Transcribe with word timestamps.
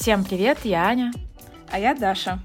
Всем 0.00 0.24
привет, 0.24 0.60
я 0.64 0.86
Аня. 0.86 1.12
А 1.70 1.78
я 1.78 1.94
Даша. 1.94 2.40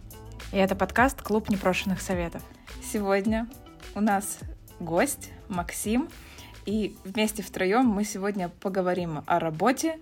И 0.52 0.58
это 0.58 0.76
подкаст 0.76 1.22
«Клуб 1.22 1.50
непрошенных 1.50 2.02
советов». 2.02 2.44
Сегодня 2.84 3.48
у 3.96 4.02
нас 4.02 4.40
гость 4.82 5.32
Максим, 5.48 6.10
и 6.66 6.98
вместе 7.06 7.44
втроем 7.44 7.86
мы 7.86 8.04
сегодня 8.04 8.50
поговорим 8.50 9.24
о 9.26 9.40
работе, 9.40 10.00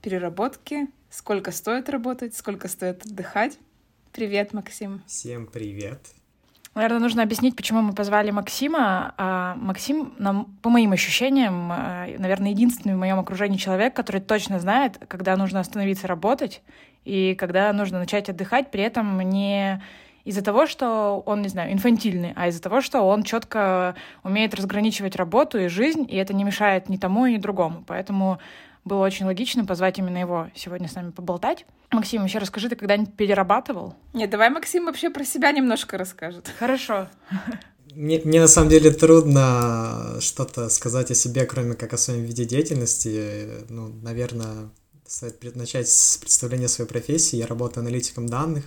переработке, 0.00 0.88
сколько 1.10 1.52
стоит 1.52 1.90
работать, 1.90 2.34
сколько 2.34 2.68
стоит 2.68 3.04
отдыхать. 3.04 3.58
Привет, 4.12 4.54
Максим. 4.54 5.02
Всем 5.06 5.46
привет. 5.46 6.00
Наверное, 6.74 6.98
нужно 6.98 7.22
объяснить, 7.22 7.54
почему 7.54 7.82
мы 7.82 7.92
позвали 7.92 8.32
Максима. 8.32 9.14
А 9.16 9.54
Максим, 9.56 10.12
нам, 10.18 10.46
по 10.60 10.70
моим 10.70 10.92
ощущениям, 10.92 11.70
э, 11.70 12.18
наверное, 12.18 12.50
единственный 12.50 12.94
в 12.94 12.98
моем 12.98 13.18
окружении 13.20 13.58
человек, 13.58 13.94
который 13.94 14.20
точно 14.20 14.58
знает, 14.58 14.98
когда 15.06 15.36
нужно 15.36 15.60
остановиться 15.60 16.08
работать 16.08 16.62
и 17.04 17.36
когда 17.36 17.72
нужно 17.72 18.00
начать 18.00 18.28
отдыхать, 18.28 18.72
при 18.72 18.82
этом 18.82 19.20
не 19.20 19.80
из-за 20.24 20.42
того, 20.42 20.66
что 20.66 21.22
он, 21.26 21.42
не 21.42 21.48
знаю, 21.48 21.72
инфантильный, 21.72 22.32
а 22.34 22.48
из-за 22.48 22.62
того, 22.62 22.80
что 22.80 23.02
он 23.02 23.22
четко 23.22 23.94
умеет 24.22 24.54
разграничивать 24.54 25.16
работу 25.16 25.58
и 25.58 25.68
жизнь, 25.68 26.06
и 26.08 26.16
это 26.16 26.34
не 26.34 26.44
мешает 26.44 26.88
ни 26.88 26.96
тому, 26.96 27.26
ни 27.26 27.36
другому. 27.36 27.84
Поэтому 27.86 28.38
было 28.84 29.04
очень 29.04 29.26
логично 29.26 29.64
позвать 29.64 29.98
именно 29.98 30.18
его 30.18 30.50
сегодня 30.54 30.88
с 30.88 30.94
нами 30.94 31.10
поболтать. 31.10 31.64
Максим, 31.90 32.22
вообще 32.22 32.38
расскажи, 32.38 32.68
ты 32.68 32.76
когда-нибудь 32.76 33.14
перерабатывал? 33.14 33.94
Нет, 34.12 34.30
давай 34.30 34.50
Максим 34.50 34.86
вообще 34.86 35.10
про 35.10 35.24
себя 35.24 35.52
немножко 35.52 35.96
расскажет. 35.96 36.50
Хорошо. 36.58 37.08
Мне, 37.94 38.20
мне 38.24 38.40
на 38.40 38.48
самом 38.48 38.70
деле 38.70 38.90
трудно 38.90 40.16
что-то 40.20 40.68
сказать 40.68 41.10
о 41.12 41.14
себе, 41.14 41.46
кроме 41.46 41.74
как 41.74 41.92
о 41.92 41.96
своем 41.96 42.24
виде 42.24 42.44
деятельности. 42.44 43.48
Ну, 43.68 43.88
наверное, 44.02 44.70
стоит 45.06 45.54
начать 45.54 45.88
с 45.88 46.16
представления 46.16 46.68
своей 46.68 46.90
профессии. 46.90 47.36
Я 47.36 47.46
работаю 47.46 47.82
аналитиком 47.82 48.26
данных. 48.26 48.64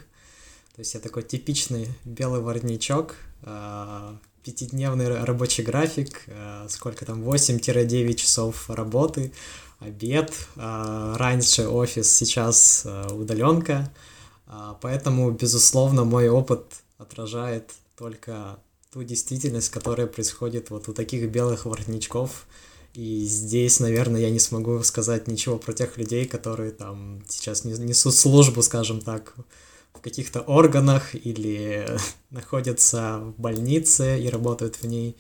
То 0.76 0.82
есть 0.82 0.94
я 0.94 1.00
такой 1.00 1.24
типичный 1.24 1.88
белый 2.06 2.40
воротничок, 2.40 3.16
а, 3.44 4.18
пятидневный 4.44 5.24
рабочий 5.24 5.64
график, 5.64 6.24
а, 6.28 6.68
сколько 6.70 7.04
там, 7.04 7.24
8-9 7.24 8.14
часов 8.14 8.70
работы, 8.70 9.34
обед, 9.80 10.34
а, 10.56 11.18
раньше 11.18 11.68
офис, 11.68 12.16
сейчас 12.16 12.84
а, 12.86 13.08
удаленка, 13.14 13.92
а, 14.48 14.78
поэтому, 14.82 15.32
безусловно, 15.32 16.04
мой 16.04 16.30
опыт 16.30 16.64
отражает 16.98 17.72
только 17.98 18.60
ту 18.92 19.04
действительность, 19.04 19.70
которая 19.70 20.08
происходит 20.08 20.70
вот 20.70 20.88
у 20.88 20.94
таких 20.94 21.30
белых 21.30 21.66
воротничков, 21.66 22.46
и 22.94 23.26
здесь, 23.26 23.80
наверное, 23.80 24.22
я 24.22 24.32
не 24.32 24.40
смогу 24.40 24.82
сказать 24.82 25.28
ничего 25.28 25.58
про 25.58 25.74
тех 25.74 25.98
людей, 25.98 26.26
которые 26.26 26.72
там 26.72 27.22
сейчас 27.28 27.64
несут 27.64 28.16
службу, 28.16 28.64
скажем 28.64 29.02
так, 29.02 29.36
в 29.94 30.02
каких-то 30.02 30.42
органах 30.42 31.14
или 31.14 31.88
находятся 32.32 33.20
в 33.20 33.40
больнице 33.40 34.20
и 34.20 34.30
работают 34.30 34.78
в 34.78 34.88
ней. 34.88 35.16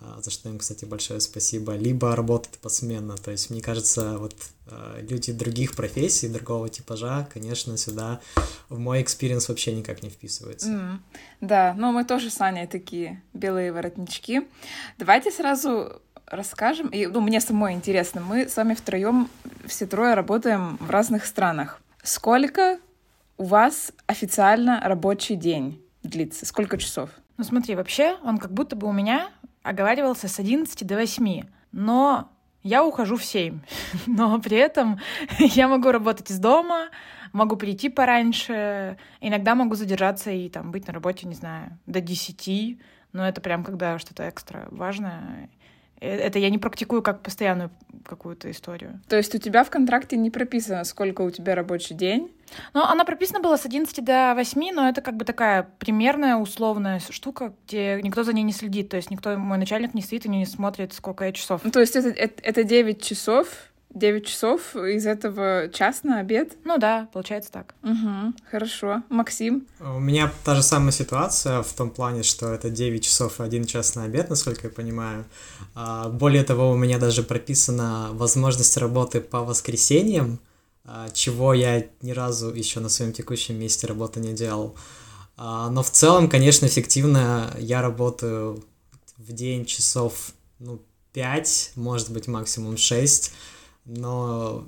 А, 0.00 0.20
за 0.20 0.30
что 0.30 0.48
им, 0.48 0.58
кстати, 0.58 0.84
большое 0.84 1.20
спасибо, 1.20 1.76
либо 1.76 2.16
работать 2.16 2.58
посменно. 2.58 3.16
То 3.16 3.30
есть, 3.30 3.50
мне 3.50 3.60
кажется, 3.60 4.18
вот 4.18 4.34
а, 4.66 5.00
люди 5.00 5.32
других 5.32 5.76
профессий, 5.76 6.28
другого 6.28 6.68
типажа, 6.68 7.28
конечно, 7.32 7.76
сюда 7.76 8.20
в 8.68 8.78
мой 8.78 9.02
experience 9.02 9.48
вообще 9.48 9.74
никак 9.74 10.02
не 10.02 10.10
вписываются. 10.10 10.68
Мм, 10.68 10.98
да, 11.40 11.74
но 11.76 11.92
мы 11.92 12.04
тоже 12.04 12.30
с 12.30 12.40
Аней 12.40 12.66
такие 12.66 13.22
белые 13.32 13.72
воротнички. 13.72 14.48
Давайте 14.98 15.30
сразу 15.30 16.02
расскажем, 16.26 16.88
и 16.88 17.06
ну, 17.06 17.20
мне 17.20 17.40
самой 17.40 17.74
интересно, 17.74 18.20
мы 18.20 18.48
с 18.48 18.56
вами 18.56 18.74
втроем 18.74 19.28
все 19.66 19.86
трое 19.86 20.14
работаем 20.14 20.76
в 20.78 20.90
разных 20.90 21.24
странах. 21.26 21.80
Сколько 22.02 22.78
у 23.36 23.44
вас 23.44 23.92
официально 24.06 24.80
рабочий 24.80 25.36
день 25.36 25.82
длится? 26.02 26.46
Сколько 26.46 26.78
часов? 26.78 27.10
Ну 27.36 27.44
смотри, 27.44 27.74
вообще 27.74 28.16
он 28.22 28.38
как 28.38 28.52
будто 28.52 28.76
бы 28.76 28.86
у 28.88 28.92
меня 28.92 29.30
оговаривался 29.64 30.28
с 30.28 30.38
11 30.38 30.86
до 30.86 30.94
8, 30.96 31.42
но 31.72 32.30
я 32.62 32.84
ухожу 32.84 33.16
в 33.16 33.24
7. 33.24 33.60
Но 34.06 34.40
при 34.40 34.56
этом 34.56 35.00
я 35.38 35.66
могу 35.66 35.90
работать 35.90 36.30
из 36.30 36.38
дома, 36.38 36.90
могу 37.32 37.56
прийти 37.56 37.88
пораньше, 37.88 38.96
иногда 39.20 39.54
могу 39.54 39.74
задержаться 39.74 40.30
и 40.30 40.48
там 40.48 40.70
быть 40.70 40.86
на 40.86 40.92
работе, 40.92 41.26
не 41.26 41.34
знаю, 41.34 41.76
до 41.86 42.00
10, 42.00 42.78
но 43.12 43.26
это 43.26 43.40
прям 43.40 43.64
когда 43.64 43.98
что-то 43.98 44.28
экстра 44.28 44.68
важное. 44.70 45.50
Э, 46.00 46.14
это 46.14 46.38
я 46.38 46.50
не 46.50 46.58
практикую 46.58 47.02
как 47.02 47.22
постоянную 47.22 47.70
какую-то 48.04 48.50
историю. 48.50 49.00
То 49.08 49.16
есть 49.16 49.34
у 49.34 49.38
тебя 49.38 49.64
в 49.64 49.70
контракте 49.70 50.16
не 50.16 50.30
прописано, 50.30 50.84
сколько 50.84 51.22
у 51.22 51.30
тебя 51.30 51.54
рабочий 51.54 51.94
день? 51.94 52.33
Ну, 52.72 52.82
она 52.82 53.04
прописана 53.04 53.40
была 53.40 53.56
с 53.56 53.66
11 53.66 54.04
до 54.04 54.34
8, 54.36 54.74
но 54.74 54.88
это 54.88 55.00
как 55.00 55.16
бы 55.16 55.24
такая 55.24 55.68
примерная, 55.78 56.36
условная 56.36 57.00
штука, 57.10 57.54
где 57.66 58.00
никто 58.02 58.24
за 58.24 58.32
ней 58.32 58.42
не 58.42 58.52
следит. 58.52 58.88
То 58.88 58.96
есть 58.96 59.10
никто, 59.10 59.36
мой 59.36 59.58
начальник 59.58 59.94
не 59.94 60.02
стоит 60.02 60.26
и 60.26 60.28
не 60.28 60.46
смотрит, 60.46 60.92
сколько 60.92 61.24
я 61.24 61.32
часов. 61.32 61.62
Ну, 61.64 61.70
то 61.70 61.80
есть 61.80 61.96
это, 61.96 62.08
это, 62.08 62.42
это 62.42 62.64
9 62.64 63.02
часов, 63.02 63.48
9 63.94 64.26
часов, 64.26 64.74
из 64.74 65.06
этого 65.06 65.68
час 65.72 66.02
на 66.02 66.18
обед? 66.18 66.56
Ну 66.64 66.78
да, 66.78 67.08
получается 67.12 67.52
так. 67.52 67.74
Угу, 67.82 68.34
хорошо. 68.50 69.02
Максим? 69.08 69.66
У 69.80 70.00
меня 70.00 70.32
та 70.44 70.56
же 70.56 70.62
самая 70.62 70.90
ситуация 70.90 71.62
в 71.62 71.72
том 71.72 71.90
плане, 71.90 72.24
что 72.24 72.52
это 72.52 72.70
9 72.70 73.04
часов 73.04 73.40
и 73.40 73.44
1 73.44 73.66
час 73.66 73.94
на 73.94 74.04
обед, 74.04 74.30
насколько 74.30 74.66
я 74.66 74.72
понимаю. 74.72 75.24
А, 75.74 76.08
более 76.08 76.42
того, 76.42 76.70
у 76.70 76.76
меня 76.76 76.98
даже 76.98 77.22
прописана 77.22 78.08
возможность 78.12 78.76
работы 78.76 79.20
по 79.20 79.44
воскресеньям, 79.44 80.40
чего 81.12 81.54
я 81.54 81.86
ни 82.02 82.12
разу 82.12 82.52
еще 82.52 82.80
на 82.80 82.88
своем 82.88 83.12
текущем 83.12 83.58
месте 83.58 83.86
работы 83.86 84.20
не 84.20 84.32
делал. 84.32 84.76
А, 85.36 85.70
но 85.70 85.82
в 85.82 85.90
целом, 85.90 86.28
конечно, 86.28 86.66
эффективно 86.66 87.54
я 87.58 87.82
работаю 87.82 88.62
в 89.16 89.32
день 89.32 89.64
часов 89.64 90.32
ну, 90.58 90.80
5, 91.12 91.72
может 91.76 92.10
быть, 92.10 92.28
максимум 92.28 92.76
6 92.76 93.32
но 93.84 94.64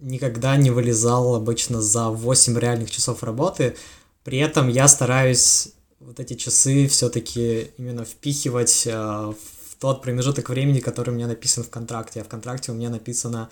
никогда 0.00 0.56
не 0.56 0.70
вылезал 0.70 1.34
обычно 1.34 1.80
за 1.80 2.08
8 2.08 2.58
реальных 2.58 2.90
часов 2.90 3.22
работы. 3.22 3.76
При 4.24 4.38
этом 4.38 4.68
я 4.68 4.88
стараюсь 4.88 5.72
вот 5.98 6.20
эти 6.20 6.34
часы 6.34 6.88
все-таки 6.88 7.70
именно 7.76 8.04
впихивать 8.04 8.86
э, 8.86 8.92
в 8.92 9.76
тот 9.78 10.02
промежуток 10.02 10.48
времени, 10.48 10.80
который 10.80 11.10
у 11.10 11.14
меня 11.14 11.26
написан 11.26 11.64
в 11.64 11.70
контракте. 11.70 12.20
А 12.20 12.24
в 12.24 12.28
контракте 12.28 12.72
у 12.72 12.74
меня 12.74 12.88
написано 12.88 13.50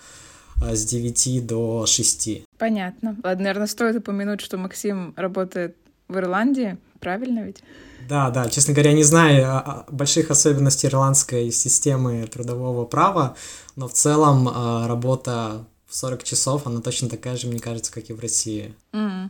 с 0.61 0.85
9 0.85 1.45
до 1.45 1.85
6. 1.85 2.43
Понятно. 2.57 3.15
Ладно, 3.23 3.43
наверное, 3.43 3.67
стоит 3.67 3.95
упомянуть, 3.95 4.41
что 4.41 4.57
Максим 4.57 5.13
работает 5.15 5.75
в 6.07 6.17
Ирландии. 6.17 6.77
Правильно 6.99 7.39
ведь? 7.39 7.63
Да, 8.09 8.29
да, 8.31 8.49
честно 8.49 8.73
говоря, 8.73 8.93
не 8.93 9.03
знаю 9.03 9.85
больших 9.89 10.31
особенностей 10.31 10.87
ирландской 10.87 11.51
системы 11.51 12.25
трудового 12.27 12.85
права, 12.85 13.35
но 13.75 13.87
в 13.87 13.93
целом 13.93 14.49
а, 14.51 14.87
работа 14.87 15.65
в 15.87 15.95
40 15.95 16.23
часов, 16.23 16.67
она 16.67 16.81
точно 16.81 17.09
такая 17.09 17.35
же, 17.35 17.47
мне 17.47 17.59
кажется, 17.59 17.91
как 17.91 18.09
и 18.09 18.13
в 18.13 18.19
России. 18.19 18.73
Mm. 18.93 19.29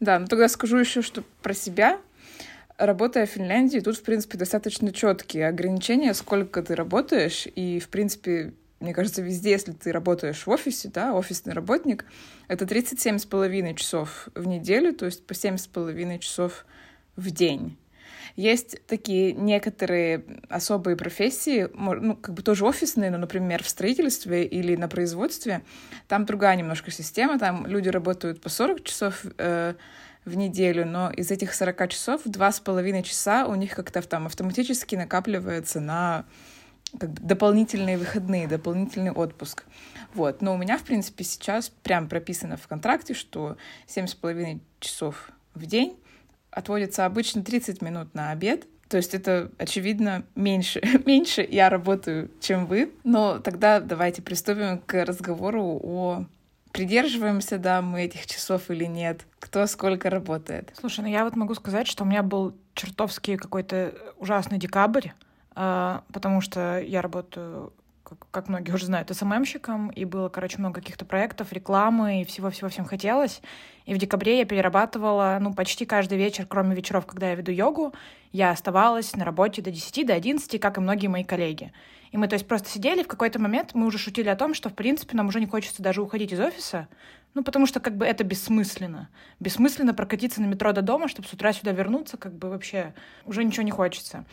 Да, 0.00 0.18
ну 0.18 0.26
тогда 0.26 0.48
скажу 0.48 0.76
еще, 0.78 1.02
что 1.02 1.22
про 1.42 1.54
себя. 1.54 1.98
Работая 2.76 3.26
в 3.26 3.30
Финляндии, 3.30 3.78
тут, 3.78 3.96
в 3.96 4.02
принципе, 4.02 4.36
достаточно 4.36 4.92
четкие 4.92 5.48
ограничения, 5.48 6.12
сколько 6.12 6.60
ты 6.62 6.74
работаешь, 6.74 7.46
и, 7.54 7.78
в 7.78 7.88
принципе, 7.88 8.52
мне 8.84 8.92
кажется, 8.92 9.22
везде, 9.22 9.52
если 9.52 9.72
ты 9.72 9.92
работаешь 9.92 10.46
в 10.46 10.50
офисе, 10.50 10.90
да, 10.92 11.14
офисный 11.14 11.54
работник, 11.54 12.04
это 12.48 12.66
37,5 12.66 13.74
часов 13.76 14.28
в 14.34 14.46
неделю, 14.46 14.92
то 14.94 15.06
есть 15.06 15.26
по 15.26 15.32
7,5 15.32 16.18
часов 16.18 16.66
в 17.16 17.30
день. 17.30 17.78
Есть 18.36 18.86
такие 18.86 19.32
некоторые 19.32 20.24
особые 20.50 20.96
профессии, 20.96 21.68
ну, 21.72 22.14
как 22.14 22.34
бы 22.34 22.42
тоже 22.42 22.66
офисные, 22.66 23.10
но, 23.10 23.16
например, 23.16 23.62
в 23.62 23.68
строительстве 23.70 24.44
или 24.44 24.76
на 24.76 24.88
производстве, 24.88 25.62
там 26.06 26.26
другая 26.26 26.56
немножко 26.56 26.90
система, 26.90 27.38
там 27.38 27.66
люди 27.66 27.88
работают 27.88 28.42
по 28.42 28.50
40 28.50 28.84
часов 28.84 29.24
э, 29.38 29.74
в 30.26 30.36
неделю, 30.36 30.84
но 30.84 31.10
из 31.10 31.30
этих 31.30 31.54
40 31.54 31.88
часов 31.88 32.20
два 32.26 32.52
с 32.52 32.60
половиной 32.60 33.02
часа 33.02 33.46
у 33.46 33.54
них 33.54 33.74
как-то 33.74 34.02
там 34.02 34.26
автоматически 34.26 34.94
накапливается 34.94 35.80
на 35.80 36.26
как 36.98 37.10
бы 37.10 37.20
дополнительные 37.22 37.98
выходные, 37.98 38.46
дополнительный 38.46 39.10
отпуск. 39.10 39.64
Вот. 40.14 40.42
Но 40.42 40.54
у 40.54 40.56
меня, 40.56 40.78
в 40.78 40.82
принципе, 40.82 41.24
сейчас 41.24 41.68
прям 41.68 42.08
прописано 42.08 42.56
в 42.56 42.66
контракте, 42.66 43.14
что 43.14 43.56
семь 43.86 44.06
с 44.06 44.14
половиной 44.14 44.60
часов 44.80 45.30
в 45.54 45.66
день 45.66 45.96
отводится 46.50 47.04
обычно 47.04 47.42
30 47.42 47.82
минут 47.82 48.14
на 48.14 48.30
обед. 48.30 48.66
То 48.88 48.98
есть 48.98 49.14
это, 49.14 49.50
очевидно, 49.58 50.24
меньше, 50.34 50.80
меньше 51.06 51.46
я 51.48 51.68
работаю, 51.68 52.30
чем 52.40 52.66
вы. 52.66 52.92
Но 53.02 53.38
тогда 53.38 53.80
давайте 53.80 54.22
приступим 54.22 54.78
к 54.78 55.04
разговору 55.04 55.80
о 55.82 56.26
придерживаемся, 56.74 57.58
да, 57.58 57.80
мы 57.82 58.02
этих 58.02 58.26
часов 58.26 58.68
или 58.68 58.84
нет, 58.84 59.26
кто 59.38 59.66
сколько 59.66 60.10
работает. 60.10 60.72
Слушай, 60.78 61.02
ну 61.02 61.06
я 61.06 61.24
вот 61.24 61.36
могу 61.36 61.54
сказать, 61.54 61.86
что 61.86 62.02
у 62.02 62.06
меня 62.06 62.24
был 62.24 62.52
чертовски 62.74 63.36
какой-то 63.36 63.94
ужасный 64.18 64.58
декабрь, 64.58 65.10
потому 65.54 66.40
что 66.40 66.80
я 66.80 67.02
работаю 67.02 67.72
как, 68.04 68.18
как 68.30 68.48
многие 68.48 68.72
уже 68.72 68.86
знают, 68.86 69.10
СММщиком, 69.14 69.88
и 69.88 70.04
было, 70.04 70.28
короче, 70.28 70.58
много 70.58 70.80
каких-то 70.80 71.04
проектов, 71.04 71.52
рекламы, 71.52 72.20
и 72.20 72.24
всего-всего 72.24 72.68
всем 72.68 72.84
хотелось. 72.84 73.40
И 73.86 73.94
в 73.94 73.98
декабре 73.98 74.38
я 74.38 74.44
перерабатывала, 74.44 75.38
ну, 75.40 75.54
почти 75.54 75.86
каждый 75.86 76.18
вечер, 76.18 76.46
кроме 76.46 76.76
вечеров, 76.76 77.06
когда 77.06 77.30
я 77.30 77.34
веду 77.34 77.50
йогу, 77.50 77.94
я 78.32 78.50
оставалась 78.50 79.16
на 79.16 79.24
работе 79.24 79.62
до 79.62 79.70
10, 79.70 80.06
до 80.06 80.14
11, 80.14 80.60
как 80.60 80.76
и 80.76 80.80
многие 80.80 81.08
мои 81.08 81.24
коллеги. 81.24 81.72
И 82.12 82.16
мы, 82.16 82.28
то 82.28 82.34
есть, 82.34 82.46
просто 82.46 82.68
сидели, 82.68 83.02
в 83.02 83.08
какой-то 83.08 83.40
момент 83.40 83.70
мы 83.74 83.86
уже 83.86 83.98
шутили 83.98 84.28
о 84.28 84.36
том, 84.36 84.54
что, 84.54 84.68
в 84.68 84.74
принципе, 84.74 85.16
нам 85.16 85.28
уже 85.28 85.40
не 85.40 85.46
хочется 85.46 85.82
даже 85.82 86.00
уходить 86.00 86.32
из 86.32 86.40
офиса, 86.40 86.88
ну, 87.34 87.42
потому 87.42 87.66
что, 87.66 87.80
как 87.80 87.96
бы, 87.96 88.06
это 88.06 88.22
бессмысленно. 88.22 89.08
Бессмысленно 89.40 89.94
прокатиться 89.94 90.40
на 90.40 90.46
метро 90.46 90.72
до 90.72 90.82
дома, 90.82 91.08
чтобы 91.08 91.26
с 91.26 91.32
утра 91.32 91.52
сюда 91.52 91.72
вернуться, 91.72 92.16
как 92.16 92.32
бы, 92.34 92.50
вообще 92.50 92.94
уже 93.24 93.42
ничего 93.42 93.64
не 93.64 93.72
хочется. 93.72 94.24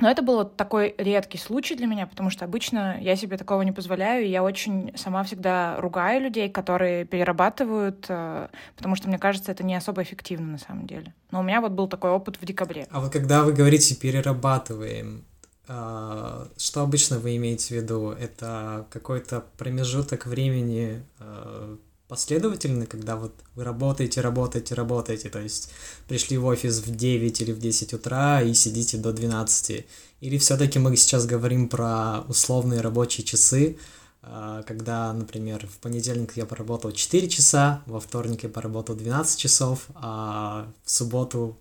Но 0.00 0.10
это 0.10 0.22
был 0.22 0.36
вот 0.36 0.56
такой 0.56 0.94
редкий 0.98 1.38
случай 1.38 1.74
для 1.74 1.86
меня, 1.86 2.06
потому 2.06 2.28
что 2.30 2.44
обычно 2.44 2.98
я 3.00 3.16
себе 3.16 3.38
такого 3.38 3.62
не 3.62 3.72
позволяю, 3.72 4.26
и 4.26 4.28
я 4.28 4.42
очень 4.42 4.92
сама 4.96 5.22
всегда 5.22 5.80
ругаю 5.80 6.20
людей, 6.20 6.50
которые 6.50 7.06
перерабатывают, 7.06 8.04
э, 8.08 8.48
потому 8.76 8.96
что 8.96 9.08
мне 9.08 9.18
кажется, 9.18 9.52
это 9.52 9.64
не 9.64 9.74
особо 9.74 10.02
эффективно 10.02 10.52
на 10.52 10.58
самом 10.58 10.86
деле. 10.86 11.14
Но 11.30 11.40
у 11.40 11.42
меня 11.42 11.60
вот 11.60 11.72
был 11.72 11.88
такой 11.88 12.10
опыт 12.10 12.36
в 12.40 12.44
декабре. 12.44 12.86
А 12.90 13.00
вот 13.00 13.12
когда 13.12 13.42
вы 13.42 13.52
говорите 13.52 13.94
«перерабатываем», 13.94 15.24
э, 15.66 16.46
что 16.58 16.82
обычно 16.82 17.18
вы 17.18 17.36
имеете 17.36 17.68
в 17.68 17.82
виду? 17.82 18.10
Это 18.10 18.86
какой-то 18.90 19.44
промежуток 19.56 20.26
времени 20.26 21.02
э, 21.20 21.76
последовательны, 22.08 22.86
когда 22.86 23.16
вот 23.16 23.32
вы 23.54 23.64
работаете, 23.64 24.20
работаете, 24.20 24.74
работаете, 24.74 25.28
то 25.28 25.40
есть 25.40 25.70
пришли 26.08 26.38
в 26.38 26.46
офис 26.46 26.78
в 26.78 26.94
9 26.94 27.40
или 27.40 27.52
в 27.52 27.58
10 27.58 27.94
утра 27.94 28.42
и 28.42 28.54
сидите 28.54 28.96
до 28.96 29.12
12. 29.12 29.86
Или 30.20 30.38
все-таки 30.38 30.78
мы 30.78 30.96
сейчас 30.96 31.26
говорим 31.26 31.68
про 31.68 32.24
условные 32.28 32.80
рабочие 32.80 33.24
часы, 33.24 33.76
а, 34.22 34.62
когда, 34.62 35.12
например, 35.12 35.66
в 35.66 35.78
понедельник 35.78 36.36
я 36.36 36.46
поработал 36.46 36.92
4 36.92 37.28
часа, 37.28 37.82
во 37.86 38.00
вторник 38.00 38.42
я 38.42 38.48
поработал 38.48 38.96
12 38.96 39.38
часов, 39.38 39.86
а 39.94 40.72
в 40.84 40.90
субботу 40.90 41.58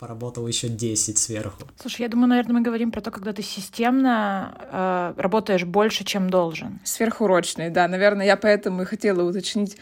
поработал 0.00 0.48
еще 0.48 0.68
10 0.68 1.18
сверху. 1.18 1.62
Слушай, 1.78 2.02
я 2.02 2.08
думаю, 2.08 2.28
наверное, 2.28 2.54
мы 2.54 2.62
говорим 2.62 2.90
про 2.90 3.02
то, 3.02 3.10
когда 3.10 3.34
ты 3.34 3.42
системно 3.42 5.12
э, 5.16 5.20
работаешь 5.20 5.64
больше, 5.64 6.04
чем 6.04 6.30
должен. 6.30 6.80
Сверхурочный, 6.84 7.68
да. 7.68 7.86
Наверное, 7.86 8.24
я 8.24 8.36
поэтому 8.38 8.82
и 8.82 8.84
хотела 8.86 9.28
уточнить, 9.28 9.76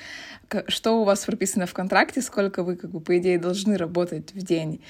что 0.67 1.01
у 1.01 1.05
вас 1.05 1.25
прописано 1.25 1.67
в 1.67 1.73
контракте, 1.73 2.21
сколько 2.21 2.65
вы, 2.65 2.75
как 2.75 2.91
бы, 2.91 3.01
по 3.01 3.17
идее, 3.17 3.39
должны 3.39 3.77
работать 3.77 4.35
в 4.35 4.43
день. 4.43 4.81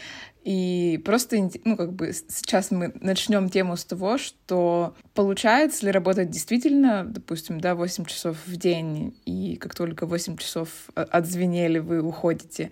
И 0.44 0.98
просто, 1.04 1.50
ну, 1.64 1.76
как 1.76 1.92
бы 1.92 2.12
сейчас 2.12 2.70
мы 2.70 2.92
начнем 3.02 3.50
тему 3.50 3.76
с 3.76 3.84
того, 3.84 4.16
что 4.16 4.94
получается 5.12 5.84
ли 5.84 5.92
работать 5.92 6.30
действительно, 6.30 7.04
допустим, 7.04 7.60
да, 7.60 7.74
8 7.74 8.06
часов 8.06 8.38
в 8.46 8.56
день, 8.56 9.14
и 9.26 9.56
как 9.56 9.74
только 9.74 10.06
8 10.06 10.38
часов 10.38 10.70
отзвенели, 10.94 11.80
вы 11.80 12.00
уходите, 12.00 12.70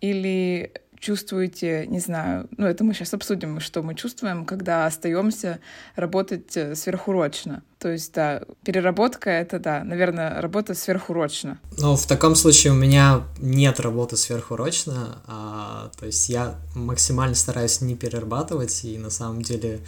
или 0.00 0.72
чувствуете, 0.98 1.86
не 1.86 2.00
знаю, 2.00 2.48
ну 2.56 2.66
это 2.66 2.84
мы 2.84 2.94
сейчас 2.94 3.14
обсудим, 3.14 3.60
что 3.60 3.82
мы 3.82 3.94
чувствуем, 3.94 4.44
когда 4.44 4.86
остаемся 4.86 5.60
работать 5.94 6.56
э, 6.56 6.74
сверхурочно. 6.74 7.62
То 7.78 7.90
есть, 7.90 8.12
да, 8.14 8.42
переработка— 8.64 9.30
это, 9.42 9.58
да, 9.58 9.84
наверное, 9.84 10.40
работа 10.40 10.74
сверхурочно. 10.74 11.58
Ну, 11.78 11.96
в 11.96 12.06
таком 12.06 12.34
случае 12.34 12.72
у 12.72 12.76
меня 12.76 13.24
нет 13.38 13.80
работы 13.80 14.16
сверхурочно, 14.16 15.18
а, 15.26 15.90
то 15.98 16.06
есть 16.06 16.28
я 16.28 16.54
максимально 16.74 17.34
стараюсь 17.34 17.80
не 17.80 17.94
перерабатывать, 17.94 18.84
и 18.84 18.96
на 18.98 19.10
самом 19.10 19.42
деле 19.42 19.80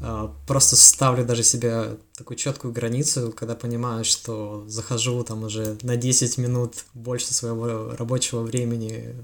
а, 0.00 0.32
просто 0.46 0.76
ставлю 0.76 1.24
даже 1.24 1.42
себе 1.42 1.98
такую 2.16 2.36
четкую 2.36 2.72
границу, 2.72 3.32
когда 3.36 3.54
понимаю, 3.54 4.04
что 4.04 4.64
захожу 4.68 5.22
там 5.24 5.44
уже 5.44 5.76
на 5.82 5.96
10 5.96 6.38
минут 6.38 6.84
больше 6.94 7.34
своего 7.34 7.94
рабочего 7.96 8.42
времени 8.42 9.14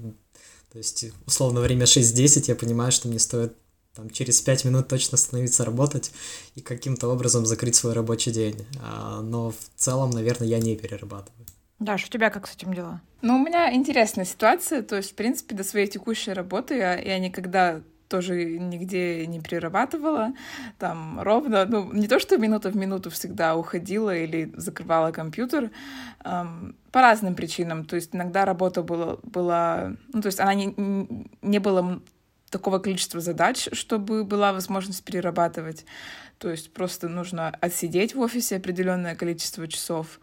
то 0.75 0.79
есть, 0.79 1.05
условно, 1.25 1.61
время 1.61 1.85
6-10, 1.85 2.49
я 2.49 2.55
понимаю, 2.55 2.91
что 2.91 3.07
мне 3.07 3.17
стоит 3.17 3.53
там, 3.93 4.09
через 4.09 4.41
5 4.41 4.65
минут 4.65 4.89
точно 4.89 5.15
остановиться 5.15 5.63
работать 5.63 6.11
и 6.55 6.59
каким-то 6.59 7.07
образом 7.07 7.45
закрыть 7.45 7.75
свой 7.75 7.93
рабочий 7.93 8.33
день. 8.33 8.57
А, 8.83 9.21
но 9.21 9.51
в 9.51 9.55
целом, 9.77 10.09
наверное, 10.09 10.49
я 10.49 10.59
не 10.59 10.75
перерабатываю. 10.75 11.45
Даш, 11.79 12.03
у 12.03 12.09
тебя 12.09 12.29
как 12.29 12.45
с 12.45 12.55
этим 12.55 12.73
дела? 12.73 13.01
Ну, 13.21 13.37
у 13.37 13.39
меня 13.39 13.73
интересная 13.73 14.25
ситуация. 14.25 14.81
То 14.81 14.97
есть, 14.97 15.11
в 15.11 15.15
принципе, 15.15 15.55
до 15.55 15.63
своей 15.63 15.87
текущей 15.87 16.33
работы 16.33 16.75
я, 16.75 16.99
я 16.99 17.19
никогда 17.19 17.79
тоже 18.07 18.59
нигде 18.59 19.25
не 19.27 19.39
перерабатывала, 19.39 20.33
там 20.77 21.19
ровно, 21.21 21.65
ну, 21.65 21.91
не 21.91 22.07
то, 22.07 22.19
что 22.19 22.37
минута 22.37 22.69
в 22.69 22.75
минуту 22.75 23.09
всегда 23.09 23.55
уходила 23.55 24.15
или 24.15 24.51
закрывала 24.55 25.11
компьютер, 25.11 25.71
эм, 26.23 26.75
по 26.91 27.01
разным 27.01 27.35
причинам, 27.35 27.85
то 27.85 27.95
есть 27.95 28.15
иногда 28.15 28.45
работа 28.45 28.83
была, 28.83 29.17
была 29.23 29.93
ну, 30.13 30.21
то 30.21 30.27
есть 30.27 30.39
она 30.39 30.53
не, 30.53 30.73
не 31.41 31.59
было 31.59 32.01
такого 32.49 32.79
количества 32.79 33.19
задач, 33.19 33.67
чтобы 33.73 34.23
была 34.23 34.53
возможность 34.53 35.03
перерабатывать, 35.03 35.85
то 36.37 36.49
есть 36.49 36.73
просто 36.73 37.09
нужно 37.09 37.49
отсидеть 37.61 38.15
в 38.15 38.19
офисе 38.19 38.57
определенное 38.57 39.15
количество 39.15 39.67
часов, 39.67 40.19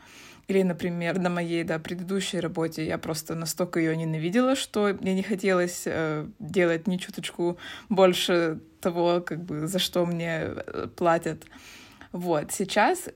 или, 0.49 0.63
например, 0.63 1.19
на 1.19 1.31
моей 1.31 1.65
да, 1.65 1.79
предыдущей 1.79 2.41
работе 2.41 2.87
я 2.87 2.99
просто 2.99 3.35
настолько 3.35 3.81
ее 3.81 3.97
ненавидела, 3.97 4.57
что 4.57 4.97
мне 5.01 5.15
не 5.15 5.23
хотелось 5.23 5.83
э, 5.87 6.27
делать 6.39 6.87
ни 6.87 6.97
чуточку 6.97 7.59
больше 7.89 8.59
того, 8.81 9.21
как 9.21 9.43
бы, 9.45 9.67
за 9.67 9.79
что 9.79 10.05
мне 10.05 10.41
э, 10.45 10.89
платят. 10.97 11.45
Вот. 12.13 12.53
Сейчас 12.53 13.09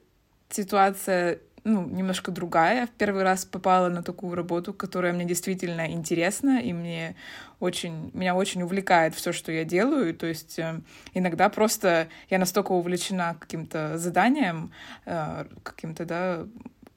ситуация 0.48 1.40
ну, 1.66 1.84
немножко 1.84 2.30
другая. 2.30 2.86
В 2.86 2.90
первый 2.90 3.24
раз 3.24 3.44
попала 3.44 3.88
на 3.88 4.04
такую 4.04 4.36
работу, 4.36 4.72
которая 4.72 5.12
мне 5.12 5.24
действительно 5.24 5.90
интересна, 5.90 6.60
и 6.60 6.72
мне 6.72 7.16
очень, 7.58 8.12
меня 8.14 8.36
очень 8.36 8.62
увлекает 8.62 9.16
все, 9.16 9.32
что 9.32 9.50
я 9.50 9.64
делаю. 9.64 10.14
То 10.14 10.26
есть 10.26 10.60
э, 10.60 10.80
иногда 11.12 11.48
просто 11.48 12.06
я 12.30 12.38
настолько 12.38 12.70
увлечена 12.70 13.36
каким-то 13.40 13.98
заданием, 13.98 14.70
э, 15.06 15.46
каким-то, 15.64 16.04
да, 16.04 16.46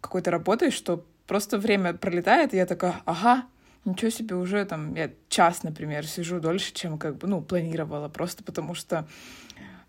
какой-то 0.01 0.31
работой, 0.31 0.71
что 0.71 1.05
просто 1.27 1.57
время 1.57 1.93
пролетает, 1.93 2.53
и 2.53 2.57
я 2.57 2.65
такая, 2.65 3.01
ага, 3.05 3.45
ничего 3.85 4.09
себе, 4.09 4.35
уже 4.35 4.65
там 4.65 4.95
я 4.95 5.11
час, 5.29 5.63
например, 5.63 6.05
сижу 6.05 6.39
дольше, 6.39 6.73
чем 6.73 6.97
как 6.97 7.17
бы, 7.17 7.27
ну, 7.27 7.41
планировала, 7.41 8.09
просто 8.09 8.43
потому 8.43 8.73
что 8.73 9.07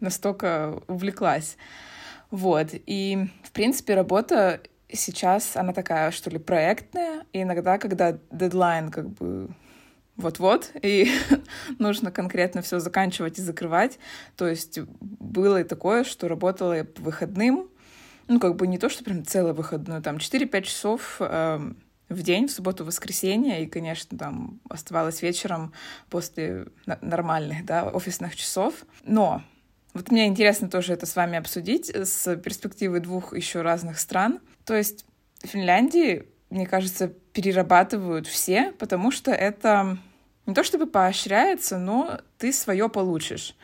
настолько 0.00 0.80
увлеклась. 0.86 1.56
Вот, 2.30 2.68
и, 2.73 3.26
в 3.42 3.50
принципе, 3.52 3.94
работа 3.94 4.61
сейчас, 4.92 5.56
она 5.56 5.73
такая, 5.73 6.11
что 6.11 6.30
ли, 6.30 6.38
проектная, 6.38 7.25
и 7.32 7.42
иногда, 7.42 7.78
когда 7.78 8.18
дедлайн 8.30 8.90
как 8.90 9.08
бы 9.11 9.49
вот-вот, 10.16 10.70
и 10.82 11.11
нужно 11.78 12.11
конкретно 12.11 12.62
все 12.62 12.78
заканчивать 12.78 13.38
и 13.38 13.42
закрывать. 13.42 13.99
То 14.37 14.49
есть 14.49 14.78
было 15.00 15.61
и 15.61 15.64
такое, 15.64 16.04
что 16.04 16.28
работала 16.28 16.75
я 16.75 16.85
по 16.85 17.02
выходным, 17.02 17.68
ну, 18.30 18.38
как 18.38 18.54
бы 18.54 18.68
не 18.68 18.78
то, 18.78 18.88
что 18.88 19.02
прям 19.02 19.26
целый 19.26 19.52
выходной, 19.52 20.00
там 20.00 20.18
4-5 20.18 20.62
часов 20.62 21.16
э, 21.18 21.72
в 22.08 22.22
день, 22.22 22.46
в 22.46 22.52
субботу-воскресенье, 22.52 23.64
и, 23.64 23.66
конечно, 23.66 24.16
там 24.16 24.60
оставалось 24.70 25.20
вечером 25.20 25.72
после 26.10 26.68
нормальных, 27.00 27.64
да, 27.64 27.90
офисных 27.90 28.37
часов. 28.37 28.87
Но 29.02 29.42
вот 29.94 30.12
мне 30.12 30.28
интересно 30.28 30.70
тоже 30.70 30.92
это 30.92 31.06
с 31.06 31.16
вами 31.16 31.38
обсудить 31.38 31.90
с 31.92 32.37
перспективы 32.37 33.00
двух 33.00 33.34
еще 33.34 33.62
разных 33.62 33.99
стран. 33.99 34.38
То 34.64 34.76
есть 34.76 35.06
в 35.42 35.49
Финляндии, 35.49 36.28
мне 36.50 36.68
кажется, 36.68 37.08
перерабатывают 37.08 38.28
все, 38.28 38.70
потому 38.78 39.10
что 39.10 39.32
это 39.32 39.99
не 40.46 40.54
то 40.54 40.62
чтобы 40.62 40.87
поощряется, 40.87 41.78
но 41.78 42.20
ты 42.38 42.52
свое 42.52 42.88
получишь. 42.88 43.56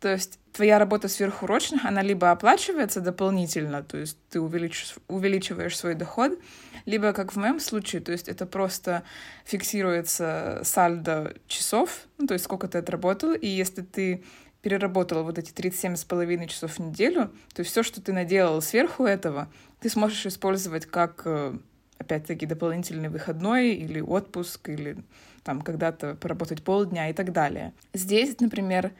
То 0.00 0.08
есть 0.08 0.38
твоя 0.52 0.78
работа 0.78 1.08
сверхурочных, 1.08 1.84
она 1.84 2.00
либо 2.02 2.30
оплачивается 2.30 3.00
дополнительно, 3.02 3.82
то 3.82 3.98
есть 3.98 4.16
ты 4.30 4.40
увеличиваешь, 4.40 4.96
увеличиваешь 5.08 5.76
свой 5.76 5.94
доход, 5.94 6.38
либо, 6.86 7.12
как 7.12 7.32
в 7.32 7.36
моем 7.36 7.60
случае, 7.60 8.00
то 8.00 8.10
есть 8.10 8.26
это 8.26 8.46
просто 8.46 9.02
фиксируется 9.44 10.62
сальдо 10.64 11.34
часов, 11.46 12.06
ну, 12.16 12.26
то 12.26 12.32
есть 12.32 12.46
сколько 12.46 12.66
ты 12.66 12.78
отработал, 12.78 13.34
и 13.34 13.46
если 13.46 13.82
ты 13.82 14.24
переработал 14.62 15.22
вот 15.22 15.38
эти 15.38 15.52
37,5 15.52 16.46
часов 16.48 16.72
в 16.72 16.78
неделю, 16.78 17.30
то 17.54 17.62
все, 17.62 17.82
что 17.82 18.00
ты 18.00 18.12
наделал 18.12 18.62
сверху 18.62 19.04
этого, 19.04 19.48
ты 19.80 19.90
сможешь 19.90 20.26
использовать 20.26 20.86
как, 20.86 21.22
э, 21.26 21.58
опять-таки, 21.98 22.46
дополнительный 22.46 23.08
выходной 23.08 23.70
или 23.70 24.00
отпуск, 24.00 24.68
или 24.70 24.96
там 25.42 25.62
когда-то 25.62 26.14
поработать 26.16 26.62
полдня 26.62 27.08
и 27.10 27.12
так 27.12 27.32
далее. 27.32 27.72
Здесь, 27.94 28.38
например, 28.40 28.92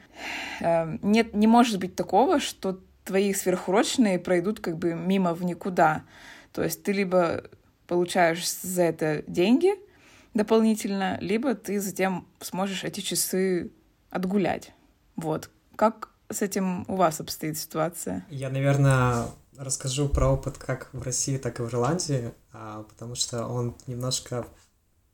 эм, 0.59 0.99
нет, 1.01 1.33
не 1.33 1.47
может 1.47 1.79
быть 1.79 1.95
такого, 1.95 2.39
что 2.39 2.79
твои 3.03 3.33
сверхурочные 3.33 4.19
пройдут 4.19 4.59
как 4.59 4.77
бы 4.77 4.93
мимо 4.93 5.33
в 5.33 5.43
никуда. 5.43 6.03
То 6.53 6.63
есть 6.63 6.83
ты 6.83 6.91
либо 6.91 7.43
получаешь 7.87 8.49
за 8.49 8.83
это 8.83 9.23
деньги 9.27 9.71
дополнительно, 10.33 11.17
либо 11.19 11.55
ты 11.55 11.79
затем 11.79 12.27
сможешь 12.39 12.83
эти 12.83 13.01
часы 13.01 13.71
отгулять. 14.09 14.71
Вот. 15.15 15.49
Как 15.75 16.09
с 16.29 16.41
этим 16.41 16.85
у 16.87 16.95
вас 16.95 17.19
обстоит 17.19 17.57
ситуация? 17.57 18.25
Я, 18.29 18.49
наверное, 18.49 19.25
расскажу 19.57 20.07
про 20.07 20.29
опыт 20.29 20.57
как 20.57 20.89
в 20.93 21.01
России, 21.01 21.37
так 21.37 21.59
и 21.59 21.63
в 21.63 21.67
Ирландии, 21.67 22.33
а, 22.53 22.83
потому 22.83 23.15
что 23.15 23.45
он 23.47 23.75
немножко 23.87 24.45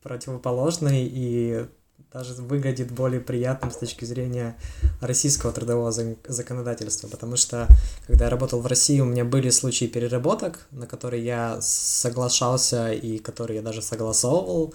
противоположный 0.07 1.05
и 1.05 1.65
даже 2.13 2.33
выглядит 2.35 2.91
более 2.91 3.19
приятным 3.19 3.71
с 3.71 3.77
точки 3.77 4.05
зрения 4.05 4.57
российского 5.01 5.51
трудового 5.51 5.91
законодательства, 5.91 7.09
потому 7.09 7.35
что 7.35 7.67
когда 8.07 8.25
я 8.25 8.31
работал 8.31 8.61
в 8.61 8.67
России, 8.67 9.01
у 9.01 9.05
меня 9.05 9.25
были 9.25 9.49
случаи 9.49 9.85
переработок, 9.85 10.67
на 10.71 10.87
которые 10.87 11.25
я 11.25 11.57
соглашался 11.61 12.93
и 12.93 13.17
которые 13.17 13.57
я 13.57 13.61
даже 13.61 13.81
согласовывал, 13.81 14.73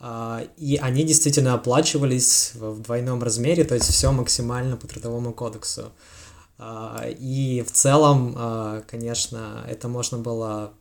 а, 0.00 0.42
и 0.56 0.76
они 0.76 1.04
действительно 1.04 1.54
оплачивались 1.54 2.52
в 2.54 2.80
двойном 2.82 3.22
размере, 3.22 3.62
то 3.62 3.74
есть 3.74 3.86
все 3.86 4.10
максимально 4.10 4.76
по 4.76 4.88
трудовому 4.88 5.32
кодексу. 5.32 5.92
А, 6.58 7.06
и 7.06 7.62
в 7.62 7.70
целом, 7.70 8.34
а, 8.36 8.82
конечно, 8.88 9.64
это 9.68 9.88
можно 9.88 10.18
было 10.18 10.72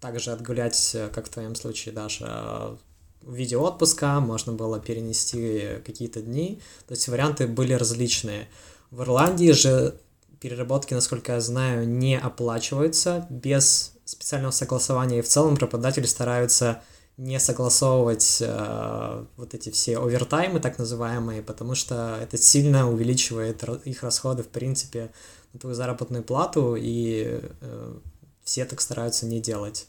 также 0.00 0.32
отгулять, 0.32 0.96
как 1.14 1.26
в 1.26 1.28
твоем 1.28 1.54
случае, 1.54 1.94
даже 1.94 2.78
в 3.24 3.34
виде 3.34 3.56
отпуска, 3.56 4.20
можно 4.20 4.52
было 4.52 4.80
перенести 4.80 5.80
какие-то 5.84 6.20
дни, 6.20 6.60
то 6.86 6.92
есть 6.92 7.08
варианты 7.08 7.46
были 7.46 7.72
различные. 7.72 8.48
В 8.90 9.02
Ирландии 9.02 9.52
же 9.52 9.94
переработки, 10.40 10.92
насколько 10.94 11.32
я 11.32 11.40
знаю, 11.40 11.88
не 11.88 12.18
оплачиваются 12.18 13.26
без 13.30 13.94
специального 14.04 14.50
согласования, 14.50 15.20
и 15.20 15.22
в 15.22 15.28
целом 15.28 15.54
работодатели 15.56 16.06
стараются 16.06 16.82
не 17.16 17.38
согласовывать 17.38 18.38
э, 18.40 19.24
вот 19.36 19.54
эти 19.54 19.70
все 19.70 19.98
овертаймы, 19.98 20.60
так 20.60 20.78
называемые, 20.78 21.42
потому 21.42 21.74
что 21.74 22.18
это 22.20 22.38
сильно 22.38 22.90
увеличивает 22.90 23.62
их 23.84 24.02
расходы, 24.02 24.42
в 24.42 24.48
принципе, 24.48 25.12
на 25.52 25.60
твою 25.60 25.76
заработную 25.76 26.24
плату, 26.24 26.74
и 26.76 27.40
э, 27.60 27.94
все 28.42 28.64
так 28.64 28.80
стараются 28.80 29.26
не 29.26 29.40
делать. 29.40 29.86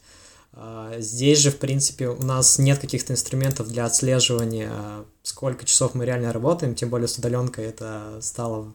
Э, 0.54 0.96
здесь 0.98 1.38
же, 1.38 1.50
в 1.50 1.58
принципе, 1.58 2.08
у 2.08 2.22
нас 2.22 2.58
нет 2.58 2.78
каких-то 2.78 3.12
инструментов 3.12 3.68
для 3.68 3.84
отслеживания, 3.84 5.04
сколько 5.22 5.64
часов 5.64 5.94
мы 5.94 6.04
реально 6.04 6.32
работаем, 6.32 6.74
тем 6.74 6.90
более 6.90 7.08
с 7.08 7.18
удаленкой 7.18 7.66
это 7.66 8.18
стало 8.20 8.72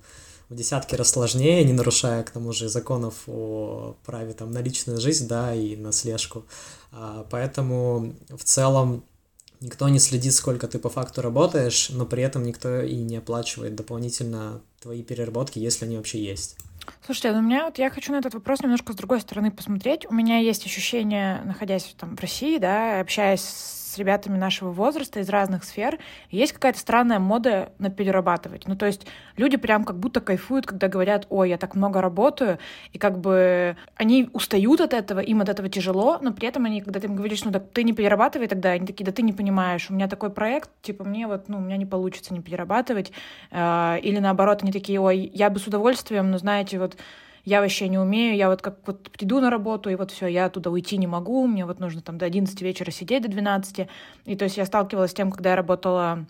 в 0.49 0.55
десятки 0.55 0.95
раз 0.95 1.09
сложнее, 1.09 1.63
не 1.63 1.73
нарушая, 1.73 2.23
к 2.23 2.31
тому 2.31 2.51
же, 2.53 2.69
законов 2.69 3.15
о 3.27 3.95
праве 4.05 4.33
там, 4.33 4.51
на 4.51 4.59
личную 4.61 4.99
жизнь, 4.99 5.27
да, 5.27 5.53
и 5.53 5.75
на 5.75 5.91
слежку. 5.91 6.43
А, 6.91 7.25
поэтому 7.29 8.15
в 8.29 8.43
целом 8.43 9.03
никто 9.61 9.87
не 9.89 9.99
следит, 9.99 10.33
сколько 10.33 10.67
ты 10.67 10.79
по 10.79 10.89
факту 10.89 11.21
работаешь, 11.21 11.89
но 11.91 12.05
при 12.05 12.23
этом 12.23 12.43
никто 12.43 12.81
и 12.81 12.95
не 12.95 13.17
оплачивает 13.17 13.75
дополнительно 13.75 14.61
твои 14.81 15.03
переработки, 15.03 15.59
если 15.59 15.85
они 15.85 15.97
вообще 15.97 16.23
есть. 16.23 16.55
Слушайте, 17.05 17.31
ну 17.31 17.39
у 17.39 17.41
меня 17.41 17.65
вот 17.65 17.77
я 17.77 17.89
хочу 17.89 18.11
на 18.11 18.17
этот 18.17 18.33
вопрос 18.33 18.61
немножко 18.61 18.93
с 18.93 18.95
другой 18.95 19.21
стороны 19.21 19.51
посмотреть. 19.51 20.05
У 20.09 20.13
меня 20.13 20.39
есть 20.39 20.65
ощущение, 20.65 21.41
находясь 21.43 21.95
там 21.97 22.15
в 22.15 22.19
России, 22.19 22.57
да, 22.57 22.99
общаясь 22.99 23.41
с 23.41 23.78
с 23.89 23.97
ребятами 23.97 24.37
нашего 24.37 24.71
возраста 24.71 25.19
из 25.19 25.29
разных 25.29 25.63
сфер, 25.63 25.97
есть 26.29 26.53
какая-то 26.53 26.77
странная 26.77 27.17
мода 27.17 27.71
на 27.79 27.89
перерабатывать. 27.89 28.67
Ну, 28.67 28.75
то 28.75 28.85
есть 28.85 29.07
люди 29.35 29.57
прям 29.57 29.83
как 29.83 29.97
будто 29.97 30.21
кайфуют, 30.21 30.67
когда 30.67 30.87
говорят, 30.87 31.25
ой, 31.29 31.49
я 31.49 31.57
так 31.57 31.73
много 31.73 31.99
работаю, 31.99 32.59
и 32.93 32.99
как 32.99 33.19
бы 33.19 33.75
они 33.95 34.29
устают 34.33 34.79
от 34.81 34.93
этого, 34.93 35.19
им 35.19 35.41
от 35.41 35.49
этого 35.49 35.69
тяжело, 35.69 36.19
но 36.21 36.31
при 36.31 36.47
этом 36.47 36.65
они, 36.65 36.81
когда 36.81 36.99
ты 36.99 37.07
им 37.07 37.15
говоришь, 37.15 37.43
ну, 37.43 37.51
так 37.51 37.71
ты 37.71 37.83
не 37.83 37.93
перерабатывай 37.93 38.47
тогда, 38.47 38.69
они 38.69 38.85
такие, 38.85 39.05
да 39.05 39.11
ты 39.11 39.23
не 39.23 39.33
понимаешь, 39.33 39.87
у 39.89 39.93
меня 39.93 40.07
такой 40.07 40.29
проект, 40.29 40.69
типа, 40.83 41.03
мне 41.03 41.25
вот, 41.25 41.49
ну, 41.49 41.57
у 41.57 41.61
меня 41.61 41.77
не 41.77 41.87
получится 41.87 42.33
не 42.33 42.41
перерабатывать, 42.41 43.11
а, 43.49 43.97
или 44.03 44.19
наоборот, 44.19 44.59
они 44.61 44.71
такие, 44.71 44.99
ой, 44.99 45.31
я 45.33 45.49
бы 45.49 45.59
с 45.59 45.65
удовольствием, 45.65 46.29
но 46.29 46.37
знаете, 46.37 46.77
вот 46.77 46.95
я 47.49 47.61
вообще 47.61 47.89
не 47.89 47.97
умею, 47.97 48.35
я 48.35 48.49
вот 48.49 48.61
как 48.61 48.77
вот 48.85 49.09
приду 49.11 49.39
на 49.41 49.49
работу, 49.49 49.89
и 49.89 49.95
вот 49.95 50.11
все, 50.11 50.27
я 50.27 50.45
оттуда 50.45 50.69
уйти 50.69 50.97
не 50.97 51.07
могу, 51.07 51.47
мне 51.47 51.65
вот 51.65 51.79
нужно 51.79 52.01
там 52.01 52.17
до 52.17 52.25
11 52.25 52.61
вечера 52.61 52.91
сидеть, 52.91 53.23
до 53.23 53.29
12. 53.29 53.87
И 54.25 54.35
то 54.35 54.45
есть 54.45 54.57
я 54.57 54.65
сталкивалась 54.65 55.11
с 55.11 55.13
тем, 55.13 55.31
когда 55.31 55.51
я 55.51 55.55
работала 55.55 56.25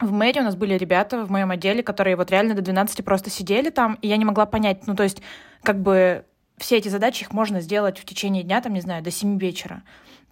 в 0.00 0.12
мэрии 0.12 0.40
у 0.40 0.44
нас 0.44 0.56
были 0.56 0.74
ребята 0.74 1.26
в 1.26 1.30
моем 1.30 1.50
отделе, 1.50 1.82
которые 1.82 2.16
вот 2.16 2.30
реально 2.30 2.54
до 2.54 2.62
12 2.62 3.04
просто 3.04 3.28
сидели 3.28 3.68
там, 3.68 3.98
и 4.00 4.08
я 4.08 4.16
не 4.16 4.24
могла 4.24 4.46
понять, 4.46 4.86
ну, 4.86 4.94
то 4.94 5.02
есть, 5.02 5.20
как 5.62 5.82
бы 5.82 6.24
все 6.60 6.76
эти 6.76 6.88
задачи 6.88 7.22
их 7.22 7.32
можно 7.32 7.60
сделать 7.60 7.98
в 7.98 8.04
течение 8.04 8.42
дня, 8.42 8.60
там, 8.60 8.74
не 8.74 8.80
знаю, 8.80 9.02
до 9.02 9.10
7 9.10 9.38
вечера. 9.38 9.82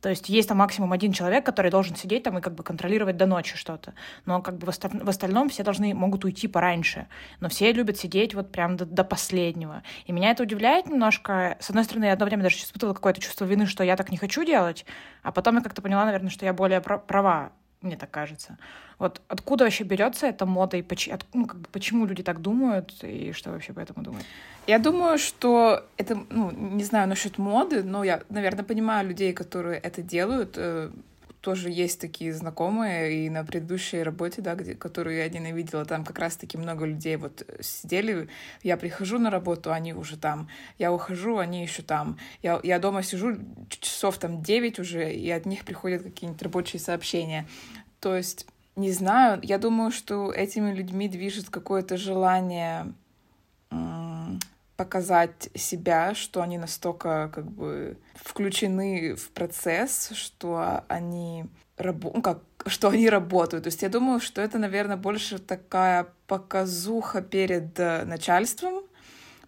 То 0.00 0.08
есть 0.10 0.28
есть 0.28 0.48
там 0.48 0.58
максимум 0.58 0.92
один 0.92 1.12
человек, 1.12 1.44
который 1.44 1.72
должен 1.72 1.96
сидеть 1.96 2.22
там 2.22 2.38
и 2.38 2.40
как 2.40 2.54
бы 2.54 2.62
контролировать 2.62 3.16
до 3.16 3.26
ночи 3.26 3.56
что-то. 3.56 3.94
Но 4.26 4.40
как 4.40 4.56
бы 4.56 4.66
в, 4.66 4.68
осталь... 4.68 4.92
в 4.92 5.08
остальном 5.08 5.48
все 5.48 5.64
должны 5.64 5.92
могут 5.92 6.24
уйти 6.24 6.46
пораньше. 6.46 7.08
Но 7.40 7.48
все 7.48 7.72
любят 7.72 7.98
сидеть 7.98 8.34
вот 8.34 8.52
прям 8.52 8.76
до, 8.76 8.86
до 8.86 9.02
последнего. 9.02 9.82
И 10.06 10.12
меня 10.12 10.30
это 10.30 10.44
удивляет 10.44 10.86
немножко. 10.86 11.56
С 11.58 11.70
одной 11.70 11.84
стороны, 11.84 12.04
я 12.04 12.12
одно 12.12 12.26
время 12.26 12.44
даже 12.44 12.58
испытывала 12.58 12.94
какое-то 12.94 13.20
чувство 13.20 13.44
вины, 13.44 13.66
что 13.66 13.82
я 13.82 13.96
так 13.96 14.10
не 14.10 14.16
хочу 14.16 14.44
делать, 14.44 14.86
а 15.22 15.32
потом 15.32 15.56
я 15.56 15.62
как-то 15.62 15.82
поняла, 15.82 16.04
наверное, 16.04 16.30
что 16.30 16.44
я 16.44 16.52
более 16.52 16.80
права 16.80 17.50
мне 17.82 17.96
так 17.96 18.10
кажется. 18.10 18.58
Вот 18.98 19.20
откуда 19.28 19.64
вообще 19.64 19.84
берется 19.84 20.26
эта 20.26 20.46
мода 20.46 20.76
и 20.76 20.82
поч- 20.82 21.08
от, 21.08 21.24
ну, 21.32 21.46
как 21.46 21.60
бы, 21.60 21.68
почему 21.70 22.06
люди 22.06 22.22
так 22.22 22.40
думают 22.40 22.92
и 23.02 23.32
что 23.32 23.50
вообще 23.50 23.72
по 23.72 23.80
этому 23.80 24.02
думают? 24.02 24.26
Я 24.66 24.78
думаю, 24.78 25.18
что 25.18 25.84
это, 25.96 26.18
ну, 26.30 26.50
не 26.50 26.84
знаю 26.84 27.08
насчет 27.08 27.38
моды, 27.38 27.82
но 27.82 28.04
я, 28.04 28.22
наверное, 28.28 28.64
понимаю 28.64 29.08
людей, 29.08 29.32
которые 29.32 29.78
это 29.78 30.02
делают. 30.02 30.58
Э, 31.38 31.48
тоже 31.48 31.70
есть 31.70 32.00
такие 32.00 32.32
знакомые, 32.32 33.26
и 33.26 33.30
на 33.30 33.44
предыдущей 33.44 34.02
работе, 34.02 34.42
да, 34.42 34.54
где, 34.54 34.74
которую 34.74 35.16
я 35.16 35.28
ненавидела, 35.28 35.84
там 35.84 36.04
как 36.04 36.18
раз-таки 36.18 36.58
много 36.58 36.84
людей 36.84 37.16
вот 37.16 37.46
сидели, 37.60 38.28
я 38.62 38.76
прихожу 38.76 39.18
на 39.18 39.30
работу, 39.30 39.72
они 39.72 39.94
уже 39.94 40.16
там, 40.16 40.48
я 40.78 40.92
ухожу, 40.92 41.38
они 41.38 41.62
еще 41.62 41.82
там, 41.82 42.18
я, 42.42 42.60
я 42.62 42.78
дома 42.78 43.02
сижу 43.02 43.36
часов 43.68 44.18
там 44.18 44.42
9 44.42 44.78
уже, 44.78 45.12
и 45.12 45.30
от 45.30 45.46
них 45.46 45.64
приходят 45.64 46.02
какие-нибудь 46.02 46.42
рабочие 46.42 46.80
сообщения. 46.80 47.46
То 48.00 48.16
есть, 48.16 48.46
не 48.76 48.92
знаю, 48.92 49.40
я 49.42 49.58
думаю, 49.58 49.90
что 49.90 50.32
этими 50.32 50.72
людьми 50.72 51.08
движет 51.08 51.50
какое-то 51.50 51.96
желание 51.96 52.92
показать 54.78 55.50
себя, 55.56 56.14
что 56.14 56.40
они 56.40 56.56
настолько 56.56 57.30
как 57.34 57.50
бы 57.50 57.98
включены 58.14 59.16
в 59.16 59.30
процесс, 59.30 60.10
что 60.14 60.84
они 60.86 61.46
рабо- 61.76 62.12
ну, 62.14 62.22
как, 62.22 62.38
что 62.66 62.88
они 62.90 63.10
работают. 63.10 63.64
То 63.64 63.68
есть 63.68 63.82
я 63.82 63.88
думаю, 63.88 64.20
что 64.20 64.40
это, 64.40 64.56
наверное, 64.58 64.96
больше 64.96 65.40
такая 65.40 66.06
показуха 66.28 67.22
перед 67.22 67.76
э, 67.80 68.04
начальством, 68.04 68.84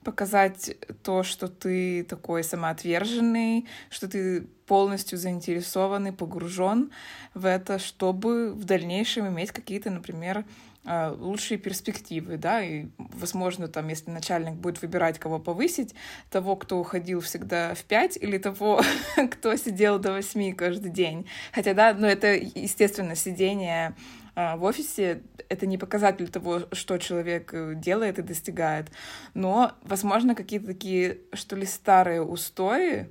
показать 0.03 0.77
то, 1.05 1.23
что 1.23 1.47
ты 1.47 2.03
такой 2.03 2.43
самоотверженный, 2.43 3.69
что 3.89 4.09
ты 4.09 4.43
полностью 4.67 5.17
заинтересованный, 5.17 6.13
погружен 6.13 6.91
в 7.35 7.47
это, 7.47 7.79
чтобы 7.79 8.53
в 8.53 8.65
дальнейшем 8.65 9.29
иметь 9.29 9.53
какие-то, 9.53 9.91
например, 9.91 10.45
лучшие 10.87 11.59
перспективы, 11.59 12.39
да, 12.39 12.63
и, 12.63 12.87
возможно, 12.97 13.69
там, 13.69 13.89
если 13.89 14.11
начальник 14.11 14.55
будет 14.55 14.81
выбирать, 14.81 15.19
кого 15.19 15.39
повысить, 15.39 15.95
того, 16.31 16.57
кто 16.57 16.79
уходил 16.79 17.21
всегда 17.21 17.75
в 17.75 17.85
пять, 17.85 18.17
или 18.17 18.39
того, 18.39 18.81
кто 19.31 19.55
сидел 19.57 19.99
до 19.99 20.13
восьми 20.13 20.53
каждый 20.53 20.91
день. 20.91 21.27
Хотя, 21.53 21.75
да, 21.75 21.93
ну, 21.93 22.07
это, 22.07 22.35
естественно, 22.35 23.15
сидение 23.15 23.95
а, 24.35 24.57
в 24.57 24.65
офисе— 24.65 25.23
это 25.49 25.67
не 25.67 25.77
показатель 25.77 26.29
того, 26.29 26.63
что 26.73 26.97
человек 26.99 27.53
э, 27.53 27.75
делает 27.75 28.19
и 28.19 28.23
достигает, 28.23 28.91
но, 29.35 29.73
возможно, 29.83 30.35
какие-то 30.35 30.69
такие, 30.69 31.19
что 31.35 31.57
ли, 31.57 31.67
старые 31.67 32.23
устои, 32.23 33.11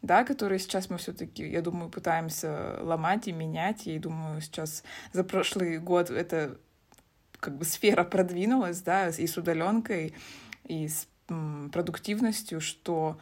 да, 0.00 0.24
которые 0.24 0.58
сейчас 0.58 0.88
мы 0.88 0.96
все-таки, 0.96 1.46
я 1.46 1.60
думаю, 1.60 1.90
пытаемся 1.90 2.78
ломать 2.80 3.28
и 3.28 3.32
менять. 3.32 3.86
И 3.86 3.98
думаю, 3.98 4.40
сейчас 4.40 4.82
за 5.12 5.24
прошлый 5.24 5.78
год 5.78 6.08
это 6.08 6.58
как 7.40 7.56
бы 7.56 7.64
сфера 7.64 8.04
продвинулась, 8.04 8.80
да, 8.82 9.08
и 9.08 9.26
с 9.26 9.36
удаленкой, 9.36 10.14
и 10.64 10.88
с 10.88 11.08
продуктивностью, 11.72 12.60
что 12.60 13.18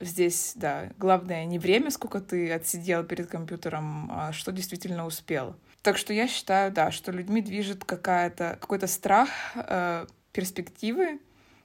здесь, 0.00 0.52
да, 0.56 0.90
главное 0.98 1.44
не 1.44 1.58
время, 1.58 1.90
сколько 1.90 2.20
ты 2.20 2.52
отсидел 2.52 3.04
перед 3.04 3.28
компьютером, 3.28 4.10
а 4.12 4.32
что 4.32 4.52
действительно 4.52 5.06
успел. 5.06 5.56
Так 5.82 5.96
что 5.96 6.12
я 6.12 6.26
считаю, 6.26 6.72
да, 6.72 6.90
что 6.90 7.12
людьми 7.12 7.40
движет 7.40 7.84
какая-то, 7.84 8.58
какой-то 8.60 8.86
страх 8.88 9.28
э, 9.54 10.06
перспективы, 10.32 11.20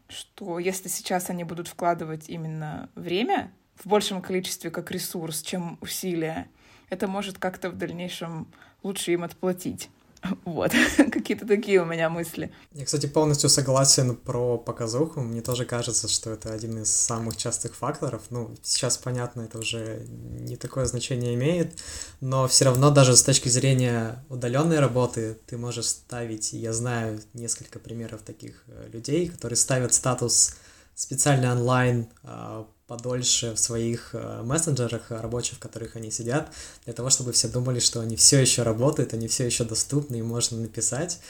что 0.08 0.60
если 0.60 0.90
сейчас 0.90 1.30
они 1.30 1.44
будут 1.44 1.68
вкладывать 1.68 2.30
именно 2.30 2.90
время 2.96 3.52
в 3.76 3.88
большем 3.88 4.22
количестве 4.22 4.70
как 4.70 4.92
ресурс, 4.92 5.42
чем 5.42 5.78
усилия, 5.82 6.48
это 6.90 7.08
может 7.08 7.38
как-то 7.40 7.70
в 7.70 7.78
дальнейшем 7.78 8.48
лучше 8.84 9.14
им 9.14 9.24
отплатить. 9.24 9.90
Вот, 10.46 10.72
какие-то 10.98 11.48
такие 11.48 11.82
у 11.82 11.86
меня 11.86 12.10
мысли. 12.10 12.52
Я, 12.74 12.86
кстати, 12.86 13.06
полностью 13.06 13.50
согласен 13.50 14.16
про 14.16 14.58
показуху. 14.58 15.22
Мне 15.22 15.42
тоже 15.42 15.66
кажется, 15.66 16.08
что 16.08 16.32
это 16.32 16.54
один 16.54 16.82
из 16.82 16.92
самых 16.92 17.38
частых 17.38 17.76
факторов. 17.76 18.24
Ну, 18.30 18.56
сейчас, 18.64 18.98
понятно, 18.98 19.42
это 19.42 19.60
уже 19.60 20.06
не 20.08 20.56
такое 20.56 20.86
значение 20.86 21.34
имеет, 21.36 21.80
но 22.20 22.48
все 22.48 22.66
равно 22.66 22.92
даже 22.92 23.16
с 23.16 23.24
точки 23.24 23.50
зрения 23.50 24.24
удаленной 24.30 24.80
работы 24.80 25.38
ты 25.46 25.58
можешь 25.58 25.88
ставить, 25.88 26.54
я 26.54 26.74
знаю 26.74 27.22
несколько 27.34 27.80
примеров 27.80 28.22
таких 28.22 28.64
э, 28.68 28.90
людей, 28.92 29.28
которые 29.28 29.58
ставят 29.58 29.94
статус 29.94 30.56
специально 30.94 31.52
онлайн 31.54 32.08
а, 32.24 32.68
подольше 32.92 33.54
в 33.54 33.58
своих 33.58 34.10
э, 34.12 34.42
мессенджерах 34.44 35.12
рабочих, 35.12 35.56
в 35.56 35.60
которых 35.60 35.96
они 35.96 36.12
сидят, 36.12 36.52
для 36.84 36.92
того, 36.94 37.10
чтобы 37.10 37.32
все 37.32 37.48
думали, 37.48 37.80
что 37.80 38.02
они 38.02 38.18
все 38.18 38.42
еще 38.42 38.64
работают, 38.64 39.14
они 39.14 39.30
все 39.30 39.46
еще 39.46 39.64
доступны, 39.64 40.18
и 40.18 40.22
можно 40.22 40.58
написать. 40.58 41.22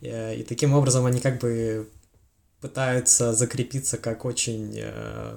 Э, 0.00 0.34
и 0.34 0.42
таким 0.44 0.72
образом 0.72 1.04
они 1.04 1.20
как 1.20 1.38
бы 1.38 1.86
пытаются 2.62 3.34
закрепиться 3.34 3.98
как 3.98 4.24
очень 4.24 4.72
э, 4.76 5.36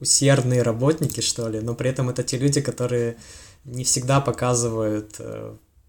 усердные 0.00 0.60
работники, 0.60 1.22
что 1.22 1.48
ли, 1.48 1.60
но 1.60 1.74
при 1.74 1.88
этом 1.88 2.10
это 2.10 2.22
те 2.22 2.36
люди, 2.36 2.60
которые 2.60 3.16
не 3.64 3.84
всегда 3.84 4.20
показывают 4.20 5.18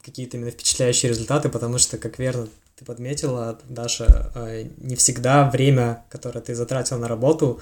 какие-то 0.01 0.37
именно 0.37 0.51
впечатляющие 0.51 1.09
результаты, 1.09 1.49
потому 1.49 1.79
что, 1.79 1.97
как 1.97 2.17
верно 2.17 2.47
ты 2.77 2.85
подметила, 2.85 3.59
Даша, 3.67 4.31
не 4.77 4.95
всегда 4.95 5.49
время, 5.49 6.05
которое 6.09 6.39
ты 6.39 6.55
затратил 6.55 6.97
на 6.97 7.09
работу, 7.09 7.59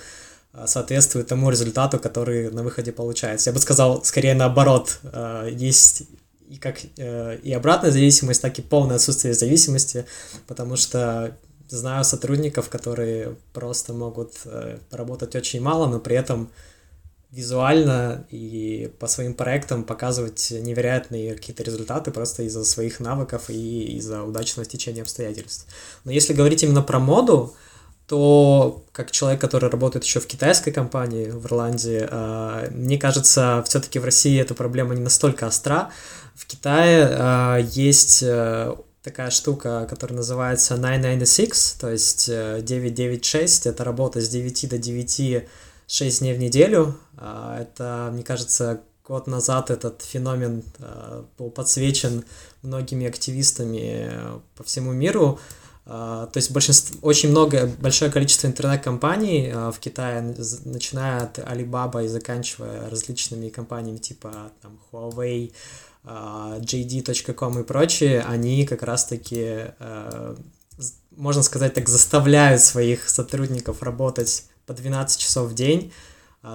соответствует 0.66 1.28
тому 1.28 1.50
результату, 1.50 2.00
который 2.00 2.52
на 2.52 2.64
выходе 2.64 2.92
получается. 2.92 3.50
Я 3.50 3.54
бы 3.54 3.60
сказал, 3.60 4.04
скорее 4.04 4.36
наоборот, 4.36 5.00
э, 5.04 5.50
есть 5.52 6.04
и 6.50 6.58
как 6.58 6.78
э, 6.98 7.38
и 7.44 7.52
обратная 7.52 7.92
зависимость, 7.92 8.42
так 8.42 8.58
и 8.60 8.62
полное 8.62 8.98
отсутствие 8.98 9.34
зависимости, 9.34 10.06
потому 10.48 10.76
что 10.76 11.36
знаю 11.68 12.04
сотрудников, 12.04 12.70
которые 12.70 13.36
просто 13.52 13.94
могут 13.94 14.34
поработать 14.92 15.36
очень 15.36 15.62
мало, 15.62 15.88
но 15.88 16.00
при 16.00 16.16
этом 16.16 16.52
визуально 17.36 18.26
и 18.30 18.90
по 19.00 19.08
своим 19.08 19.34
проектам 19.34 19.84
показывать 19.84 20.52
невероятные 20.52 21.36
какие-то 21.36 21.64
результаты 21.64 22.12
просто 22.12 22.44
из-за 22.44 22.64
своих 22.64 23.02
навыков 23.02 23.50
и 23.50 23.98
из-за 23.98 24.24
удачного 24.24 24.66
стечения 24.66 25.02
обстоятельств. 25.02 25.68
Но 26.06 26.12
если 26.12 26.34
говорить 26.34 26.64
именно 26.64 26.82
про 26.82 27.00
моду, 27.00 27.54
то 28.08 28.86
как 28.92 29.12
человек, 29.12 29.42
который 29.42 29.70
работает 29.70 30.06
еще 30.06 30.20
в 30.20 30.28
китайской 30.28 30.72
компании 30.72 31.30
в 31.30 31.46
Ирландии, 31.46 32.08
а, 32.10 32.68
мне 32.72 32.98
кажется, 32.98 33.64
все-таки 33.68 34.00
в 34.00 34.06
России 34.06 34.40
эта 34.40 34.54
проблема 34.54 34.94
не 34.94 35.02
настолько 35.02 35.48
остра. 35.48 35.92
В 36.36 36.46
Китае 36.46 37.08
а, 37.12 37.58
есть 37.58 38.22
э, 38.22 38.76
такая 39.02 39.30
штука, 39.32 39.88
которая 39.90 40.18
называется 40.18 40.76
996, 40.76 41.80
то 41.80 41.90
есть 41.90 42.28
996, 42.28 43.66
э, 43.66 43.70
это 43.70 43.84
работа 43.84 44.22
с 44.22 44.30
9 44.30 44.70
до 44.70 44.78
9, 44.78 45.48
6 45.88 46.20
дней 46.20 46.34
в 46.34 46.40
неделю. 46.40 46.98
А, 47.18 47.60
это, 47.62 48.10
мне 48.12 48.24
кажется, 48.24 48.82
год 49.08 49.28
назад 49.28 49.72
этот 49.72 50.02
феномен 50.02 50.64
был 51.38 51.50
подсвечен 51.50 52.26
многими 52.66 53.08
активистами 53.08 54.10
э, 54.12 54.40
по 54.56 54.64
всему 54.64 54.92
миру. 54.92 55.40
А, 55.88 56.26
то 56.28 56.38
есть 56.38 56.52
большинство, 56.52 56.98
очень 57.08 57.30
много, 57.30 57.70
большое 57.80 58.12
количество 58.12 58.48
интернет-компаний 58.48 59.52
а, 59.54 59.72
в 59.72 59.80
Китае, 59.80 60.22
начиная 60.66 61.22
от 61.22 61.38
Alibaba 61.38 62.04
и 62.04 62.08
заканчивая 62.08 62.90
различными 62.90 63.50
компаниями 63.50 63.98
типа 63.98 64.52
там, 64.62 64.80
Huawei, 64.92 65.54
а, 66.04 66.58
JD.com 66.60 67.60
и 67.60 67.64
прочие, 67.64 68.22
они 68.22 68.66
как 68.66 68.82
раз-таки, 68.82 69.66
можно 71.16 71.44
сказать 71.44 71.76
так, 71.76 71.88
заставляют 71.88 72.62
своих 72.62 73.08
сотрудников 73.08 73.84
работать 73.84 74.46
по 74.66 74.74
12 74.74 75.20
часов 75.20 75.52
в 75.52 75.54
день, 75.54 75.94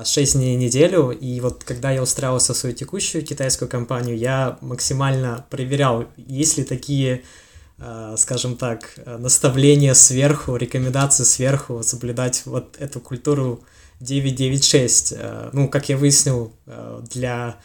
6 0.04 0.34
дней 0.34 0.56
в 0.56 0.60
неделю, 0.60 1.10
и 1.10 1.40
вот 1.40 1.64
когда 1.64 1.90
я 1.90 2.02
устраивался 2.02 2.52
в 2.52 2.56
свою 2.56 2.74
текущую 2.74 3.24
китайскую 3.24 3.68
компанию, 3.68 4.16
я 4.16 4.58
максимально 4.60 5.46
проверял, 5.50 6.06
есть 6.16 6.58
ли 6.58 6.64
такие 6.64 7.22
скажем 8.16 8.56
так, 8.56 8.92
э, 8.96 9.16
наставления 9.16 9.94
сверху, 9.94 10.56
рекомендации 10.56 11.24
сверху, 11.24 11.82
соблюдать 11.82 12.42
вот 12.44 12.76
эту 12.78 13.00
культуру 13.00 13.64
996. 14.00 15.14
Э, 15.16 15.50
ну, 15.52 15.68
как 15.68 15.88
я 15.88 15.96
выяснил, 15.96 16.52
для 17.10 17.56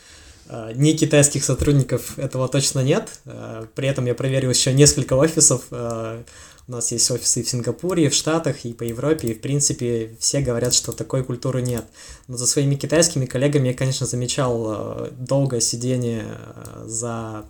не 0.75 0.95
китайских 0.95 1.43
сотрудников 1.43 2.19
этого 2.19 2.47
точно 2.47 2.81
нет. 2.81 3.09
При 3.73 3.87
этом 3.87 4.05
я 4.05 4.13
проверил 4.13 4.51
еще 4.51 4.73
несколько 4.73 5.15
офисов. 5.15 5.63
У 5.71 6.71
нас 6.71 6.91
есть 6.91 7.09
офисы 7.09 7.39
и 7.39 7.43
в 7.43 7.49
Сингапуре, 7.49 8.05
и 8.05 8.09
в 8.09 8.13
Штатах, 8.13 8.63
и 8.63 8.71
по 8.71 8.83
Европе, 8.83 9.29
и 9.29 9.33
в 9.33 9.41
принципе 9.41 10.15
все 10.19 10.41
говорят, 10.41 10.75
что 10.75 10.91
такой 10.91 11.23
культуры 11.23 11.63
нет. 11.63 11.85
Но 12.27 12.37
за 12.37 12.45
своими 12.45 12.75
китайскими 12.75 13.25
коллегами 13.25 13.69
я, 13.69 13.73
конечно, 13.73 14.05
замечал 14.05 15.09
долгое 15.17 15.61
сидение 15.61 16.25
за 16.85 17.45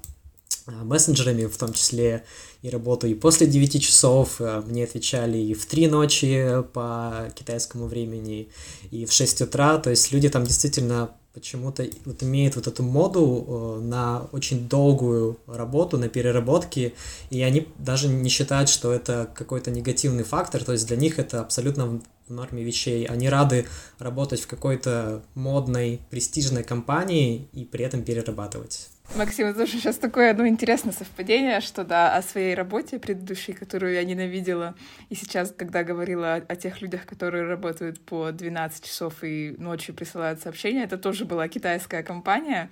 мессенджерами, 0.68 1.46
в 1.46 1.58
том 1.58 1.74
числе 1.74 2.24
и 2.66 2.70
работаю 2.70 3.12
и 3.12 3.16
после 3.16 3.46
9 3.46 3.80
часов, 3.82 4.42
э, 4.42 4.64
мне 4.66 4.86
отвечали 4.86 5.38
и 5.38 5.54
в 5.54 5.68
3 5.68 5.88
ночи 5.88 6.64
по 6.74 7.32
китайскому 7.36 7.86
времени, 7.86 8.50
и 8.90 9.06
в 9.06 9.12
6 9.12 9.42
утра, 9.42 9.78
то 9.78 9.92
есть 9.92 10.12
люди 10.12 10.30
там 10.30 10.44
действительно 10.44 11.12
почему-то 11.36 11.86
вот 12.06 12.24
имеют 12.24 12.56
вот 12.56 12.66
эту 12.66 12.82
моду 12.82 13.46
э, 13.48 13.82
на 13.82 14.28
очень 14.32 14.68
долгую 14.68 15.38
работу, 15.46 16.00
на 16.00 16.10
переработки, 16.10 16.96
и 17.30 17.44
они 17.44 17.68
даже 17.78 18.08
не 18.08 18.30
считают, 18.30 18.70
что 18.70 18.92
это 18.92 19.30
какой-то 19.36 19.70
негативный 19.70 20.24
фактор, 20.24 20.64
то 20.64 20.72
есть 20.72 20.88
для 20.88 20.98
них 20.98 21.20
это 21.20 21.42
абсолютно 21.42 22.02
в 22.28 22.34
норме 22.34 22.64
вещей. 22.64 23.06
Они 23.06 23.30
рады 23.30 23.68
работать 24.00 24.42
в 24.42 24.48
какой-то 24.48 25.22
модной, 25.36 26.00
престижной 26.10 26.64
компании 26.64 27.48
и 27.54 27.64
при 27.64 27.86
этом 27.86 28.02
перерабатывать. 28.02 28.90
Максим, 29.14 29.54
тоже 29.54 29.74
сейчас 29.74 29.98
такое 29.98 30.34
ну, 30.34 30.48
интересное 30.48 30.92
совпадение, 30.92 31.62
что 31.62 31.84
да, 31.84 32.16
о 32.16 32.22
своей 32.22 32.54
работе 32.54 33.00
предыдущей, 33.00 33.54
которую 33.54 33.94
я 33.94 34.04
ненавидела, 34.04 34.76
и 35.10 35.16
сейчас, 35.16 35.54
когда 35.56 35.84
говорила 35.84 36.36
о, 36.36 36.38
о 36.40 36.56
тех 36.56 36.82
людях, 36.82 37.06
которые 37.06 37.46
работают 37.46 38.02
по 38.02 38.32
12 38.32 38.84
часов 38.84 39.24
и 39.24 39.56
ночью 39.58 39.96
присылают 39.96 40.42
сообщения, 40.42 40.84
это 40.84 40.98
тоже 40.98 41.24
была 41.24 41.48
китайская 41.48 42.04
компания. 42.04 42.70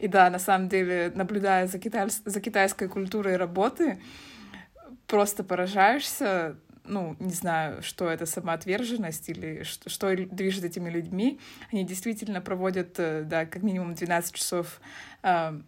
И 0.00 0.08
да, 0.08 0.30
на 0.30 0.38
самом 0.38 0.68
деле, 0.68 1.12
наблюдая 1.14 1.68
за, 1.68 1.78
китай, 1.78 2.08
за 2.08 2.40
китайской 2.40 2.88
культурой 2.88 3.36
работы, 3.36 4.00
просто 5.06 5.44
поражаешься 5.44 6.56
ну, 6.86 7.16
не 7.18 7.32
знаю, 7.32 7.82
что 7.82 8.10
это 8.10 8.26
самоотверженность 8.26 9.30
или 9.30 9.62
что, 9.62 9.88
что 9.88 10.14
движет 10.14 10.64
этими 10.64 10.90
людьми. 10.90 11.40
Они 11.72 11.84
действительно 11.84 12.40
проводят, 12.42 12.96
э, 12.98 13.22
да, 13.22 13.46
как 13.46 13.62
минимум 13.62 13.94
12 13.94 14.34
часов 14.34 14.80
э, 15.22 15.60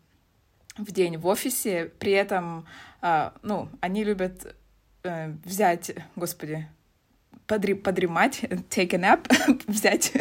в 0.78 0.92
день 0.92 1.16
в 1.16 1.26
офисе. 1.26 1.90
При 1.98 2.12
этом, 2.12 2.66
э, 3.02 3.30
ну, 3.42 3.68
они 3.80 4.04
любят 4.04 4.54
э, 5.04 5.32
взять, 5.44 5.92
господи, 6.16 6.68
подремать, 7.46 8.40
take 8.70 8.94
a 8.94 8.98
nap, 8.98 9.62
взять 9.66 10.12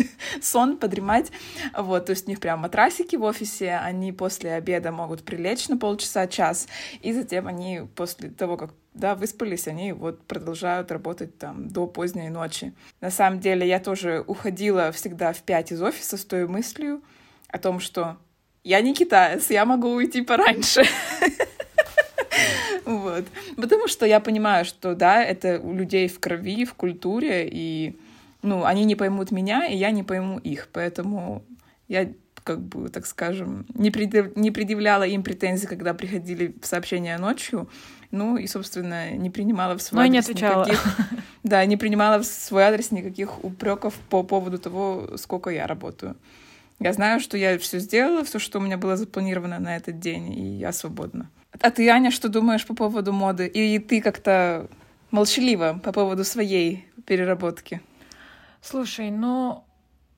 сон, 0.41 0.77
подремать. 0.77 1.31
Вот, 1.75 2.05
то 2.05 2.11
есть 2.11 2.27
у 2.27 2.29
них 2.29 2.39
прям 2.39 2.59
матрасики 2.59 3.15
в 3.15 3.23
офисе, 3.23 3.75
они 3.75 4.11
после 4.11 4.53
обеда 4.53 4.91
могут 4.91 5.23
прилечь 5.23 5.67
на 5.67 5.77
полчаса, 5.77 6.27
час, 6.27 6.67
и 7.01 7.13
затем 7.13 7.47
они 7.47 7.81
после 7.95 8.29
того, 8.29 8.57
как 8.57 8.73
да, 8.93 9.15
выспались, 9.15 9.67
они 9.67 9.91
вот 9.91 10.25
продолжают 10.25 10.89
работать 10.91 11.37
там 11.37 11.67
до 11.67 11.85
поздней 11.85 12.29
ночи. 12.29 12.73
На 13.01 13.11
самом 13.11 13.39
деле 13.39 13.67
я 13.67 13.79
тоже 13.79 14.23
уходила 14.25 14.91
всегда 14.93 15.33
в 15.33 15.41
пять 15.41 15.71
из 15.71 15.81
офиса 15.81 16.17
с 16.17 16.23
той 16.23 16.47
мыслью 16.47 17.01
о 17.49 17.57
том, 17.57 17.79
что 17.79 18.17
я 18.65 18.81
не 18.81 18.93
китаец, 18.93 19.49
я 19.51 19.63
могу 19.63 19.89
уйти 19.89 20.21
пораньше. 20.21 20.83
Вот. 22.85 23.25
Потому 23.55 23.87
что 23.87 24.05
я 24.05 24.19
понимаю, 24.19 24.65
что 24.65 24.93
да, 24.93 25.23
это 25.23 25.59
у 25.59 25.73
людей 25.73 26.07
в 26.07 26.19
крови, 26.19 26.65
в 26.65 26.73
культуре, 26.73 27.47
и 27.51 27.97
ну, 28.41 28.63
они 28.63 28.85
не 28.85 28.95
поймут 28.95 29.31
меня, 29.31 29.65
и 29.65 29.75
я 29.75 29.91
не 29.91 30.03
пойму 30.03 30.37
их. 30.37 30.67
Поэтому 30.71 31.43
я 31.87 32.11
как 32.43 32.59
бы, 32.59 32.89
так 32.89 33.07
скажем, 33.07 33.65
не, 33.73 33.89
предъяв... 33.89 34.35
не 34.35 34.51
предъявляла 34.51 35.03
им 35.03 35.23
претензий, 35.23 35.67
когда 35.67 35.93
приходили 35.93 36.53
сообщения 36.61 37.17
ночью, 37.17 37.67
ну 38.11 38.37
и, 38.37 38.45
собственно, 38.47 39.11
не 39.11 39.31
принимала 39.31 39.75
в 39.75 39.81
свой 39.81 39.97
Но 39.97 40.05
адрес 40.05 40.27
не 40.27 40.33
отвечала. 40.33 40.65
никаких... 40.65 40.97
Да, 41.43 41.65
не 41.65 41.77
принимала 41.77 42.19
в 42.19 42.25
свой 42.25 42.63
адрес 42.63 42.91
никаких 42.91 43.43
упреков 43.43 43.93
по 44.09 44.23
поводу 44.23 44.57
того, 44.57 45.17
сколько 45.17 45.49
я 45.49 45.65
работаю. 45.65 46.15
Я 46.79 46.93
знаю, 46.93 47.19
что 47.19 47.37
я 47.37 47.57
все 47.57 47.79
сделала, 47.79 48.23
все, 48.23 48.37
что 48.39 48.59
у 48.59 48.61
меня 48.61 48.77
было 48.77 48.97
запланировано 48.97 49.59
на 49.59 49.75
этот 49.77 49.99
день, 49.99 50.33
и 50.33 50.57
я 50.57 50.71
свободна. 50.71 51.29
А 51.61 51.71
ты, 51.71 51.87
Аня, 51.89 52.11
что 52.11 52.27
думаешь 52.29 52.65
по 52.65 52.75
поводу 52.75 53.13
моды? 53.13 53.47
И 53.47 53.79
ты 53.79 54.01
как-то 54.01 54.67
молчалива 55.09 55.79
по 55.81 55.93
поводу 55.93 56.25
своей 56.25 56.85
переработки? 57.05 57.81
Слушай, 58.61 59.09
ну, 59.09 59.63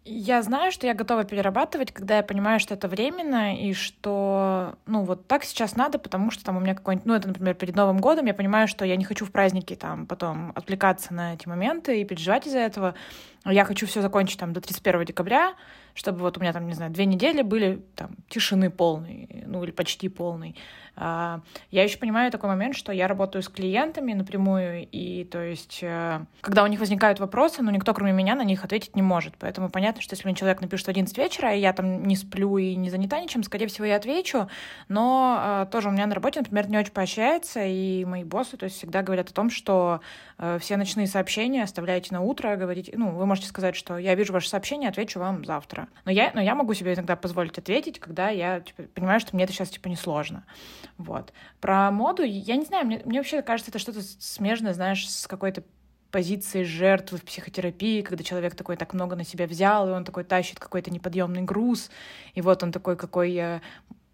Я 0.09 0.41
знаю, 0.41 0.71
что 0.71 0.87
я 0.87 0.93
готова 0.93 1.25
перерабатывать, 1.25 1.91
когда 1.91 2.15
я 2.15 2.23
понимаю, 2.23 2.61
что 2.61 2.73
это 2.73 2.87
временно, 2.87 3.57
и 3.57 3.73
что, 3.73 4.75
ну, 4.85 5.03
вот 5.03 5.27
так 5.27 5.43
сейчас 5.43 5.75
надо, 5.75 5.99
потому 5.99 6.31
что 6.31 6.45
там 6.45 6.55
у 6.55 6.61
меня 6.61 6.75
какой-нибудь, 6.75 7.05
ну, 7.05 7.13
это, 7.13 7.27
например, 7.27 7.55
перед 7.55 7.75
Новым 7.75 7.97
годом, 7.97 8.25
я 8.25 8.33
понимаю, 8.33 8.69
что 8.69 8.85
я 8.85 8.95
не 8.95 9.03
хочу 9.03 9.25
в 9.25 9.31
праздники 9.31 9.75
там 9.75 10.07
потом 10.07 10.53
отвлекаться 10.55 11.13
на 11.13 11.33
эти 11.33 11.45
моменты 11.49 11.99
и 11.99 12.05
переживать 12.05 12.47
из-за 12.47 12.59
этого. 12.59 12.95
Я 13.43 13.65
хочу 13.65 13.85
все 13.85 14.01
закончить 14.01 14.39
там 14.39 14.53
до 14.53 14.61
31 14.61 15.03
декабря, 15.03 15.55
чтобы 15.97 16.19
вот 16.19 16.37
у 16.37 16.39
меня 16.39 16.53
там, 16.53 16.67
не 16.67 16.73
знаю, 16.73 16.91
две 16.91 17.05
недели 17.05 17.41
были 17.41 17.81
там 17.95 18.11
тишины 18.29 18.69
полной, 18.69 19.43
ну, 19.47 19.63
или 19.63 19.71
почти 19.71 20.09
полной. 20.09 20.55
А, 20.99 21.41
я 21.69 21.83
еще 21.83 21.99
понимаю 21.99 22.31
такой 22.31 22.49
момент, 22.49 22.75
что 22.75 22.91
я 22.91 23.07
работаю 23.07 23.43
с 23.43 23.49
клиентами 23.49 24.13
напрямую, 24.13 24.87
и 24.91 25.23
то 25.25 25.39
есть, 25.39 25.79
э, 25.83 26.25
когда 26.41 26.63
у 26.63 26.67
них 26.67 26.79
возникают 26.79 27.19
вопросы, 27.19 27.61
ну, 27.61 27.69
никто, 27.69 27.93
кроме 27.93 28.13
меня, 28.13 28.33
на 28.33 28.43
них 28.43 28.63
ответить 28.63 28.95
не 28.95 29.03
может. 29.03 29.35
Поэтому 29.37 29.69
понятно, 29.69 30.01
что 30.01 30.15
если 30.15 30.27
мне 30.27 30.35
человек 30.35 30.59
напишет 30.59 30.87
в 30.87 30.89
11 30.89 31.15
вечера, 31.17 31.53
и 31.53 31.59
я 31.59 31.71
там 31.73 32.03
не 32.03 32.15
сплю 32.15 32.57
и 32.57 32.75
не 32.75 32.89
занята 32.89 33.21
ничем, 33.21 33.43
скорее 33.43 33.67
всего, 33.67 33.85
я 33.85 33.97
отвечу, 33.97 34.49
но 34.89 35.37
а, 35.39 35.65
тоже 35.67 35.89
у 35.89 35.91
меня 35.91 36.07
на 36.07 36.15
работе, 36.15 36.39
например, 36.39 36.67
не 36.67 36.79
очень 36.79 36.91
поощряется, 36.91 37.63
и 37.63 38.03
мои 38.05 38.23
боссы, 38.23 38.57
то 38.57 38.63
есть, 38.63 38.77
всегда 38.77 39.03
говорят 39.03 39.29
о 39.29 39.33
том, 39.33 39.51
что 39.51 40.01
э, 40.39 40.57
все 40.59 40.77
ночные 40.77 41.05
сообщения 41.05 41.63
оставляйте 41.63 42.13
на 42.13 42.21
утро, 42.21 42.55
говорите, 42.55 42.93
ну, 42.95 43.11
вы 43.11 43.25
можете 43.27 43.47
сказать, 43.47 43.75
что 43.75 43.99
я 43.99 44.15
вижу 44.15 44.33
ваше 44.33 44.49
сообщение, 44.49 44.89
отвечу 44.89 45.19
вам 45.19 45.45
завтра. 45.45 45.87
Но 46.05 46.11
я, 46.11 46.31
но 46.33 46.41
я 46.41 46.55
могу 46.55 46.73
себе 46.73 46.93
иногда 46.93 47.15
позволить 47.15 47.57
ответить, 47.57 47.99
когда 47.99 48.29
я 48.29 48.61
типа, 48.61 48.83
понимаю, 48.93 49.19
что 49.19 49.35
мне 49.35 49.43
это 49.43 49.53
сейчас 49.53 49.69
типа 49.69 49.87
несложно. 49.87 50.43
Вот. 50.97 51.33
Про 51.59 51.91
моду, 51.91 52.23
я 52.23 52.55
не 52.55 52.65
знаю, 52.65 52.85
мне, 52.85 53.01
мне 53.05 53.19
вообще 53.19 53.41
кажется, 53.41 53.71
это 53.71 53.79
что-то 53.79 54.01
смежное, 54.01 54.73
знаешь, 54.73 55.09
с 55.09 55.27
какой-то 55.27 55.63
позиции 56.11 56.63
жертвы 56.63 57.17
в 57.17 57.23
психотерапии, 57.23 58.01
когда 58.01 58.23
человек 58.23 58.55
такой 58.55 58.77
так 58.77 58.93
много 58.93 59.15
на 59.15 59.23
себя 59.23 59.45
взял, 59.45 59.87
и 59.87 59.91
он 59.91 60.03
такой 60.03 60.23
тащит 60.23 60.59
какой-то 60.59 60.89
неподъемный 60.91 61.41
груз, 61.41 61.91
и 62.33 62.41
вот 62.41 62.63
он 62.63 62.71
такой, 62.71 62.95
какой 62.95 63.31
я 63.31 63.61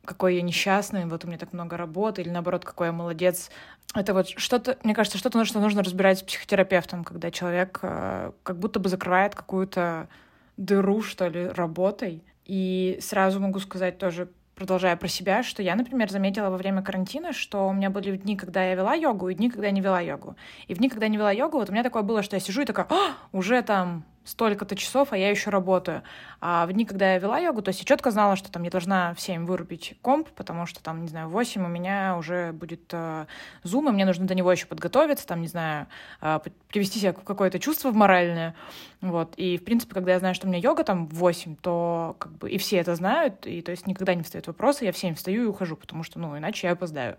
какой 0.05 0.35
я 0.35 0.41
несчастный, 0.41 1.05
вот 1.05 1.23
у 1.23 1.27
меня 1.27 1.37
так 1.37 1.53
много 1.53 1.77
работы, 1.77 2.21
или 2.21 2.29
наоборот, 2.29 2.65
какой 2.65 2.87
я 2.87 2.91
молодец. 2.91 3.49
Это 3.95 4.13
вот 4.13 4.27
что-то, 4.27 4.77
мне 4.83 4.93
кажется, 4.93 5.17
что-то, 5.17 5.45
что 5.45 5.61
нужно 5.61 5.81
разбирать 5.81 6.19
с 6.19 6.23
психотерапевтом, 6.23 7.05
когда 7.05 7.31
человек 7.31 7.79
э, 7.81 8.31
как 8.43 8.59
будто 8.59 8.79
бы 8.79 8.89
закрывает 8.89 9.33
какую-то 9.33 10.09
дыру, 10.57 11.01
что 11.01 11.27
ли, 11.29 11.47
работой. 11.47 12.21
И 12.45 12.97
сразу 13.01 13.39
могу 13.39 13.59
сказать 13.59 13.97
тоже 13.97 14.27
продолжая 14.55 14.95
про 14.95 15.07
себя, 15.07 15.43
что 15.43 15.61
я, 15.61 15.75
например, 15.75 16.09
заметила 16.09 16.49
во 16.49 16.57
время 16.57 16.81
карантина, 16.81 17.33
что 17.33 17.67
у 17.67 17.73
меня 17.73 17.89
были 17.89 18.15
дни, 18.17 18.35
когда 18.35 18.63
я 18.63 18.75
вела 18.75 18.93
йогу, 18.93 19.29
и 19.29 19.35
дни, 19.35 19.49
когда 19.49 19.67
я 19.67 19.71
не 19.71 19.81
вела 19.81 19.99
йогу. 19.99 20.35
И 20.67 20.73
в 20.73 20.77
дни, 20.77 20.89
когда 20.89 21.05
я 21.05 21.09
не 21.09 21.17
вела 21.17 21.31
йогу, 21.31 21.57
вот 21.57 21.69
у 21.69 21.71
меня 21.73 21.83
такое 21.83 22.03
было, 22.03 22.23
что 22.23 22.35
я 22.35 22.39
сижу 22.39 22.61
и 22.61 22.65
такая, 22.65 22.87
а, 22.89 23.13
уже 23.31 23.61
там 23.61 24.05
столько-то 24.25 24.75
часов, 24.75 25.09
а 25.11 25.17
я 25.17 25.29
еще 25.29 25.49
работаю. 25.49 26.03
А 26.39 26.65
в 26.65 26.73
дни, 26.73 26.85
когда 26.85 27.13
я 27.13 27.19
вела 27.19 27.39
йогу, 27.39 27.61
то 27.61 27.69
есть 27.69 27.79
я 27.79 27.85
четко 27.85 28.11
знала, 28.11 28.35
что 28.35 28.51
там 28.51 28.63
я 28.63 28.69
должна 28.69 29.13
в 29.13 29.21
7 29.21 29.45
вырубить 29.45 29.95
комп, 30.01 30.29
потому 30.29 30.65
что 30.65 30.81
там, 30.81 31.01
не 31.01 31.07
знаю, 31.07 31.27
в 31.27 31.31
8 31.31 31.63
у 31.63 31.67
меня 31.67 32.15
уже 32.17 32.51
будет 32.51 32.89
э, 32.91 33.25
зум, 33.63 33.89
и 33.89 33.91
мне 33.91 34.05
нужно 34.05 34.25
до 34.25 34.35
него 34.35 34.51
еще 34.51 34.65
подготовиться, 34.65 35.27
там, 35.27 35.41
не 35.41 35.47
знаю, 35.47 35.87
э, 36.21 36.39
привести 36.67 36.99
себя 36.99 37.13
в 37.13 37.23
какое-то 37.23 37.59
чувство 37.59 37.91
в 37.91 37.95
моральное. 37.95 38.55
Вот. 39.01 39.33
И, 39.37 39.57
в 39.57 39.63
принципе, 39.63 39.93
когда 39.93 40.13
я 40.13 40.19
знаю, 40.19 40.35
что 40.35 40.47
у 40.47 40.49
меня 40.49 40.59
йога 40.59 40.83
там 40.83 41.07
в 41.07 41.13
8, 41.15 41.55
то 41.57 42.15
как 42.19 42.31
бы 42.33 42.49
и 42.49 42.57
все 42.57 42.77
это 42.77 42.95
знают, 42.95 43.45
и 43.45 43.61
то 43.61 43.71
есть 43.71 43.87
никогда 43.87 44.15
не 44.15 44.23
встают 44.23 44.47
вопросы, 44.47 44.85
я 44.85 44.91
в 44.91 44.97
7 44.97 45.15
встаю 45.15 45.43
и 45.43 45.47
ухожу, 45.47 45.75
потому 45.75 46.03
что, 46.03 46.19
ну, 46.19 46.37
иначе 46.37 46.67
я 46.67 46.73
опоздаю. 46.73 47.17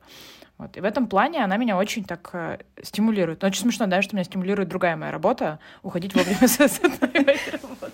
Вот. 0.58 0.76
И 0.76 0.80
в 0.80 0.84
этом 0.84 1.08
плане 1.08 1.42
она 1.42 1.56
меня 1.56 1.76
очень 1.76 2.04
так 2.04 2.30
э, 2.32 2.58
стимулирует. 2.82 3.42
Но 3.42 3.48
очень 3.48 3.62
смешно, 3.62 3.86
да, 3.86 4.02
что 4.02 4.14
меня 4.14 4.24
стимулирует 4.24 4.68
другая 4.68 4.96
моя 4.96 5.10
работа, 5.10 5.58
уходить 5.82 6.14
вовремя 6.14 6.46
с 6.48 6.60
одной 6.60 7.38
работы. 7.50 7.92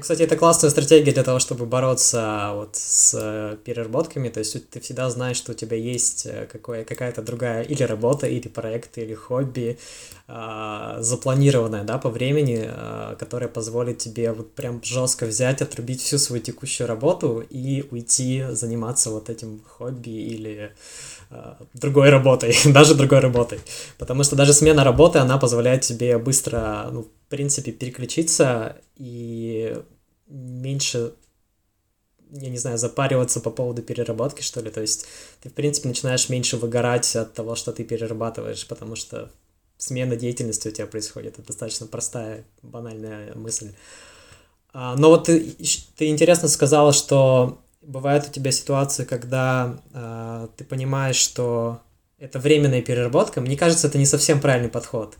Кстати, 0.00 0.22
это 0.22 0.36
классная 0.36 0.70
стратегия 0.70 1.12
для 1.12 1.22
того, 1.22 1.38
чтобы 1.38 1.66
бороться 1.66 2.52
вот 2.54 2.76
с 2.76 3.14
э, 3.14 3.56
переработками. 3.64 4.28
То 4.28 4.40
есть 4.40 4.70
ты 4.70 4.80
всегда 4.80 5.10
знаешь, 5.10 5.36
что 5.36 5.52
у 5.52 5.54
тебя 5.54 5.76
есть 5.76 6.26
э, 6.26 6.46
какое, 6.50 6.84
какая-то 6.84 7.22
другая 7.22 7.62
или 7.62 7.82
работа, 7.82 8.26
или 8.26 8.48
проект, 8.48 8.98
или 8.98 9.14
хобби, 9.14 9.78
э, 10.28 10.96
запланированная, 11.00 11.84
да, 11.84 11.98
по 11.98 12.08
времени, 12.08 12.64
э, 12.64 13.16
которая 13.18 13.48
позволит 13.48 13.98
тебе 13.98 14.32
вот 14.32 14.54
прям 14.54 14.80
жестко 14.82 15.26
взять, 15.26 15.60
отрубить 15.60 16.00
всю 16.00 16.18
свою 16.18 16.42
текущую 16.42 16.86
работу 16.86 17.44
и 17.50 17.84
уйти 17.90 18.44
заниматься 18.50 19.10
вот 19.10 19.28
этим 19.30 19.60
хобби 19.66 20.10
или 20.10 20.72
другой 21.74 22.10
работой, 22.10 22.54
даже 22.72 22.94
другой 22.94 23.20
работой. 23.20 23.58
Потому 23.98 24.22
что 24.22 24.36
даже 24.36 24.52
смена 24.52 24.84
работы, 24.84 25.18
она 25.18 25.38
позволяет 25.38 25.80
тебе 25.80 26.18
быстро, 26.18 26.88
ну, 26.92 27.06
принципе, 27.32 27.72
переключиться 27.72 28.76
и 28.96 29.74
меньше, 30.26 31.14
я 32.30 32.50
не 32.50 32.58
знаю, 32.58 32.76
запариваться 32.76 33.40
по 33.40 33.50
поводу 33.50 33.80
переработки, 33.80 34.42
что 34.42 34.60
ли. 34.60 34.70
То 34.70 34.82
есть 34.82 35.06
ты, 35.40 35.48
в 35.48 35.54
принципе, 35.54 35.88
начинаешь 35.88 36.28
меньше 36.28 36.58
выгорать 36.58 37.16
от 37.16 37.32
того, 37.32 37.54
что 37.54 37.72
ты 37.72 37.84
перерабатываешь, 37.84 38.68
потому 38.68 38.96
что 38.96 39.30
смена 39.78 40.14
деятельности 40.14 40.68
у 40.68 40.72
тебя 40.72 40.86
происходит. 40.86 41.38
Это 41.38 41.46
достаточно 41.46 41.86
простая, 41.86 42.44
банальная 42.60 43.34
мысль. 43.34 43.72
А, 44.74 44.94
но 44.96 45.08
вот 45.08 45.24
ты, 45.24 45.56
ты 45.96 46.08
интересно 46.08 46.48
сказала, 46.48 46.92
что 46.92 47.62
бывают 47.80 48.28
у 48.28 48.30
тебя 48.30 48.52
ситуации, 48.52 49.04
когда 49.04 49.80
э, 49.94 50.48
ты 50.58 50.64
понимаешь, 50.64 51.16
что 51.16 51.80
это 52.18 52.38
временная 52.38 52.82
переработка. 52.82 53.40
Мне 53.40 53.56
кажется, 53.56 53.86
это 53.86 53.96
не 53.96 54.06
совсем 54.06 54.38
правильный 54.38 54.68
подход. 54.68 55.16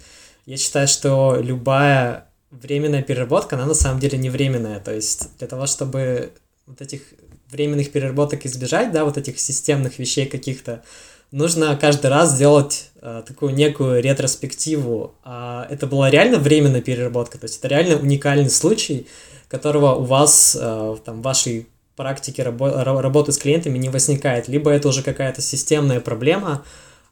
Я 0.46 0.56
считаю, 0.56 0.88
что 0.88 1.38
любая 1.40 2.26
временная 2.50 3.02
переработка, 3.02 3.56
она 3.56 3.66
на 3.66 3.74
самом 3.74 4.00
деле 4.00 4.18
не 4.18 4.30
временная. 4.30 4.80
То 4.80 4.92
есть 4.92 5.36
для 5.38 5.46
того, 5.46 5.66
чтобы 5.66 6.32
вот 6.66 6.80
этих 6.80 7.02
временных 7.50 7.92
переработок 7.92 8.46
избежать, 8.46 8.92
да, 8.92 9.04
вот 9.04 9.16
этих 9.16 9.38
системных 9.38 9.98
вещей 9.98 10.26
каких-то, 10.26 10.82
нужно 11.30 11.76
каждый 11.76 12.06
раз 12.06 12.32
сделать 12.32 12.90
э, 13.00 13.22
такую 13.26 13.54
некую 13.54 14.02
ретроспективу. 14.02 15.14
А 15.24 15.66
это 15.70 15.86
была 15.86 16.10
реально 16.10 16.38
временная 16.38 16.82
переработка, 16.82 17.38
то 17.38 17.44
есть 17.44 17.58
это 17.58 17.68
реально 17.68 17.96
уникальный 17.96 18.50
случай, 18.50 19.06
которого 19.48 19.94
у 19.94 20.04
вас 20.04 20.56
э, 20.60 20.96
там 21.04 21.20
в 21.20 21.22
вашей 21.22 21.66
практике 21.96 22.42
рабо- 22.42 22.82
работы 22.84 23.32
с 23.32 23.38
клиентами 23.38 23.78
не 23.78 23.90
возникает. 23.90 24.48
Либо 24.48 24.70
это 24.70 24.88
уже 24.88 25.02
какая-то 25.02 25.42
системная 25.42 26.00
проблема, 26.00 26.64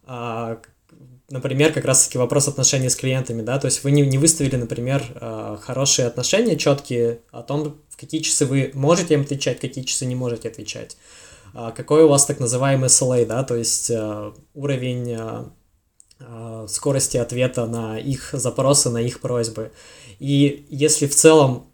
э, 0.07 0.57
например, 1.31 1.73
как 1.73 1.85
раз-таки 1.85 2.19
вопрос 2.19 2.49
отношений 2.49 2.91
с 2.91 2.97
клиентами, 2.97 3.43
да, 3.43 3.59
то 3.59 3.67
есть 3.67 3.85
вы 3.85 3.93
не, 3.93 4.03
не 4.03 4.19
выставили, 4.19 4.57
например, 4.57 5.03
э, 5.15 5.57
хорошие 5.63 6.09
отношения, 6.09 6.57
четкие 6.57 7.21
о 7.31 7.43
том, 7.43 7.81
в 7.89 7.97
какие 7.97 8.21
часы 8.21 8.47
вы 8.47 8.73
можете 8.75 9.15
им 9.15 9.23
отвечать, 9.23 9.61
какие 9.61 9.85
часы 9.85 10.07
не 10.07 10.17
можете 10.17 10.49
отвечать. 10.49 10.97
А 11.55 11.71
какой 11.71 12.05
у 12.05 12.09
вас 12.09 12.27
так 12.27 12.41
называемый 12.41 12.89
SLA, 12.89 13.25
да, 13.27 13.45
то 13.45 13.57
есть 13.57 13.91
э, 13.91 14.33
уровень 14.55 15.17
э, 16.19 16.67
скорости 16.69 17.17
ответа 17.17 17.67
на 17.67 17.99
их 17.99 18.31
запросы, 18.33 18.91
на 18.91 18.99
их 18.99 19.21
просьбы. 19.21 19.73
И 20.19 20.67
если 20.69 21.07
в 21.07 21.15
целом 21.15 21.71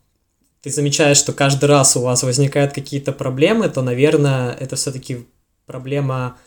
ты 0.63 0.71
замечаешь, 0.71 1.19
что 1.19 1.33
каждый 1.33 1.67
раз 1.67 1.97
у 1.97 2.03
вас 2.03 2.23
возникают 2.23 2.73
какие-то 2.73 3.13
проблемы, 3.13 3.69
то, 3.69 3.83
наверное, 3.83 4.53
это 4.53 4.77
все-таки 4.77 5.27
проблема 5.67 6.39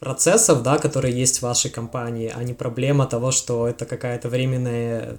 процессов, 0.00 0.62
да, 0.62 0.78
которые 0.78 1.14
есть 1.14 1.38
в 1.38 1.42
вашей 1.42 1.70
компании, 1.70 2.32
а 2.34 2.42
не 2.42 2.54
проблема 2.54 3.06
того, 3.06 3.30
что 3.30 3.68
это 3.68 3.86
какая-то 3.86 4.28
временная 4.28 5.18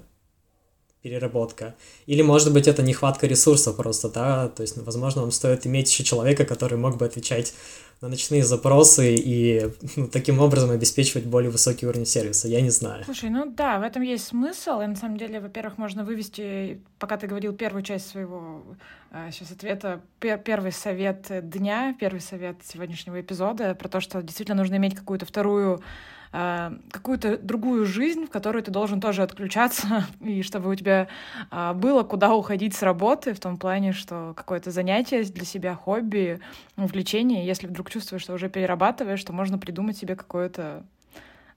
переработка. 1.02 1.74
Или, 2.06 2.22
может 2.22 2.52
быть, 2.52 2.68
это 2.68 2.82
нехватка 2.82 3.26
ресурсов 3.26 3.76
просто, 3.76 4.08
да, 4.08 4.48
то 4.48 4.62
есть, 4.62 4.76
возможно, 4.76 5.22
вам 5.22 5.32
стоит 5.32 5.66
иметь 5.66 5.90
еще 5.90 6.04
человека, 6.04 6.44
который 6.44 6.78
мог 6.78 6.96
бы 6.96 7.06
отвечать 7.06 7.54
на 8.02 8.08
ночные 8.08 8.42
запросы 8.42 9.14
и 9.14 9.70
ну, 9.96 10.08
таким 10.08 10.40
образом 10.40 10.70
обеспечивать 10.70 11.24
более 11.24 11.50
высокий 11.50 11.86
уровень 11.86 12.04
сервиса. 12.04 12.48
Я 12.48 12.60
не 12.60 12.70
знаю. 12.70 13.04
Слушай, 13.04 13.30
ну 13.30 13.46
да, 13.46 13.78
в 13.78 13.82
этом 13.82 14.02
есть 14.02 14.26
смысл. 14.26 14.80
И 14.80 14.86
на 14.86 14.96
самом 14.96 15.16
деле, 15.16 15.38
во-первых, 15.38 15.78
можно 15.78 16.04
вывести, 16.04 16.80
пока 16.98 17.16
ты 17.16 17.28
говорил 17.28 17.52
первую 17.52 17.82
часть 17.84 18.08
своего 18.08 18.64
э, 19.12 19.30
сейчас 19.30 19.52
ответа, 19.52 20.00
пер 20.18 20.38
первый 20.38 20.72
совет 20.72 21.48
дня, 21.48 21.96
первый 21.98 22.20
совет 22.20 22.56
сегодняшнего 22.64 23.20
эпизода 23.20 23.76
про 23.76 23.88
то, 23.88 24.00
что 24.00 24.20
действительно 24.20 24.58
нужно 24.58 24.76
иметь 24.76 24.96
какую-то 24.96 25.24
вторую 25.24 25.80
Э, 25.80 26.21
какую-то 26.32 27.36
другую 27.36 27.84
жизнь, 27.84 28.24
в 28.24 28.30
которой 28.30 28.62
ты 28.62 28.70
должен 28.70 29.00
тоже 29.00 29.22
отключаться, 29.22 30.06
и 30.20 30.42
чтобы 30.42 30.70
у 30.70 30.74
тебя 30.74 31.08
э, 31.50 31.72
было 31.74 32.02
куда 32.04 32.34
уходить 32.34 32.74
с 32.74 32.82
работы, 32.82 33.34
в 33.34 33.40
том 33.40 33.58
плане, 33.58 33.92
что 33.92 34.32
какое-то 34.34 34.70
занятие 34.70 35.24
для 35.24 35.44
себя, 35.44 35.74
хобби, 35.74 36.40
увлечение. 36.76 37.46
Если 37.46 37.66
вдруг 37.66 37.90
чувствуешь, 37.90 38.22
что 38.22 38.32
уже 38.32 38.48
перерабатываешь, 38.48 39.22
то 39.22 39.32
можно 39.32 39.58
придумать 39.58 39.98
себе 39.98 40.16
какое-то 40.16 40.84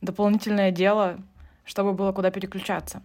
дополнительное 0.01 0.71
дело, 0.71 1.19
чтобы 1.63 1.93
было 1.93 2.11
куда 2.11 2.29
переключаться. 2.29 3.01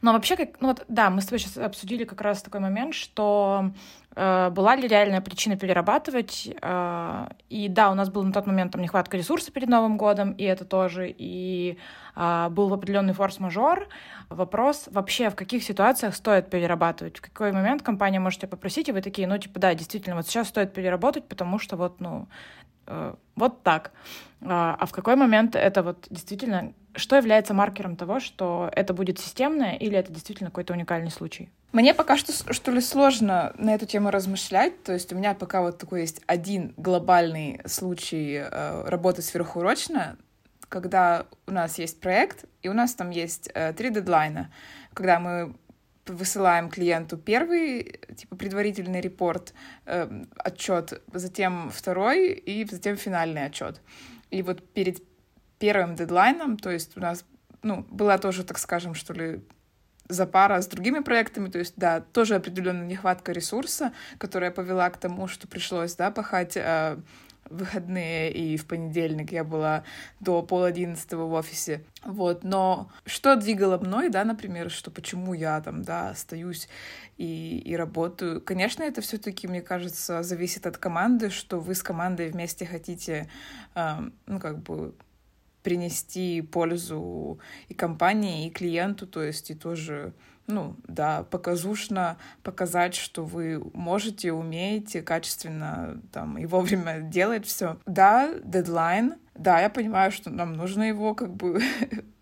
Но 0.00 0.12
вообще, 0.12 0.36
как, 0.36 0.60
ну 0.60 0.68
вот, 0.68 0.84
да, 0.88 1.10
мы 1.10 1.20
с 1.20 1.26
тобой 1.26 1.38
сейчас 1.38 1.56
обсудили 1.56 2.04
как 2.04 2.20
раз 2.20 2.42
такой 2.42 2.60
момент, 2.60 2.94
что 2.94 3.70
э, 4.14 4.50
была 4.50 4.76
ли 4.76 4.88
реальная 4.88 5.20
причина 5.20 5.56
перерабатывать. 5.56 6.50
Э, 6.60 7.28
и 7.48 7.68
да, 7.68 7.90
у 7.90 7.94
нас 7.94 8.10
был 8.10 8.22
на 8.22 8.32
тот 8.32 8.46
момент 8.46 8.72
там 8.72 8.82
нехватка 8.82 9.16
ресурса 9.16 9.52
перед 9.52 9.68
Новым 9.68 9.96
годом, 9.96 10.32
и 10.32 10.44
это 10.44 10.64
тоже, 10.64 11.14
и 11.16 11.78
э, 12.16 12.48
был 12.50 12.72
определенный 12.72 13.12
форс-мажор. 13.12 13.88
Вопрос 14.28 14.88
вообще, 14.90 15.30
в 15.30 15.34
каких 15.34 15.62
ситуациях 15.62 16.14
стоит 16.14 16.50
перерабатывать, 16.50 17.18
в 17.18 17.20
какой 17.20 17.52
момент 17.52 17.82
компания 17.82 18.20
может 18.20 18.40
тебя 18.40 18.48
попросить, 18.48 18.88
и 18.88 18.92
вы 18.92 19.02
такие, 19.02 19.26
ну, 19.28 19.38
типа, 19.38 19.60
да, 19.60 19.74
действительно, 19.74 20.16
вот 20.16 20.26
сейчас 20.26 20.48
стоит 20.48 20.72
переработать, 20.72 21.28
потому 21.28 21.58
что 21.58 21.76
вот, 21.76 22.00
ну, 22.00 22.28
э, 22.86 23.14
вот 23.36 23.62
так. 23.62 23.92
А, 24.44 24.76
а 24.78 24.86
в 24.86 24.92
какой 24.92 25.16
момент 25.16 25.54
это 25.54 25.82
вот 25.82 26.06
действительно 26.10 26.72
что 26.94 27.16
является 27.16 27.54
маркером 27.54 27.96
того, 27.96 28.20
что 28.20 28.70
это 28.74 28.92
будет 28.92 29.18
системное 29.18 29.76
или 29.76 29.96
это 29.96 30.12
действительно 30.12 30.50
какой-то 30.50 30.72
уникальный 30.74 31.10
случай? 31.10 31.50
Мне 31.72 31.94
пока 31.94 32.18
что, 32.18 32.32
что 32.52 32.70
ли, 32.70 32.80
сложно 32.80 33.52
на 33.56 33.74
эту 33.74 33.86
тему 33.86 34.10
размышлять. 34.10 34.82
То 34.82 34.92
есть 34.92 35.10
у 35.12 35.16
меня 35.16 35.34
пока 35.34 35.62
вот 35.62 35.78
такой 35.78 36.02
есть 36.02 36.20
один 36.26 36.74
глобальный 36.76 37.60
случай 37.64 38.42
э, 38.44 38.84
работы 38.88 39.22
сверхурочно, 39.22 40.18
когда 40.72 41.26
у 41.46 41.52
нас 41.52 41.78
есть 41.78 42.00
проект, 42.00 42.46
и 42.62 42.68
у 42.68 42.72
нас 42.72 42.94
там 42.94 43.10
есть 43.10 43.50
э, 43.54 43.74
три 43.74 43.90
дедлайна. 43.90 44.50
Когда 44.94 45.20
мы 45.20 45.54
высылаем 46.06 46.70
клиенту 46.70 47.18
первый, 47.18 48.00
типа, 48.16 48.36
предварительный 48.36 49.02
репорт, 49.02 49.52
э, 49.84 50.24
отчет, 50.38 51.02
затем 51.12 51.70
второй 51.70 52.32
и 52.32 52.64
затем 52.64 52.96
финальный 52.96 53.44
отчет. 53.44 53.82
И 54.30 54.42
вот 54.42 54.72
перед 54.72 55.02
первым 55.58 55.94
дедлайном, 55.94 56.56
то 56.56 56.70
есть 56.70 56.96
у 56.96 57.00
нас, 57.00 57.24
ну, 57.62 57.86
была 57.90 58.16
тоже, 58.16 58.42
так 58.42 58.58
скажем, 58.58 58.94
что 58.94 59.12
ли, 59.12 59.42
запара 60.08 60.62
с 60.62 60.66
другими 60.66 61.00
проектами, 61.00 61.50
то 61.50 61.58
есть, 61.58 61.74
да, 61.76 62.00
тоже 62.00 62.36
определенная 62.36 62.86
нехватка 62.86 63.32
ресурса, 63.32 63.92
которая 64.16 64.50
повела 64.50 64.88
к 64.88 64.96
тому, 64.96 65.28
что 65.28 65.46
пришлось, 65.46 65.94
да, 65.96 66.10
пахать 66.10 66.56
э, 66.56 66.96
выходные, 67.52 68.32
и 68.32 68.56
в 68.56 68.66
понедельник 68.66 69.32
я 69.32 69.44
была 69.44 69.84
до 70.20 70.42
пол 70.42 70.64
одиннадцатого 70.64 71.26
в 71.26 71.32
офисе, 71.32 71.84
вот, 72.04 72.44
но 72.44 72.90
что 73.04 73.36
двигало 73.36 73.78
мной, 73.78 74.08
да, 74.08 74.24
например, 74.24 74.70
что 74.70 74.90
почему 74.90 75.34
я 75.34 75.60
там, 75.60 75.82
да, 75.82 76.10
остаюсь 76.10 76.68
и, 77.16 77.58
и 77.58 77.76
работаю, 77.76 78.40
конечно, 78.40 78.82
это 78.82 79.00
все 79.00 79.18
таки 79.18 79.46
мне 79.46 79.62
кажется, 79.62 80.22
зависит 80.22 80.66
от 80.66 80.78
команды, 80.78 81.30
что 81.30 81.60
вы 81.60 81.74
с 81.74 81.82
командой 81.82 82.30
вместе 82.30 82.66
хотите, 82.66 83.28
э, 83.74 83.96
ну, 84.26 84.40
как 84.40 84.62
бы 84.62 84.94
принести 85.62 86.42
пользу 86.42 87.38
и 87.68 87.74
компании, 87.74 88.46
и 88.46 88.50
клиенту, 88.50 89.06
то 89.06 89.22
есть 89.22 89.50
и 89.50 89.54
тоже, 89.54 90.12
ну, 90.46 90.76
да, 90.86 91.22
показушно 91.24 92.16
показать, 92.42 92.94
что 92.94 93.24
вы 93.24 93.62
можете, 93.74 94.32
умеете 94.32 95.02
качественно 95.02 96.00
там 96.12 96.38
и 96.38 96.46
вовремя 96.46 97.00
делать 97.00 97.46
все. 97.46 97.78
Да, 97.86 98.32
дедлайн, 98.44 99.14
да, 99.34 99.60
я 99.60 99.70
понимаю, 99.70 100.12
что 100.12 100.30
нам 100.30 100.54
нужно 100.54 100.82
его 100.82 101.14
как 101.14 101.34
бы 101.34 101.62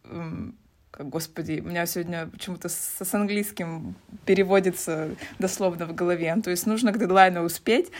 господи, 0.98 1.62
у 1.64 1.68
меня 1.68 1.86
сегодня 1.86 2.26
почему-то 2.26 2.68
с, 2.68 2.96
с 3.00 3.14
английским 3.14 3.94
переводится 4.26 5.10
дословно 5.38 5.86
в 5.86 5.94
голове. 5.94 6.36
То 6.42 6.50
есть 6.50 6.66
нужно 6.66 6.92
к 6.92 6.98
дедлайну 6.98 7.42
успеть, 7.42 7.90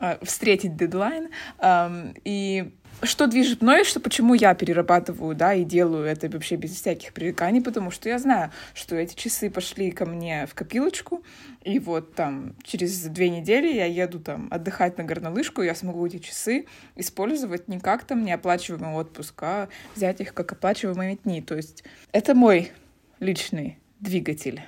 э, 0.00 0.24
встретить 0.24 0.76
дедлайн. 0.76 1.28
И 2.24 2.72
что 3.02 3.26
движет 3.26 3.62
мной, 3.62 3.84
что 3.84 4.00
почему 4.00 4.34
я 4.34 4.54
перерабатываю, 4.54 5.34
да, 5.34 5.54
и 5.54 5.64
делаю 5.64 6.06
это 6.06 6.28
вообще 6.28 6.56
без 6.56 6.72
всяких 6.72 7.12
пререканий, 7.12 7.60
потому 7.60 7.90
что 7.90 8.08
я 8.08 8.18
знаю, 8.18 8.50
что 8.74 8.96
эти 8.96 9.14
часы 9.14 9.50
пошли 9.50 9.90
ко 9.90 10.06
мне 10.06 10.46
в 10.46 10.54
копилочку, 10.54 11.22
и 11.64 11.78
вот 11.78 12.14
там 12.14 12.54
через 12.62 13.02
две 13.04 13.30
недели 13.30 13.72
я 13.72 13.86
еду 13.86 14.20
там 14.20 14.48
отдыхать 14.50 14.98
на 14.98 15.04
горнолыжку, 15.04 15.62
я 15.62 15.74
смогу 15.74 16.06
эти 16.06 16.18
часы 16.18 16.66
использовать 16.96 17.68
не 17.68 17.80
как 17.80 18.04
там 18.04 18.24
неоплачиваемый 18.24 18.94
отпуск, 18.94 19.42
а 19.42 19.68
взять 19.94 20.20
их 20.20 20.34
как 20.34 20.52
оплачиваемые 20.52 21.18
дни. 21.22 21.42
То 21.42 21.56
есть 21.56 21.84
это 22.12 22.34
мой 22.34 22.72
личный 23.20 23.78
двигатель. 24.00 24.62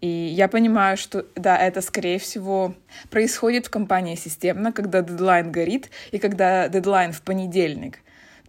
И 0.00 0.06
я 0.06 0.48
понимаю, 0.48 0.96
что, 0.96 1.24
да, 1.36 1.56
это, 1.56 1.80
скорее 1.80 2.18
всего, 2.18 2.74
происходит 3.10 3.66
в 3.66 3.70
компании 3.70 4.14
системно, 4.14 4.72
когда 4.72 5.00
дедлайн 5.00 5.50
горит 5.50 5.90
и 6.10 6.18
когда 6.18 6.68
дедлайн 6.68 7.12
в 7.12 7.22
понедельник. 7.22 8.00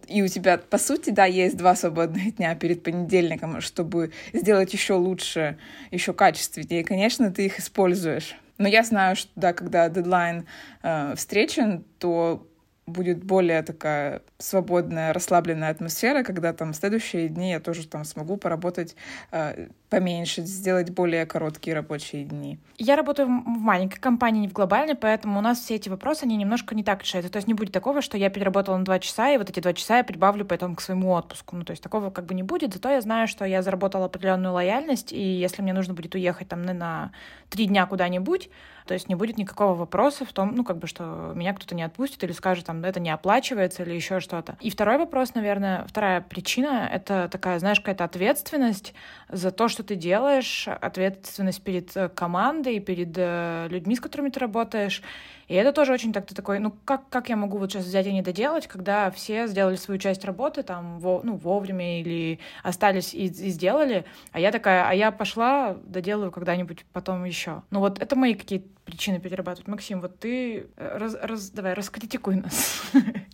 И 0.08 0.22
у 0.22 0.28
тебя, 0.28 0.58
по 0.58 0.78
сути, 0.78 1.10
да, 1.10 1.24
есть 1.24 1.56
два 1.56 1.74
свободных 1.74 2.34
дня 2.36 2.54
перед 2.54 2.82
понедельником, 2.82 3.60
чтобы 3.60 4.12
сделать 4.32 4.72
еще 4.72 4.94
лучше, 4.94 5.58
еще 5.90 6.12
качественнее. 6.12 6.80
И, 6.80 6.84
конечно, 6.84 7.30
ты 7.30 7.46
их 7.46 7.58
используешь. 7.58 8.36
Но 8.58 8.68
я 8.68 8.82
знаю, 8.82 9.16
что, 9.16 9.30
да, 9.36 9.52
когда 9.52 9.88
дедлайн 9.88 10.46
э, 10.82 11.14
встречен, 11.16 11.84
то 11.98 12.44
будет 12.88 13.22
более 13.22 13.62
такая 13.62 14.22
свободная, 14.38 15.12
расслабленная 15.12 15.70
атмосфера, 15.70 16.22
когда 16.22 16.52
там 16.52 16.72
следующие 16.72 17.28
дни 17.28 17.50
я 17.50 17.60
тоже 17.60 17.86
там 17.86 18.04
смогу 18.04 18.36
поработать 18.36 18.96
э, 19.30 19.68
поменьше, 19.90 20.42
сделать 20.42 20.90
более 20.90 21.24
короткие 21.26 21.74
рабочие 21.74 22.24
дни. 22.24 22.58
Я 22.76 22.96
работаю 22.96 23.28
в 23.28 23.30
маленькой 23.30 23.98
компании, 23.98 24.42
не 24.42 24.48
в 24.48 24.52
глобальной, 24.52 24.94
поэтому 24.94 25.38
у 25.38 25.42
нас 25.42 25.58
все 25.60 25.76
эти 25.76 25.88
вопросы, 25.88 26.24
они 26.24 26.36
немножко 26.36 26.74
не 26.74 26.84
так 26.84 27.02
решаются. 27.02 27.32
То 27.32 27.38
есть 27.38 27.48
не 27.48 27.54
будет 27.54 27.72
такого, 27.72 28.02
что 28.02 28.16
я 28.16 28.30
переработала 28.30 28.76
на 28.76 28.84
два 28.84 28.98
часа, 28.98 29.30
и 29.30 29.38
вот 29.38 29.48
эти 29.50 29.60
два 29.60 29.72
часа 29.72 29.98
я 29.98 30.04
прибавлю 30.04 30.44
потом 30.44 30.76
к 30.76 30.80
своему 30.80 31.10
отпуску. 31.10 31.56
Ну, 31.56 31.64
то 31.64 31.72
есть 31.72 31.82
такого 31.82 32.10
как 32.10 32.26
бы 32.26 32.34
не 32.34 32.42
будет, 32.42 32.74
зато 32.74 32.90
я 32.90 33.00
знаю, 33.00 33.28
что 33.28 33.44
я 33.44 33.62
заработала 33.62 34.06
определенную 34.06 34.52
лояльность, 34.52 35.12
и 35.12 35.20
если 35.20 35.62
мне 35.62 35.72
нужно 35.72 35.94
будет 35.94 36.14
уехать 36.14 36.48
там 36.48 36.62
на 36.62 37.12
три 37.48 37.66
дня 37.66 37.86
куда-нибудь, 37.86 38.50
то 38.88 38.94
есть 38.94 39.08
не 39.08 39.14
будет 39.14 39.36
никакого 39.36 39.74
вопроса 39.74 40.24
в 40.24 40.32
том, 40.32 40.54
ну, 40.54 40.64
как 40.64 40.78
бы, 40.78 40.86
что 40.86 41.32
меня 41.34 41.52
кто-то 41.52 41.74
не 41.74 41.82
отпустит 41.82 42.24
или 42.24 42.32
скажет, 42.32 42.64
там, 42.64 42.82
это 42.84 43.00
не 43.00 43.10
оплачивается 43.10 43.82
или 43.82 43.94
еще 43.94 44.18
что-то. 44.18 44.56
И 44.60 44.70
второй 44.70 44.96
вопрос, 44.96 45.34
наверное, 45.34 45.84
вторая 45.86 46.22
причина— 46.22 46.88
это 46.92 47.28
такая, 47.30 47.58
знаешь, 47.58 47.80
какая-то 47.80 48.04
ответственность 48.04 48.94
за 49.28 49.50
то, 49.50 49.68
что 49.68 49.77
ты 49.82 49.96
делаешь, 49.96 50.68
ответственность 50.68 51.62
перед 51.62 51.96
э, 51.96 52.08
командой, 52.08 52.80
перед 52.80 53.14
э, 53.16 53.68
людьми, 53.70 53.96
с 53.96 54.00
которыми 54.00 54.30
ты 54.30 54.40
работаешь. 54.40 55.02
И 55.48 55.54
это 55.54 55.72
тоже 55.72 55.92
очень 55.92 56.12
так 56.12 56.26
ты 56.26 56.34
такой, 56.34 56.58
ну 56.58 56.72
как, 56.84 57.08
как 57.08 57.30
я 57.30 57.36
могу 57.36 57.56
вот 57.56 57.72
сейчас 57.72 57.84
взять 57.84 58.06
и 58.06 58.12
не 58.12 58.20
доделать, 58.22 58.66
когда 58.66 59.10
все 59.10 59.46
сделали 59.46 59.76
свою 59.76 59.98
часть 59.98 60.24
работы 60.24 60.62
там 60.62 60.98
во, 60.98 61.22
ну, 61.24 61.36
вовремя 61.36 62.00
или 62.00 62.38
остались 62.62 63.14
и, 63.14 63.26
и 63.26 63.48
сделали, 63.48 64.04
а 64.32 64.40
я 64.40 64.52
такая, 64.52 64.86
а 64.86 64.92
я 64.92 65.10
пошла, 65.10 65.76
доделаю 65.84 66.30
когда-нибудь 66.30 66.84
потом 66.92 67.24
еще. 67.24 67.62
Ну 67.70 67.80
вот 67.80 67.98
это 67.98 68.14
мои 68.14 68.34
какие-то 68.34 68.68
причины 68.84 69.20
перерабатывать. 69.20 69.68
Максим, 69.68 70.00
вот 70.00 70.18
ты 70.18 70.66
э, 70.76 70.98
раз, 70.98 71.16
раз, 71.22 71.50
давай, 71.50 71.72
раскритикуй 71.74 72.36
нас. 72.36 72.82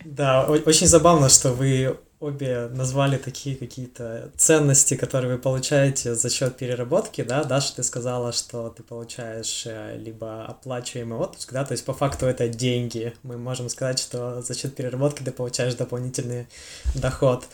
Да, 0.05 0.45
очень 0.47 0.87
забавно, 0.87 1.29
что 1.31 1.53
вы 1.53 1.99
обе 2.21 2.69
назвали 2.73 3.17
такие 3.19 3.57
какие-то 3.57 4.31
ценности, 4.37 4.95
которые 4.95 5.35
вы 5.35 5.39
получаете 5.41 6.15
за 6.15 6.31
счет 6.31 6.57
переработки, 6.57 7.23
да, 7.23 7.45
Даша, 7.45 7.77
ты 7.77 7.83
сказала, 7.83 8.33
что 8.33 8.71
ты 8.71 8.83
получаешь 8.83 9.65
э, 9.67 9.97
либо 9.99 10.45
оплачиваемый 10.47 11.19
отпуск, 11.19 11.53
да, 11.53 11.65
то 11.65 11.73
есть 11.73 11.85
по 11.85 11.93
факту 11.93 12.27
это 12.27 12.49
деньги. 12.49 13.15
Мы 13.23 13.37
можем 13.37 13.69
сказать, 13.69 13.99
что 13.99 14.43
за 14.43 14.55
счет 14.55 14.75
переработки 14.75 15.23
ты 15.23 15.33
получаешь 15.33 15.75
дополнительный 15.75 16.47
доход. 16.95 17.45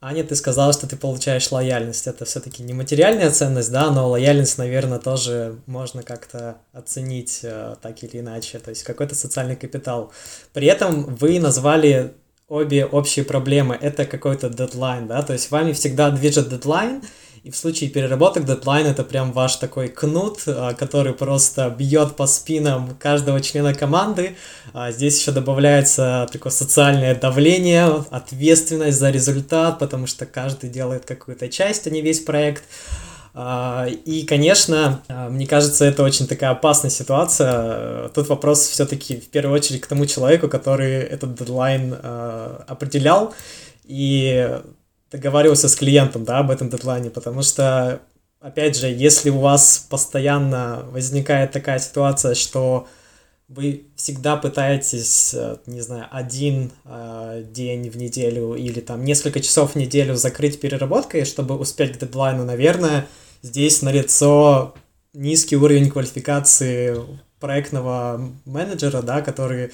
Аня, 0.00 0.22
ты 0.22 0.36
сказала, 0.36 0.72
что 0.72 0.86
ты 0.86 0.96
получаешь 0.96 1.50
лояльность. 1.50 2.06
Это 2.06 2.24
все-таки 2.24 2.62
не 2.62 2.72
материальная 2.72 3.32
ценность, 3.32 3.72
да, 3.72 3.90
но 3.90 4.08
лояльность, 4.08 4.56
наверное, 4.56 5.00
тоже 5.00 5.58
можно 5.66 6.04
как-то 6.04 6.58
оценить 6.72 7.40
э, 7.42 7.74
так 7.82 8.04
или 8.04 8.20
иначе. 8.20 8.60
То 8.60 8.70
есть 8.70 8.84
какой-то 8.84 9.16
социальный 9.16 9.56
капитал. 9.56 10.12
При 10.52 10.68
этом 10.68 11.16
вы 11.16 11.40
назвали 11.40 12.14
обе 12.48 12.86
общие 12.86 13.24
проблемы. 13.24 13.78
Это 13.80 14.04
какой-то 14.04 14.48
дедлайн, 14.48 15.06
да, 15.06 15.22
то 15.22 15.32
есть 15.34 15.50
вами 15.50 15.72
всегда 15.72 16.10
движет 16.10 16.48
дедлайн, 16.48 17.02
и 17.44 17.50
в 17.50 17.56
случае 17.56 17.88
переработок 17.88 18.44
дедлайн 18.44 18.86
это 18.86 19.04
прям 19.04 19.32
ваш 19.32 19.56
такой 19.56 19.88
кнут, 19.88 20.40
а, 20.46 20.74
который 20.74 21.12
просто 21.12 21.70
бьет 21.70 22.16
по 22.16 22.26
спинам 22.26 22.96
каждого 22.98 23.40
члена 23.40 23.74
команды. 23.74 24.36
А 24.72 24.90
здесь 24.90 25.20
еще 25.20 25.30
добавляется 25.30 26.26
такое 26.32 26.50
социальное 26.50 27.14
давление, 27.14 28.04
ответственность 28.10 28.98
за 28.98 29.10
результат, 29.10 29.78
потому 29.78 30.06
что 30.06 30.26
каждый 30.26 30.68
делает 30.68 31.04
какую-то 31.04 31.48
часть, 31.48 31.86
а 31.86 31.90
не 31.90 32.02
весь 32.02 32.20
проект. 32.20 32.64
А, 33.40 33.86
и, 33.86 34.24
конечно, 34.24 35.02
мне 35.30 35.46
кажется, 35.46 35.84
это 35.84 36.02
очень 36.02 36.26
такая 36.26 36.50
опасная 36.50 36.90
ситуация. 36.90 38.08
Тут 38.08 38.28
вопрос 38.28 38.66
все-таки 38.66 39.20
в 39.20 39.28
первую 39.28 39.54
очередь 39.54 39.80
к 39.80 39.86
тому 39.86 40.06
человеку, 40.06 40.48
который 40.48 40.94
этот 40.94 41.36
дедлайн 41.36 41.94
определял. 41.94 43.32
И 43.84 44.58
договаривался 45.10 45.68
с 45.68 45.76
клиентом, 45.76 46.24
да, 46.24 46.38
об 46.38 46.50
этом 46.50 46.68
дедлайне, 46.68 47.10
потому 47.10 47.42
что, 47.42 48.00
опять 48.40 48.76
же, 48.76 48.88
если 48.88 49.30
у 49.30 49.38
вас 49.38 49.86
постоянно 49.88 50.84
возникает 50.90 51.52
такая 51.52 51.78
ситуация, 51.78 52.34
что 52.34 52.86
вы 53.48 53.86
всегда 53.96 54.36
пытаетесь, 54.36 55.32
э, 55.32 55.56
не 55.64 55.80
знаю, 55.80 56.06
один 56.10 56.70
э, 56.84 57.44
день 57.50 57.88
в 57.88 57.96
неделю 57.96 58.54
или 58.54 58.80
там 58.80 59.06
несколько 59.06 59.40
часов 59.40 59.72
в 59.72 59.76
неделю 59.76 60.16
закрыть 60.16 60.60
переработкой, 60.60 61.24
чтобы 61.24 61.56
успеть 61.56 61.96
к 61.96 61.98
дедлайну, 61.98 62.44
наверное, 62.44 63.06
здесь 63.42 63.82
налицо 63.82 64.74
низкий 65.12 65.56
уровень 65.56 65.90
квалификации 65.90 66.96
проектного 67.40 68.32
менеджера, 68.44 69.02
да, 69.02 69.22
который 69.22 69.70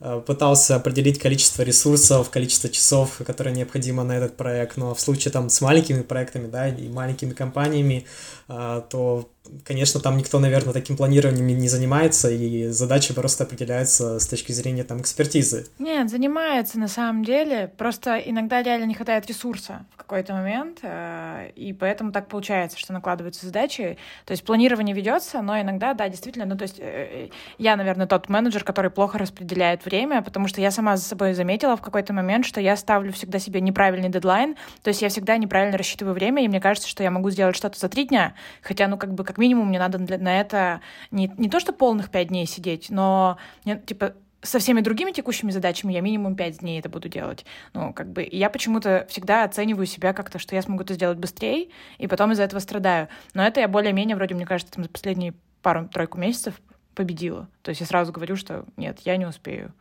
Э, 0.00 0.22
пытался 0.24 0.76
определить 0.76 1.18
количество 1.18 1.62
ресурсов, 1.62 2.30
количество 2.30 2.70
часов, 2.70 3.20
которые 3.26 3.54
необходимо 3.54 4.04
на 4.04 4.16
этот 4.16 4.36
проект, 4.36 4.76
но 4.76 4.94
в 4.94 5.00
случае 5.00 5.32
там 5.32 5.50
с 5.50 5.60
маленькими 5.60 6.02
проектами, 6.02 6.46
да, 6.46 6.68
и 6.68 6.88
маленькими 6.88 7.32
компаниями, 7.32 8.06
э, 8.48 8.82
то 8.88 9.28
конечно, 9.64 10.00
там 10.00 10.16
никто, 10.16 10.38
наверное, 10.38 10.72
таким 10.72 10.96
планированием 10.96 11.46
не 11.46 11.68
занимается, 11.68 12.30
и 12.30 12.68
задачи 12.68 13.14
просто 13.14 13.44
определяются 13.44 14.18
с 14.18 14.26
точки 14.26 14.52
зрения 14.52 14.84
там 14.84 15.00
экспертизы. 15.00 15.66
Нет, 15.78 16.10
занимается 16.10 16.78
на 16.78 16.88
самом 16.88 17.24
деле. 17.24 17.72
Просто 17.76 18.18
иногда 18.18 18.62
реально 18.62 18.84
не 18.84 18.94
хватает 18.94 19.26
ресурса 19.26 19.86
в 19.94 19.96
какой-то 19.96 20.34
момент, 20.34 20.78
э, 20.82 21.50
и 21.54 21.72
поэтому 21.72 22.12
так 22.12 22.28
получается, 22.28 22.78
что 22.78 22.92
накладываются 22.92 23.46
задачи. 23.46 23.98
То 24.24 24.32
есть 24.32 24.44
планирование 24.44 24.94
ведется, 24.94 25.42
но 25.42 25.60
иногда, 25.60 25.94
да, 25.94 26.08
действительно, 26.08 26.44
ну 26.44 26.56
то 26.56 26.62
есть 26.62 26.78
э, 26.78 27.26
э, 27.26 27.28
я, 27.58 27.76
наверное, 27.76 28.06
тот 28.06 28.28
менеджер, 28.28 28.64
который 28.64 28.90
плохо 28.90 29.18
распределяет 29.18 29.84
время, 29.84 30.22
потому 30.22 30.48
что 30.48 30.60
я 30.60 30.70
сама 30.70 30.96
за 30.96 31.04
собой 31.04 31.34
заметила 31.34 31.76
в 31.76 31.82
какой-то 31.82 32.12
момент, 32.12 32.44
что 32.44 32.60
я 32.60 32.76
ставлю 32.76 33.12
всегда 33.12 33.38
себе 33.38 33.60
неправильный 33.60 34.08
дедлайн, 34.08 34.56
то 34.82 34.88
есть 34.88 35.02
я 35.02 35.08
всегда 35.08 35.36
неправильно 35.36 35.76
рассчитываю 35.78 36.14
время, 36.14 36.44
и 36.44 36.48
мне 36.48 36.60
кажется, 36.60 36.88
что 36.88 37.02
я 37.02 37.10
могу 37.10 37.30
сделать 37.30 37.56
что-то 37.56 37.78
за 37.78 37.88
три 37.88 38.04
дня, 38.04 38.34
хотя, 38.62 38.88
ну, 38.88 38.96
как 38.96 39.14
бы, 39.14 39.24
как 39.24 39.37
минимум 39.38 39.68
мне 39.68 39.78
надо 39.78 39.98
на 39.98 40.40
это 40.40 40.80
не, 41.10 41.32
не 41.36 41.48
то, 41.48 41.60
что 41.60 41.72
полных 41.72 42.10
пять 42.10 42.28
дней 42.28 42.46
сидеть, 42.46 42.90
но 42.90 43.38
мне, 43.64 43.78
типа 43.78 44.14
со 44.42 44.58
всеми 44.58 44.80
другими 44.80 45.10
текущими 45.10 45.50
задачами 45.50 45.92
я 45.92 46.00
минимум 46.00 46.36
пять 46.36 46.58
дней 46.58 46.78
это 46.78 46.88
буду 46.88 47.08
делать. 47.08 47.44
Ну, 47.74 47.92
как 47.92 48.12
бы, 48.12 48.26
я 48.30 48.50
почему-то 48.50 49.06
всегда 49.08 49.44
оцениваю 49.44 49.86
себя 49.86 50.12
как-то, 50.12 50.38
что 50.38 50.54
я 50.54 50.62
смогу 50.62 50.84
это 50.84 50.94
сделать 50.94 51.18
быстрее, 51.18 51.70
и 51.98 52.06
потом 52.06 52.32
из-за 52.32 52.44
этого 52.44 52.60
страдаю. 52.60 53.08
Но 53.34 53.44
это 53.44 53.60
я 53.60 53.68
более-менее, 53.68 54.16
вроде, 54.16 54.34
мне 54.34 54.46
кажется, 54.46 54.72
там 54.72 54.84
за 54.84 54.90
последние 54.90 55.34
пару-тройку 55.62 56.18
месяцев 56.18 56.60
победила. 56.94 57.48
То 57.62 57.70
есть 57.70 57.80
я 57.80 57.86
сразу 57.86 58.12
говорю, 58.12 58.36
что 58.36 58.64
нет, 58.76 59.00
я 59.04 59.16
не 59.16 59.26
успею 59.26 59.72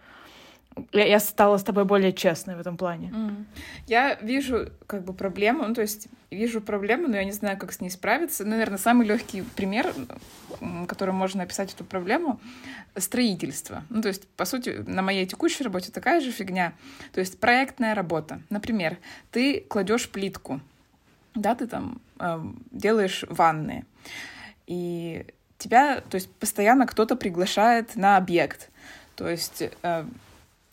я, 0.93 1.19
стала 1.19 1.57
с 1.57 1.63
тобой 1.63 1.85
более 1.85 2.13
честной 2.13 2.55
в 2.55 2.59
этом 2.59 2.77
плане. 2.77 3.09
Mm. 3.09 3.45
Я 3.87 4.15
вижу 4.15 4.69
как 4.85 5.03
бы 5.03 5.13
проблему, 5.13 5.65
ну 5.67 5.73
то 5.73 5.81
есть 5.81 6.07
вижу 6.31 6.61
проблему, 6.61 7.07
но 7.07 7.15
я 7.15 7.23
не 7.23 7.31
знаю, 7.31 7.57
как 7.57 7.71
с 7.71 7.81
ней 7.81 7.89
справиться. 7.89 8.45
Наверное, 8.45 8.77
самый 8.77 9.07
легкий 9.07 9.41
пример, 9.41 9.93
которым 10.87 11.15
можно 11.15 11.43
описать 11.43 11.73
эту 11.73 11.83
проблему, 11.83 12.39
строительство. 12.95 13.83
Ну 13.89 14.01
то 14.01 14.07
есть, 14.07 14.27
по 14.29 14.45
сути, 14.45 14.83
на 14.87 15.01
моей 15.01 15.25
текущей 15.25 15.63
работе 15.63 15.91
такая 15.91 16.21
же 16.21 16.31
фигня. 16.31 16.73
То 17.13 17.19
есть 17.19 17.39
проектная 17.39 17.95
работа. 17.95 18.41
Например, 18.49 18.97
ты 19.31 19.61
кладешь 19.61 20.09
плитку, 20.09 20.59
да, 21.35 21.55
ты 21.55 21.67
там 21.67 22.01
э, 22.19 22.39
делаешь 22.71 23.23
ванны, 23.29 23.85
и 24.65 25.25
тебя, 25.57 26.01
то 26.01 26.15
есть 26.15 26.29
постоянно 26.35 26.85
кто-то 26.85 27.15
приглашает 27.15 27.95
на 27.95 28.17
объект. 28.17 28.69
То 29.15 29.27
есть 29.27 29.63
э, 29.81 30.05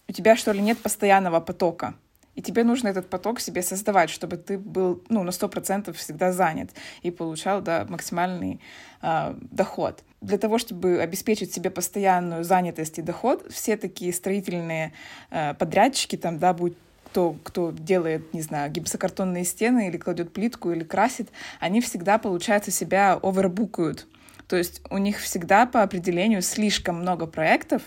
у 0.08 0.12
тебя, 0.12 0.36
что 0.36 0.52
ли, 0.52 0.60
нет 0.60 0.78
постоянного 0.78 1.40
потока. 1.40 1.94
И 2.34 2.42
тебе 2.42 2.64
нужно 2.64 2.88
этот 2.88 3.08
поток 3.08 3.38
себе 3.40 3.62
создавать, 3.62 4.10
чтобы 4.10 4.36
ты 4.36 4.58
был 4.58 5.02
ну, 5.08 5.22
на 5.22 5.30
сто 5.30 5.48
процентов 5.48 5.96
всегда 5.96 6.32
занят 6.32 6.70
и 7.02 7.10
получал 7.12 7.62
да, 7.62 7.86
максимальный 7.88 8.60
э, 9.02 9.34
доход. 9.52 10.02
Для 10.20 10.38
того, 10.38 10.58
чтобы 10.58 11.00
обеспечить 11.00 11.54
себе 11.54 11.70
постоянную 11.70 12.42
занятость 12.42 12.98
и 12.98 13.02
доход, 13.02 13.46
все 13.52 13.76
такие 13.76 14.12
строительные 14.12 14.92
э, 15.30 15.54
подрядчики, 15.54 16.16
там, 16.16 16.38
да, 16.38 16.52
будь 16.52 16.74
кто, 17.04 17.36
кто 17.44 17.70
делает, 17.70 18.34
не 18.34 18.42
знаю, 18.42 18.72
гипсокартонные 18.72 19.44
стены 19.44 19.86
или 19.86 19.96
кладет 19.98 20.32
плитку 20.32 20.72
или 20.72 20.82
красит, 20.82 21.28
они 21.60 21.80
всегда, 21.80 22.18
получается, 22.18 22.72
себя 22.72 23.20
овербукают. 23.22 24.08
То 24.48 24.56
есть 24.56 24.82
у 24.90 24.98
них 24.98 25.20
всегда 25.20 25.66
по 25.66 25.84
определению 25.84 26.42
слишком 26.42 26.96
много 26.96 27.26
проектов, 27.26 27.82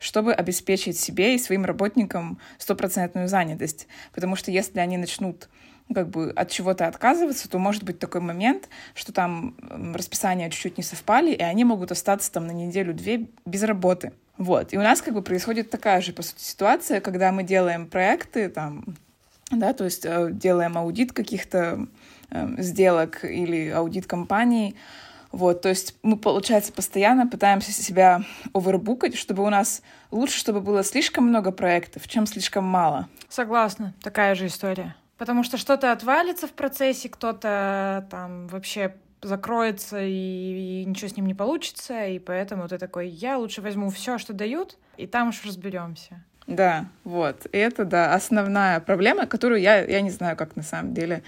чтобы 0.00 0.32
обеспечить 0.32 0.98
себе 0.98 1.36
и 1.36 1.38
своим 1.38 1.64
работникам 1.64 2.40
стопроцентную 2.58 3.28
занятость. 3.28 3.86
Потому 4.12 4.34
что 4.34 4.50
если 4.50 4.80
они 4.80 4.96
начнут 4.96 5.48
ну, 5.88 5.94
как 5.94 6.08
бы 6.08 6.30
от 6.30 6.50
чего-то 6.50 6.86
отказываться, 6.86 7.48
то 7.48 7.58
может 7.58 7.84
быть 7.84 7.98
такой 7.98 8.20
момент, 8.20 8.68
что 8.94 9.12
там 9.12 9.56
расписания 9.94 10.48
чуть-чуть 10.48 10.78
не 10.78 10.84
совпали, 10.84 11.32
и 11.32 11.42
они 11.42 11.64
могут 11.64 11.92
остаться 11.92 12.32
там 12.32 12.46
на 12.46 12.52
неделю-две 12.52 13.26
без 13.44 13.62
работы. 13.62 14.12
Вот. 14.38 14.72
И 14.72 14.78
у 14.78 14.82
нас 14.82 15.02
как 15.02 15.14
бы 15.14 15.20
происходит 15.20 15.68
такая 15.68 16.00
же, 16.00 16.12
по 16.12 16.22
сути, 16.22 16.42
ситуация, 16.42 17.00
когда 17.00 17.30
мы 17.30 17.42
делаем 17.42 17.86
проекты, 17.86 18.48
там, 18.48 18.96
да, 19.50 19.74
то 19.74 19.84
есть 19.84 20.06
э, 20.06 20.30
делаем 20.32 20.78
аудит 20.78 21.12
каких-то 21.12 21.88
э, 22.30 22.62
сделок 22.62 23.24
или 23.24 23.68
аудит 23.68 24.06
компаний, 24.06 24.76
вот, 25.32 25.62
то 25.62 25.68
есть 25.68 25.94
мы, 26.02 26.16
получается, 26.16 26.72
постоянно 26.72 27.26
пытаемся 27.26 27.72
себя 27.72 28.22
овербукать, 28.52 29.16
чтобы 29.16 29.44
у 29.44 29.50
нас 29.50 29.82
лучше, 30.10 30.38
чтобы 30.38 30.60
было 30.60 30.82
слишком 30.82 31.24
много 31.24 31.52
проектов, 31.52 32.08
чем 32.08 32.26
слишком 32.26 32.64
мало. 32.64 33.08
Согласна, 33.28 33.94
такая 34.02 34.34
же 34.34 34.46
история. 34.46 34.96
Потому 35.18 35.44
что 35.44 35.56
что-то 35.56 35.92
отвалится 35.92 36.48
в 36.48 36.52
процессе, 36.52 37.08
кто-то 37.08 38.08
там 38.10 38.48
вообще 38.48 38.94
закроется 39.22 40.02
и, 40.02 40.82
и 40.82 40.84
ничего 40.84 41.08
с 41.08 41.16
ним 41.16 41.26
не 41.26 41.34
получится, 41.34 42.06
и 42.06 42.18
поэтому 42.18 42.66
ты 42.68 42.78
такой, 42.78 43.08
я 43.08 43.38
лучше 43.38 43.60
возьму 43.60 43.90
все, 43.90 44.18
что 44.18 44.32
дают, 44.32 44.78
и 44.96 45.06
там 45.06 45.28
уж 45.28 45.44
разберемся. 45.44 46.24
Да, 46.46 46.86
вот. 47.04 47.46
И 47.52 47.58
это, 47.58 47.84
да, 47.84 48.14
основная 48.14 48.80
проблема, 48.80 49.26
которую 49.26 49.60
я, 49.60 49.84
я 49.84 50.00
не 50.00 50.10
знаю, 50.10 50.36
как 50.36 50.56
на 50.56 50.62
самом 50.62 50.94
деле 50.94 51.22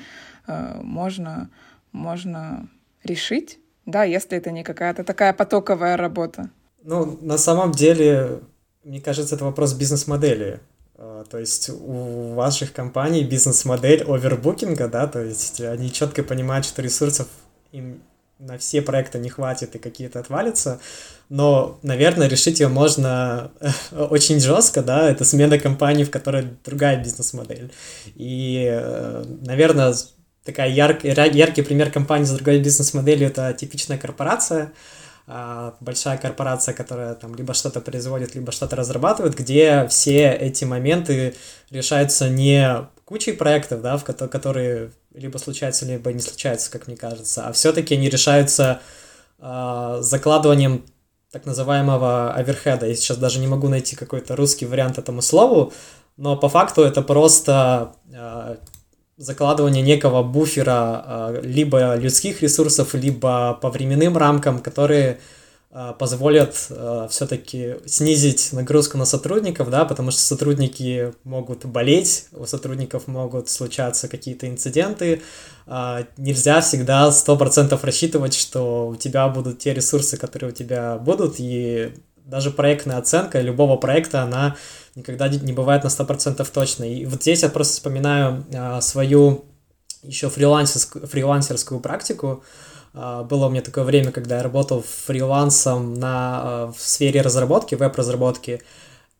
э, 0.46 0.80
можно, 0.82 1.50
можно 1.92 2.68
решить 3.04 3.60
да, 3.86 4.04
если 4.04 4.38
это 4.38 4.50
не 4.50 4.62
какая-то 4.62 5.04
такая 5.04 5.32
потоковая 5.32 5.96
работа. 5.96 6.50
Ну, 6.84 7.18
на 7.20 7.38
самом 7.38 7.72
деле, 7.72 8.40
мне 8.84 9.00
кажется, 9.00 9.34
это 9.34 9.44
вопрос 9.44 9.72
бизнес-модели. 9.74 10.60
А, 10.96 11.24
то 11.28 11.38
есть 11.38 11.70
у 11.70 12.34
ваших 12.34 12.72
компаний 12.72 13.24
бизнес-модель 13.24 14.04
овербукинга, 14.04 14.88
да, 14.88 15.06
то 15.06 15.20
есть 15.20 15.60
они 15.60 15.90
четко 15.92 16.22
понимают, 16.22 16.64
что 16.66 16.82
ресурсов 16.82 17.28
им 17.72 18.02
на 18.38 18.58
все 18.58 18.82
проекты 18.82 19.18
не 19.18 19.28
хватит 19.28 19.76
и 19.76 19.78
какие-то 19.78 20.18
отвалятся, 20.18 20.80
но, 21.28 21.78
наверное, 21.82 22.28
решить 22.28 22.60
ее 22.60 22.68
можно 22.68 23.52
очень 23.92 24.40
жестко, 24.40 24.82
да, 24.82 25.08
это 25.08 25.24
смена 25.24 25.58
компании, 25.58 26.04
в 26.04 26.10
которой 26.10 26.48
другая 26.64 27.02
бизнес-модель. 27.02 27.72
И, 28.16 28.68
э, 28.70 29.24
наверное, 29.42 29.94
такая 30.44 30.70
яркий, 30.70 31.08
яркий 31.08 31.62
пример 31.62 31.90
компании 31.90 32.24
с 32.24 32.30
другой 32.30 32.60
бизнес-моделью— 32.60 33.28
это 33.28 33.52
типичная 33.52 33.98
корпорация, 33.98 34.72
а, 35.26 35.74
большая 35.80 36.18
корпорация, 36.18 36.74
которая 36.74 37.14
там 37.14 37.34
либо 37.34 37.54
что-то 37.54 37.80
производит, 37.80 38.34
либо 38.34 38.50
что-то 38.50 38.76
разрабатывает, 38.76 39.36
где 39.36 39.86
все 39.88 40.32
эти 40.32 40.64
моменты 40.64 41.34
решаются 41.70 42.28
не 42.28 42.86
кучей 43.04 43.32
проектов, 43.32 43.82
да, 43.82 43.96
в 43.96 44.04
которые 44.04 44.90
либо 45.14 45.38
случаются, 45.38 45.86
либо 45.86 46.12
не 46.12 46.20
случаются, 46.20 46.70
как 46.70 46.86
мне 46.86 46.96
кажется, 46.96 47.46
а 47.46 47.52
все-таки 47.52 47.94
они 47.94 48.08
решаются 48.08 48.80
э, 49.38 49.98
закладыванием 50.00 50.84
так 51.30 51.46
называемого 51.46 52.32
оверхеда. 52.32 52.86
Я 52.86 52.94
сейчас 52.94 53.16
даже 53.16 53.38
не 53.38 53.46
могу 53.46 53.68
найти 53.68 53.96
какой-то 53.96 54.34
русский 54.36 54.66
вариант 54.66 54.98
этому 54.98 55.22
слову, 55.22 55.72
но 56.16 56.36
по 56.36 56.48
факту 56.48 56.82
это 56.82 57.00
просто 57.02 57.94
э, 58.12 58.56
закладывание 59.16 59.82
некого 59.82 60.22
буфера 60.22 60.74
а, 60.74 61.40
либо 61.42 61.94
людских 61.96 62.42
ресурсов, 62.42 62.94
либо 62.94 63.58
по 63.60 63.70
временным 63.70 64.16
рамкам, 64.16 64.58
которые 64.58 65.20
а, 65.70 65.92
позволят 65.92 66.66
а, 66.70 67.08
все-таки 67.08 67.76
снизить 67.86 68.52
нагрузку 68.52 68.98
на 68.98 69.04
сотрудников, 69.04 69.70
да, 69.70 69.84
потому 69.84 70.10
что 70.10 70.20
сотрудники 70.20 71.12
могут 71.24 71.64
болеть, 71.66 72.26
у 72.32 72.46
сотрудников 72.46 73.06
могут 73.06 73.48
случаться 73.48 74.08
какие-то 74.08 74.48
инциденты, 74.48 75.22
нельзя 76.16 76.60
всегда 76.60 77.08
100% 77.08 77.78
рассчитывать, 77.80 78.34
что 78.34 78.88
у 78.88 78.96
тебя 78.96 79.28
будут 79.28 79.60
те 79.60 79.72
ресурсы, 79.72 80.16
которые 80.16 80.50
у 80.50 80.54
тебя 80.54 80.98
будут, 80.98 81.36
и 81.38 81.92
даже 82.24 82.50
проектная 82.50 82.98
оценка 82.98 83.40
любого 83.40 83.76
проекта, 83.76 84.22
она 84.22 84.56
никогда 84.94 85.28
не 85.28 85.52
бывает 85.52 85.84
на 85.84 85.88
100% 85.88 86.46
точной. 86.52 86.94
И 86.94 87.06
вот 87.06 87.22
здесь 87.22 87.42
я 87.42 87.48
просто 87.48 87.74
вспоминаю 87.74 88.44
а, 88.54 88.80
свою 88.80 89.44
еще 90.02 90.28
фрилансерскую, 90.28 91.06
фрилансерскую 91.06 91.80
практику. 91.80 92.44
А, 92.94 93.22
было 93.22 93.46
у 93.46 93.50
меня 93.50 93.62
такое 93.62 93.84
время, 93.84 94.12
когда 94.12 94.36
я 94.38 94.42
работал 94.42 94.82
фрилансом 94.82 95.94
на, 95.94 96.40
а, 96.42 96.72
в 96.76 96.80
сфере 96.80 97.22
разработки, 97.22 97.74
веб-разработки, 97.74 98.62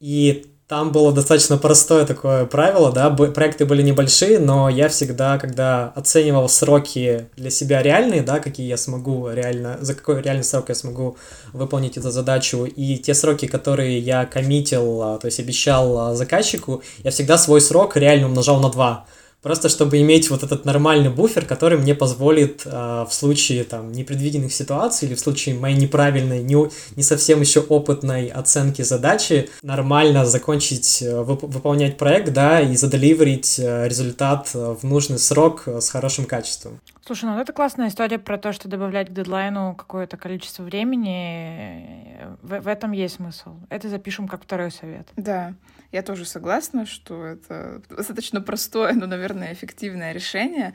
и 0.00 0.51
там 0.72 0.90
было 0.90 1.12
достаточно 1.12 1.58
простое 1.58 2.06
такое 2.06 2.46
правило, 2.46 2.90
да, 2.90 3.10
проекты 3.10 3.66
были 3.66 3.82
небольшие, 3.82 4.38
но 4.38 4.70
я 4.70 4.88
всегда, 4.88 5.36
когда 5.36 5.92
оценивал 5.94 6.48
сроки 6.48 7.26
для 7.36 7.50
себя 7.50 7.82
реальные, 7.82 8.22
да, 8.22 8.38
какие 8.38 8.66
я 8.66 8.78
смогу 8.78 9.28
реально, 9.28 9.76
за 9.82 9.94
какой 9.94 10.22
реальный 10.22 10.44
срок 10.44 10.70
я 10.70 10.74
смогу 10.74 11.18
выполнить 11.52 11.98
эту 11.98 12.10
задачу, 12.10 12.64
и 12.64 12.96
те 12.96 13.12
сроки, 13.12 13.48
которые 13.48 13.98
я 13.98 14.24
коммитил, 14.24 15.02
а, 15.02 15.18
то 15.18 15.26
есть 15.26 15.40
обещал 15.40 15.98
а, 15.98 16.14
заказчику, 16.14 16.82
я 17.04 17.10
всегда 17.10 17.36
свой 17.36 17.60
срок 17.60 17.98
реально 17.98 18.28
умножал 18.28 18.58
на 18.58 18.70
2. 18.70 19.04
Просто 19.42 19.68
чтобы 19.68 20.00
иметь 20.00 20.30
вот 20.30 20.44
этот 20.44 20.64
нормальный 20.64 21.10
буфер, 21.10 21.44
который 21.44 21.76
мне 21.76 21.96
позволит 21.96 22.62
э, 22.64 22.70
в 22.70 23.12
случае 23.12 23.64
там 23.64 23.90
непредвиденных 23.90 24.52
ситуаций 24.52 25.08
или 25.08 25.16
в 25.16 25.20
случае 25.20 25.56
моей 25.56 25.76
неправильной, 25.76 26.44
не, 26.44 26.56
не 26.96 27.02
совсем 27.02 27.40
еще 27.40 27.60
опытной 27.60 28.28
оценки 28.28 28.82
задачи 28.82 29.50
нормально 29.62 30.26
закончить, 30.26 31.02
э, 31.02 31.22
вып 31.22 31.42
выполнять 31.42 31.96
проект, 31.98 32.32
да, 32.32 32.60
и 32.60 32.76
заделиверить 32.76 33.58
э, 33.58 33.88
результат 33.88 34.50
э, 34.54 34.76
в 34.80 34.84
нужный 34.84 35.18
срок 35.18 35.64
э, 35.66 35.80
с 35.80 35.90
хорошим 35.90 36.24
качеством. 36.24 36.80
Слушай, 37.04 37.24
ну 37.24 37.40
это 37.40 37.52
классная 37.52 37.88
история 37.88 38.20
про 38.20 38.38
то, 38.38 38.52
что 38.52 38.68
добавлять 38.68 39.08
к 39.08 39.12
дедлайну 39.12 39.74
какое-то 39.74 40.16
количество 40.16 40.62
времени. 40.62 42.28
В, 42.42 42.60
в 42.60 42.68
этом 42.68 42.92
есть 42.92 43.16
смысл. 43.16 43.56
Это 43.70 43.88
запишем 43.88 44.28
как 44.28 44.44
второй 44.44 44.70
совет. 44.70 45.08
Да, 45.16 45.54
я 45.92 46.02
тоже 46.02 46.24
согласна, 46.24 46.86
что 46.86 47.24
это 47.24 47.82
достаточно 47.90 48.40
простое, 48.40 48.94
но, 48.94 49.06
наверное, 49.06 49.52
эффективное 49.52 50.12
решение. 50.12 50.74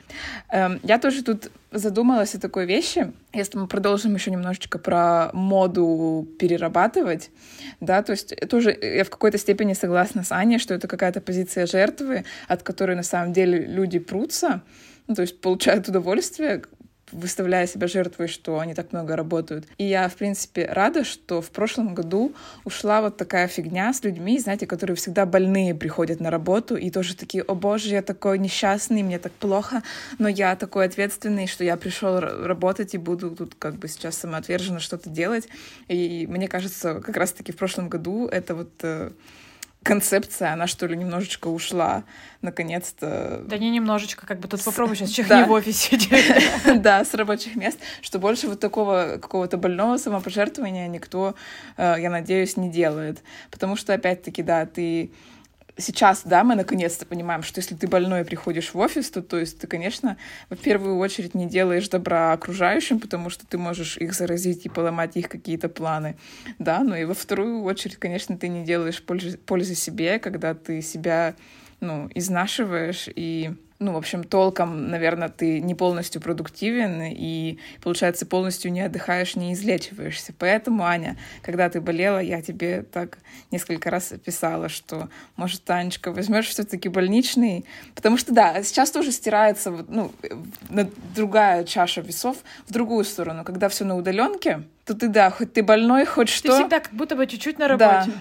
Эм, 0.50 0.78
я 0.84 0.98
тоже 0.98 1.24
тут 1.24 1.50
задумалась 1.72 2.36
о 2.36 2.40
такой 2.40 2.66
вещи. 2.66 3.12
Если 3.32 3.58
мы 3.58 3.66
продолжим 3.66 4.14
еще 4.14 4.30
немножечко 4.30 4.78
про 4.78 5.30
моду 5.32 6.26
перерабатывать, 6.38 7.30
да, 7.80 8.02
то 8.02 8.12
есть 8.12 8.34
тоже 8.48 8.76
я 8.80 9.02
в 9.02 9.10
какой-то 9.10 9.38
степени 9.38 9.72
согласна 9.72 10.22
с 10.22 10.30
Аней, 10.30 10.60
что 10.60 10.74
это 10.74 10.86
какая-то 10.86 11.20
позиция 11.20 11.66
жертвы, 11.66 12.24
от 12.46 12.62
которой 12.62 12.94
на 12.94 13.02
самом 13.02 13.32
деле 13.32 13.66
люди 13.66 13.98
прутся, 13.98 14.62
ну, 15.08 15.16
то 15.16 15.22
есть 15.22 15.40
получают 15.40 15.88
удовольствие, 15.88 16.62
выставляя 17.12 17.66
себя 17.66 17.86
жертвой, 17.86 18.28
что 18.28 18.58
они 18.58 18.74
так 18.74 18.92
много 18.92 19.16
работают. 19.16 19.66
И 19.78 19.84
я, 19.84 20.08
в 20.08 20.14
принципе, 20.14 20.66
рада, 20.66 21.04
что 21.04 21.40
в 21.40 21.50
прошлом 21.50 21.94
году 21.94 22.34
ушла 22.64 23.00
вот 23.00 23.16
такая 23.16 23.48
фигня 23.48 23.92
с 23.92 24.02
людьми, 24.04 24.38
знаете, 24.38 24.66
которые 24.66 24.96
всегда 24.96 25.26
больные 25.26 25.74
приходят 25.74 26.20
на 26.20 26.30
работу 26.30 26.76
и 26.76 26.90
тоже 26.90 27.16
такие, 27.16 27.42
о 27.42 27.54
боже, 27.54 27.90
я 27.90 28.02
такой 28.02 28.38
несчастный, 28.38 29.02
мне 29.02 29.18
так 29.18 29.32
плохо, 29.32 29.82
но 30.18 30.28
я 30.28 30.56
такой 30.56 30.86
ответственный, 30.86 31.46
что 31.46 31.64
я 31.64 31.76
пришел 31.76 32.20
работать 32.20 32.94
и 32.94 32.98
буду 32.98 33.30
тут 33.30 33.54
как 33.58 33.76
бы 33.76 33.88
сейчас 33.88 34.16
самоотверженно 34.18 34.80
что-то 34.80 35.10
делать. 35.10 35.48
И 35.88 36.26
мне 36.28 36.48
кажется, 36.48 37.00
как 37.00 37.16
раз-таки 37.16 37.52
в 37.52 37.56
прошлом 37.56 37.88
году 37.88 38.26
это 38.26 38.54
вот 38.54 38.70
э, 38.82 39.10
концепция, 39.88 40.52
она 40.52 40.66
что 40.66 40.86
ли 40.86 40.94
немножечко 40.94 41.48
ушла, 41.48 42.04
наконец-то. 42.42 43.42
Да 43.46 43.56
не 43.56 43.70
немножечко, 43.70 44.26
как 44.26 44.38
бы 44.38 44.46
тут 44.46 44.62
попробуй 44.62 44.96
сейчас 44.96 45.10
чихни 45.16 45.42
в 45.44 45.50
офисе. 45.50 45.98
Да, 46.76 47.04
с 47.04 47.14
рабочих 47.14 47.56
мест, 47.56 47.78
что 48.02 48.18
больше 48.18 48.48
вот 48.48 48.60
такого 48.60 49.18
какого-то 49.20 49.56
больного 49.56 49.96
самопожертвования 49.96 50.88
никто, 50.88 51.34
э, 51.78 51.96
я 51.98 52.10
надеюсь, 52.10 52.58
не 52.58 52.70
делает. 52.70 53.22
Потому 53.50 53.76
что, 53.76 53.94
опять-таки, 53.94 54.42
да, 54.42 54.66
ты 54.66 55.10
сейчас, 55.78 56.22
да, 56.24 56.44
мы 56.44 56.54
наконец-то 56.54 57.06
понимаем, 57.06 57.42
что 57.42 57.60
если 57.60 57.74
ты 57.74 57.86
больной 57.86 58.24
приходишь 58.24 58.74
в 58.74 58.78
офис, 58.78 59.10
то, 59.10 59.22
то 59.22 59.38
есть 59.38 59.58
ты, 59.58 59.66
конечно, 59.66 60.16
в 60.50 60.56
первую 60.56 60.98
очередь 60.98 61.34
не 61.34 61.46
делаешь 61.46 61.88
добра 61.88 62.32
окружающим, 62.32 63.00
потому 63.00 63.30
что 63.30 63.46
ты 63.46 63.56
можешь 63.58 63.96
их 63.96 64.12
заразить 64.12 64.66
и 64.66 64.68
поломать 64.68 65.16
их 65.16 65.28
какие-то 65.28 65.68
планы, 65.68 66.16
да, 66.58 66.80
но 66.80 66.96
и 66.96 67.04
во 67.04 67.14
вторую 67.14 67.62
очередь, 67.62 67.96
конечно, 67.96 68.36
ты 68.36 68.48
не 68.48 68.64
делаешь 68.64 69.02
пользы, 69.02 69.38
пользы 69.38 69.74
себе, 69.74 70.18
когда 70.18 70.54
ты 70.54 70.82
себя, 70.82 71.34
ну, 71.80 72.10
изнашиваешь 72.14 73.08
и 73.14 73.54
ну, 73.80 73.92
в 73.92 73.96
общем, 73.96 74.24
толком, 74.24 74.90
наверное, 74.90 75.28
ты 75.28 75.60
не 75.60 75.74
полностью 75.74 76.20
продуктивен 76.20 77.00
и, 77.02 77.58
получается, 77.80 78.26
полностью 78.26 78.72
не 78.72 78.80
отдыхаешь, 78.80 79.36
не 79.36 79.52
излечиваешься. 79.52 80.34
Поэтому, 80.36 80.84
Аня, 80.84 81.16
когда 81.42 81.68
ты 81.70 81.80
болела, 81.80 82.18
я 82.18 82.42
тебе 82.42 82.82
так 82.82 83.18
несколько 83.52 83.90
раз 83.90 84.12
писала, 84.24 84.68
что, 84.68 85.08
может, 85.36 85.62
Танечка, 85.62 86.10
возьмешь 86.12 86.48
все-таки 86.48 86.88
больничный, 86.88 87.64
потому 87.94 88.16
что, 88.16 88.34
да, 88.34 88.62
сейчас 88.64 88.90
тоже 88.90 89.12
стирается, 89.12 89.70
ну, 89.88 90.10
другая 91.14 91.62
чаша 91.62 92.00
весов 92.00 92.38
в 92.66 92.72
другую 92.72 93.04
сторону. 93.04 93.44
Когда 93.44 93.68
все 93.68 93.84
на 93.84 93.96
удаленке, 93.96 94.64
то 94.84 94.94
ты, 94.94 95.08
да, 95.08 95.30
хоть 95.30 95.52
ты 95.52 95.62
больной, 95.62 96.04
хоть 96.04 96.30
что. 96.30 96.48
Ты 96.48 96.54
всегда 96.54 96.80
как 96.80 96.92
будто 96.94 97.14
бы 97.14 97.26
чуть-чуть 97.26 97.58
на 97.58 97.68
работе. 97.68 98.10
Да. 98.10 98.12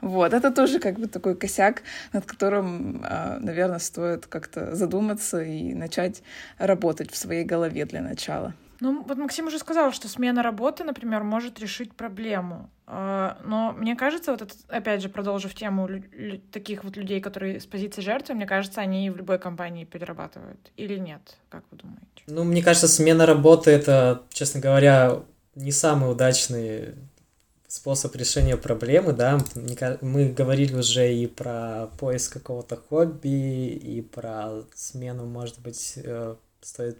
Вот, 0.00 0.32
это 0.32 0.50
тоже 0.50 0.78
как 0.78 0.98
бы 0.98 1.06
такой 1.06 1.34
косяк, 1.36 1.82
над 2.12 2.26
которым, 2.26 3.02
а, 3.04 3.38
наверное, 3.40 3.78
стоит 3.78 4.26
как-то 4.26 4.74
задуматься 4.74 5.42
и 5.42 5.74
начать 5.74 6.22
работать 6.58 7.10
в 7.10 7.16
своей 7.16 7.44
голове 7.44 7.84
для 7.84 8.02
начала. 8.02 8.54
Ну, 8.80 9.02
вот 9.08 9.16
Максим 9.16 9.46
уже 9.46 9.58
сказал, 9.58 9.92
что 9.92 10.08
смена 10.08 10.42
работы, 10.42 10.84
например, 10.84 11.22
может 11.22 11.58
решить 11.58 11.94
проблему. 11.94 12.68
А, 12.86 13.38
но 13.44 13.72
мне 13.72 13.96
кажется, 13.96 14.32
вот 14.32 14.42
это, 14.42 14.54
опять 14.68 15.02
же, 15.02 15.08
продолжив 15.08 15.54
тему 15.54 15.88
таких 16.52 16.84
вот 16.84 16.96
людей, 16.96 17.20
которые 17.20 17.60
с 17.60 17.66
позиции 17.66 18.02
жертвы, 18.02 18.34
мне 18.34 18.46
кажется, 18.46 18.80
они 18.80 19.10
в 19.10 19.16
любой 19.16 19.38
компании 19.38 19.84
перерабатывают. 19.84 20.72
Или 20.76 20.98
нет? 20.98 21.36
Как 21.48 21.64
вы 21.70 21.78
думаете? 21.78 22.04
Ну, 22.26 22.44
мне 22.44 22.62
кажется, 22.62 22.88
смена 22.88 23.24
работы— 23.24 23.70
это, 23.72 24.22
честно 24.30 24.60
говоря, 24.60 25.20
не 25.54 25.72
самый 25.72 26.10
удачный 26.10 26.94
способ 27.76 28.16
решения 28.16 28.56
проблемы, 28.56 29.12
да, 29.12 29.38
мы 30.00 30.28
говорили 30.28 30.74
уже 30.74 31.14
и 31.14 31.26
про 31.26 31.88
поиск 31.98 32.32
какого-то 32.32 32.76
хобби, 32.76 33.68
и 33.68 34.00
про 34.00 34.62
смену, 34.74 35.26
может 35.26 35.60
быть, 35.60 35.94
э, 35.96 36.34
стоит 36.60 36.98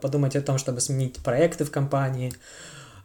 подумать 0.00 0.34
о 0.36 0.42
том, 0.42 0.58
чтобы 0.58 0.80
сменить 0.80 1.22
проекты 1.22 1.64
в 1.64 1.70
компании, 1.70 2.32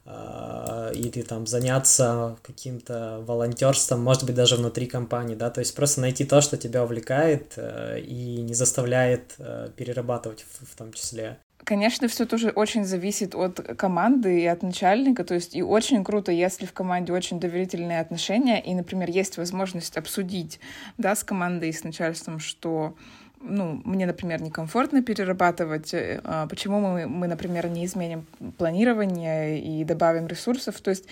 а, 0.06 0.92
или 0.94 1.22
там 1.22 1.48
заняться 1.48 2.38
каким-то 2.42 3.24
волонтерством, 3.26 4.02
может 4.02 4.26
быть, 4.26 4.36
даже 4.36 4.58
внутри 4.58 4.88
компании, 4.88 5.36
да, 5.36 5.50
то 5.50 5.60
есть 5.60 5.76
просто 5.76 6.02
найти 6.02 6.26
то, 6.26 6.42
что 6.42 6.58
тебя 6.58 6.84
увлекает 6.84 7.54
э, 7.56 8.00
и 8.02 8.42
не 8.42 8.54
заставляет 8.54 9.36
э, 9.38 9.70
перерабатывать 9.76 10.46
в 10.60 10.76
том 10.76 10.92
числе. 10.92 11.38
Конечно, 11.66 12.08
все 12.08 12.26
тоже 12.26 12.50
очень 12.50 12.84
зависит 12.84 13.36
от 13.36 13.60
команды 13.78 14.42
и 14.42 14.46
от 14.46 14.64
начальника. 14.64 15.24
То 15.24 15.36
есть 15.36 15.56
и 15.56 15.64
очень 15.64 16.04
круто, 16.04 16.32
если 16.32 16.66
в 16.66 16.74
команде 16.74 17.14
очень 17.14 17.40
доверительные 17.40 18.02
отношения, 18.02 18.62
и, 18.62 18.74
например, 18.74 19.10
есть 19.10 19.38
возможность 19.38 19.98
обсудить 19.98 20.60
да, 20.98 21.16
с 21.16 21.24
командой 21.24 21.70
и 21.70 21.74
с 21.74 21.84
начальством, 21.84 22.40
что 22.40 22.96
ну, 23.40 23.82
мне, 23.84 24.06
например, 24.06 24.42
некомфортно 24.42 25.04
перерабатывать, 25.04 25.94
э, 25.94 26.22
а 26.24 26.48
почему 26.48 26.80
мы, 26.80 27.08
мы, 27.08 27.28
например, 27.28 27.68
не 27.68 27.86
изменим 27.86 28.26
планирование 28.58 29.60
и 29.60 29.84
добавим 29.84 30.28
ресурсов. 30.28 30.80
То 30.82 30.92
есть 30.92 31.06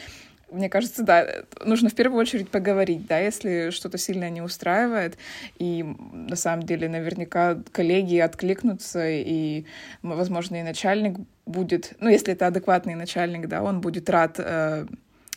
мне 0.52 0.70
кажется, 0.70 1.04
да, 1.04 1.28
нужно 1.64 1.90
в 1.90 1.96
первую 1.96 2.20
очередь 2.20 2.50
поговорить, 2.50 3.08
да, 3.08 3.20
если 3.20 3.70
что-то 3.70 3.98
сильно 3.98 4.30
не 4.30 4.42
устраивает, 4.42 5.18
и 5.58 5.84
на 6.12 6.36
самом 6.36 6.64
деле 6.64 6.90
наверняка 6.90 7.58
коллеги 7.72 8.18
откликнутся, 8.18 9.10
и, 9.10 9.66
возможно, 10.02 10.58
и 10.58 10.64
начальник 10.64 11.18
будет, 11.46 11.94
ну, 12.00 12.10
если 12.10 12.34
это 12.34 12.48
адекватный 12.48 12.96
начальник, 12.96 13.48
да, 13.48 13.64
он 13.64 13.82
будет 13.82 14.10
рад 14.10 14.36
э, 14.40 14.86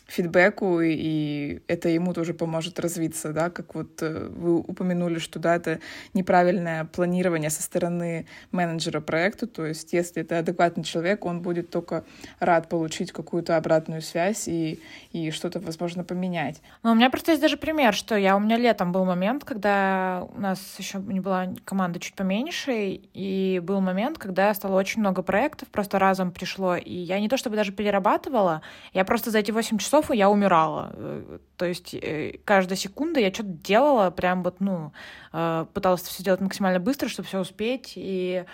фидбэку, 0.07 0.81
и 0.81 1.61
это 1.67 1.89
ему 1.89 2.13
тоже 2.13 2.33
поможет 2.33 2.79
развиться, 2.79 3.33
да, 3.33 3.49
как 3.49 3.73
вот 3.73 4.01
э, 4.01 4.27
вы 4.29 4.57
упомянули, 4.57 5.19
что, 5.19 5.39
да, 5.39 5.55
это 5.55 5.79
неправильное 6.13 6.85
планирование 6.85 7.49
со 7.49 7.63
стороны 7.63 8.27
менеджера 8.51 9.01
проекта, 9.01 9.47
то 9.47 9.65
есть 9.65 9.93
если 9.93 10.21
это 10.21 10.39
адекватный 10.39 10.83
человек, 10.83 11.25
он 11.25 11.41
будет 11.41 11.71
только 11.71 12.03
рад 12.39 12.69
получить 12.69 13.11
какую-то 13.11 13.57
обратную 13.57 14.01
связь 14.01 14.47
и, 14.47 14.79
и 15.11 15.31
что-то, 15.31 15.59
возможно, 15.59 16.03
поменять. 16.03 16.61
Ну, 16.83 16.91
у 16.91 16.95
меня 16.95 17.09
просто 17.09 17.31
есть 17.31 17.41
даже 17.41 17.57
пример, 17.57 17.93
что 17.93 18.15
я, 18.15 18.35
у 18.35 18.39
меня 18.39 18.57
летом 18.57 18.91
был 18.91 19.05
момент, 19.05 19.43
когда 19.43 20.27
у 20.35 20.39
нас 20.39 20.59
еще 20.77 20.99
не 20.99 21.19
была 21.19 21.47
команда 21.65 21.99
чуть 21.99 22.13
поменьше, 22.13 22.99
и 23.13 23.59
был 23.63 23.81
момент, 23.81 24.19
когда 24.19 24.53
стало 24.53 24.75
очень 24.75 24.99
много 24.99 25.23
проектов, 25.23 25.67
просто 25.69 25.97
разом 25.97 26.31
пришло, 26.31 26.75
и 26.75 26.93
я 26.93 27.19
не 27.19 27.27
то 27.27 27.37
чтобы 27.37 27.55
даже 27.55 27.71
перерабатывала, 27.71 28.61
я 28.93 29.03
просто 29.03 29.31
за 29.31 29.39
эти 29.39 29.51
8 29.51 29.79
часов 29.79 29.94
часов, 29.95 30.11
и 30.11 30.17
я 30.17 30.29
умирала. 30.29 30.91
Э, 30.93 31.39
то 31.57 31.65
есть 31.65 31.93
э, 31.93 32.39
каждая 32.43 32.77
секунда 32.77 33.19
я 33.19 33.33
что-то 33.33 33.49
делала, 33.49 34.11
прям 34.11 34.43
вот, 34.43 34.59
ну, 34.59 34.91
э, 35.33 35.65
пыталась 35.73 36.01
все 36.01 36.21
сделать 36.21 36.41
максимально 36.41 36.79
быстро, 36.79 37.07
чтобы 37.07 37.27
все 37.27 37.39
успеть, 37.39 37.93
и 37.95 38.45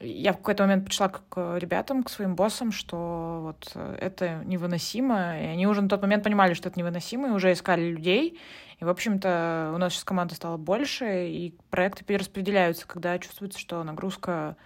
я 0.00 0.32
в 0.32 0.36
какой-то 0.36 0.62
момент 0.62 0.84
пришла 0.84 1.08
к 1.08 1.58
ребятам, 1.58 2.04
к 2.04 2.10
своим 2.10 2.36
боссам, 2.36 2.70
что 2.70 3.40
вот 3.42 3.76
это 4.00 4.42
невыносимо, 4.44 5.40
и 5.40 5.46
они 5.46 5.66
уже 5.66 5.82
на 5.82 5.88
тот 5.88 6.02
момент 6.02 6.22
понимали, 6.22 6.54
что 6.54 6.68
это 6.68 6.78
невыносимо, 6.78 7.28
и 7.28 7.32
уже 7.32 7.52
искали 7.52 7.82
людей, 7.82 8.38
и, 8.80 8.84
в 8.84 8.88
общем-то, 8.88 9.72
у 9.74 9.78
нас 9.78 9.92
сейчас 9.92 10.04
команда 10.04 10.36
стала 10.36 10.56
больше, 10.56 11.26
и 11.28 11.52
проекты 11.70 12.04
перераспределяются, 12.04 12.86
когда 12.86 13.18
чувствуется, 13.18 13.58
что 13.58 13.82
нагрузка 13.82 14.56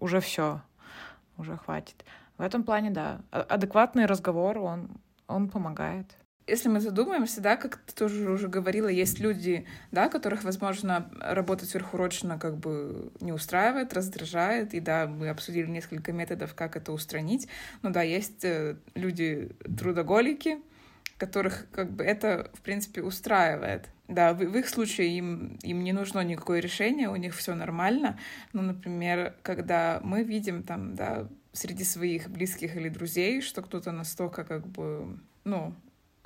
уже 0.00 0.18
все, 0.18 0.60
уже 1.38 1.56
хватит. 1.56 2.04
В 2.36 2.42
этом 2.42 2.64
плане, 2.64 2.90
да, 2.90 3.20
адекватный 3.30 4.06
разговор, 4.06 4.58
он 4.58 4.88
он 5.32 5.48
помогает. 5.48 6.06
Если 6.48 6.68
мы 6.68 6.80
задумаемся, 6.80 7.40
да, 7.40 7.56
как 7.56 7.76
ты 7.76 7.94
тоже 7.94 8.28
уже 8.28 8.48
говорила, 8.48 8.88
есть 8.88 9.20
люди, 9.20 9.64
да, 9.92 10.08
которых, 10.08 10.42
возможно, 10.42 11.08
работа 11.20 11.66
сверхурочно 11.66 12.36
как 12.36 12.56
бы 12.56 13.12
не 13.20 13.32
устраивает, 13.32 13.94
раздражает, 13.94 14.74
и 14.74 14.80
да, 14.80 15.06
мы 15.06 15.28
обсудили 15.28 15.66
несколько 15.66 16.12
методов, 16.12 16.54
как 16.54 16.76
это 16.76 16.92
устранить. 16.92 17.46
Но 17.82 17.90
да, 17.90 18.02
есть 18.02 18.44
э, 18.44 18.76
люди 18.94 19.52
трудоголики, 19.78 20.58
которых 21.16 21.66
как 21.70 21.92
бы 21.92 22.02
это, 22.02 22.50
в 22.54 22.60
принципе, 22.62 23.02
устраивает. 23.02 23.88
Да, 24.08 24.34
в, 24.34 24.38
в 24.38 24.56
их 24.56 24.68
случае 24.68 25.16
им, 25.16 25.58
им 25.62 25.84
не 25.84 25.92
нужно 25.92 26.24
никакое 26.24 26.58
решение, 26.58 27.08
у 27.08 27.14
них 27.14 27.36
все 27.36 27.54
нормально. 27.54 28.18
Ну, 28.52 28.62
например, 28.62 29.34
когда 29.42 30.00
мы 30.02 30.24
видим 30.24 30.64
там, 30.64 30.96
да, 30.96 31.28
среди 31.52 31.84
своих 31.84 32.30
близких 32.30 32.76
или 32.76 32.88
друзей, 32.88 33.40
что 33.42 33.62
кто-то 33.62 33.92
настолько 33.92 34.44
как 34.44 34.66
бы, 34.66 35.18
ну, 35.44 35.74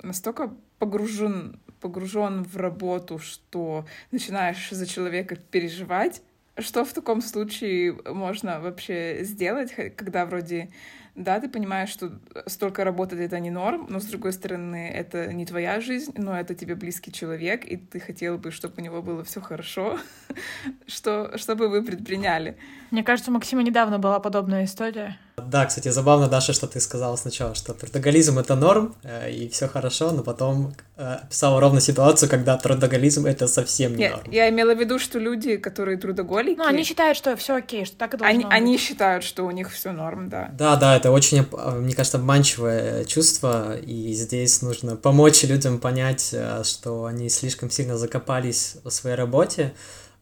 настолько 0.01 0.53
погружен, 0.79 1.59
погружен 1.81 2.43
в 2.43 2.57
работу, 2.57 3.19
что 3.19 3.85
начинаешь 4.11 4.69
за 4.69 4.85
человека 4.85 5.35
переживать, 5.35 6.21
что 6.57 6.85
в 6.85 6.93
таком 6.93 7.21
случае 7.21 7.93
можно 8.05 8.59
вообще 8.59 9.19
сделать, 9.21 9.73
когда 9.95 10.25
вроде 10.25 10.69
да, 11.17 11.39
ты 11.39 11.49
понимаешь, 11.49 11.89
что 11.89 12.11
столько 12.45 12.83
работать 12.83 13.19
это 13.19 13.39
не 13.39 13.49
норм, 13.49 13.87
но 13.89 13.99
с 13.99 14.05
другой 14.05 14.31
стороны, 14.33 14.89
это 14.89 15.33
не 15.33 15.45
твоя 15.45 15.81
жизнь, 15.81 16.13
но 16.15 16.39
это 16.39 16.53
тебе 16.53 16.75
близкий 16.75 17.11
человек, 17.11 17.65
и 17.65 17.75
ты 17.75 17.99
хотел 17.99 18.37
бы, 18.37 18.51
чтобы 18.51 18.75
у 18.77 18.81
него 18.81 19.01
было 19.01 19.23
все 19.23 19.41
хорошо, 19.41 19.99
что, 20.87 21.35
что 21.37 21.55
бы 21.55 21.69
вы 21.69 21.83
предприняли? 21.83 22.57
Мне 22.91 23.03
кажется, 23.03 23.31
у 23.31 23.33
Максима 23.33 23.63
недавно 23.63 23.97
была 23.97 24.19
подобная 24.19 24.65
история. 24.65 25.17
Да, 25.45 25.65
кстати, 25.65 25.89
забавно, 25.89 26.27
Даша, 26.27 26.51
что 26.51 26.67
ты 26.67 26.79
сказала 26.79 27.15
сначала, 27.15 27.53
что 27.53 27.73
трудоголизм— 27.73 28.39
это 28.39 28.55
норм, 28.55 28.95
э, 29.03 29.31
и 29.31 29.47
все 29.47 29.67
хорошо, 29.67 30.11
но 30.11 30.23
потом 30.23 30.73
э, 30.97 31.13
описала 31.23 31.61
ровно 31.61 31.79
ситуацию, 31.79 32.27
когда 32.27 32.57
трудоголизм— 32.57 33.25
это 33.27 33.47
совсем 33.47 33.91
не 33.91 33.99
Нет, 33.99 34.11
норм. 34.17 34.31
Я 34.31 34.49
имела 34.49 34.73
в 34.73 34.79
виду, 34.79 34.97
что 34.97 35.19
люди, 35.19 35.57
которые 35.57 35.97
трудоголики... 35.97 36.57
Ну, 36.57 36.65
они 36.65 36.83
считают, 36.83 37.17
что 37.17 37.37
все 37.37 37.55
окей, 37.55 37.85
что 37.85 37.95
так 37.97 38.15
и 38.15 38.17
должно 38.17 38.35
они, 38.35 38.43
быть. 38.43 38.53
Они 38.53 38.77
считают, 38.77 39.23
что 39.23 39.43
у 39.43 39.51
них 39.51 39.71
все 39.71 39.91
норм, 39.91 40.27
да. 40.27 40.49
Да, 40.57 40.75
да, 40.75 40.97
это 40.97 41.11
очень, 41.11 41.45
э, 41.49 41.71
мне 41.79 41.93
кажется, 41.93 42.17
обманчивое 42.17 43.05
чувство, 43.05 43.77
и 43.77 44.13
здесь 44.13 44.63
нужно 44.63 44.95
помочь 44.95 45.43
людям 45.43 45.79
понять, 45.79 46.35
что 46.63 47.05
они 47.05 47.29
слишком 47.29 47.69
сильно 47.69 47.97
закопались 47.97 48.77
в 48.83 48.89
своей 48.89 49.15
работе, 49.15 49.73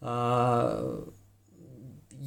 а, 0.01 1.03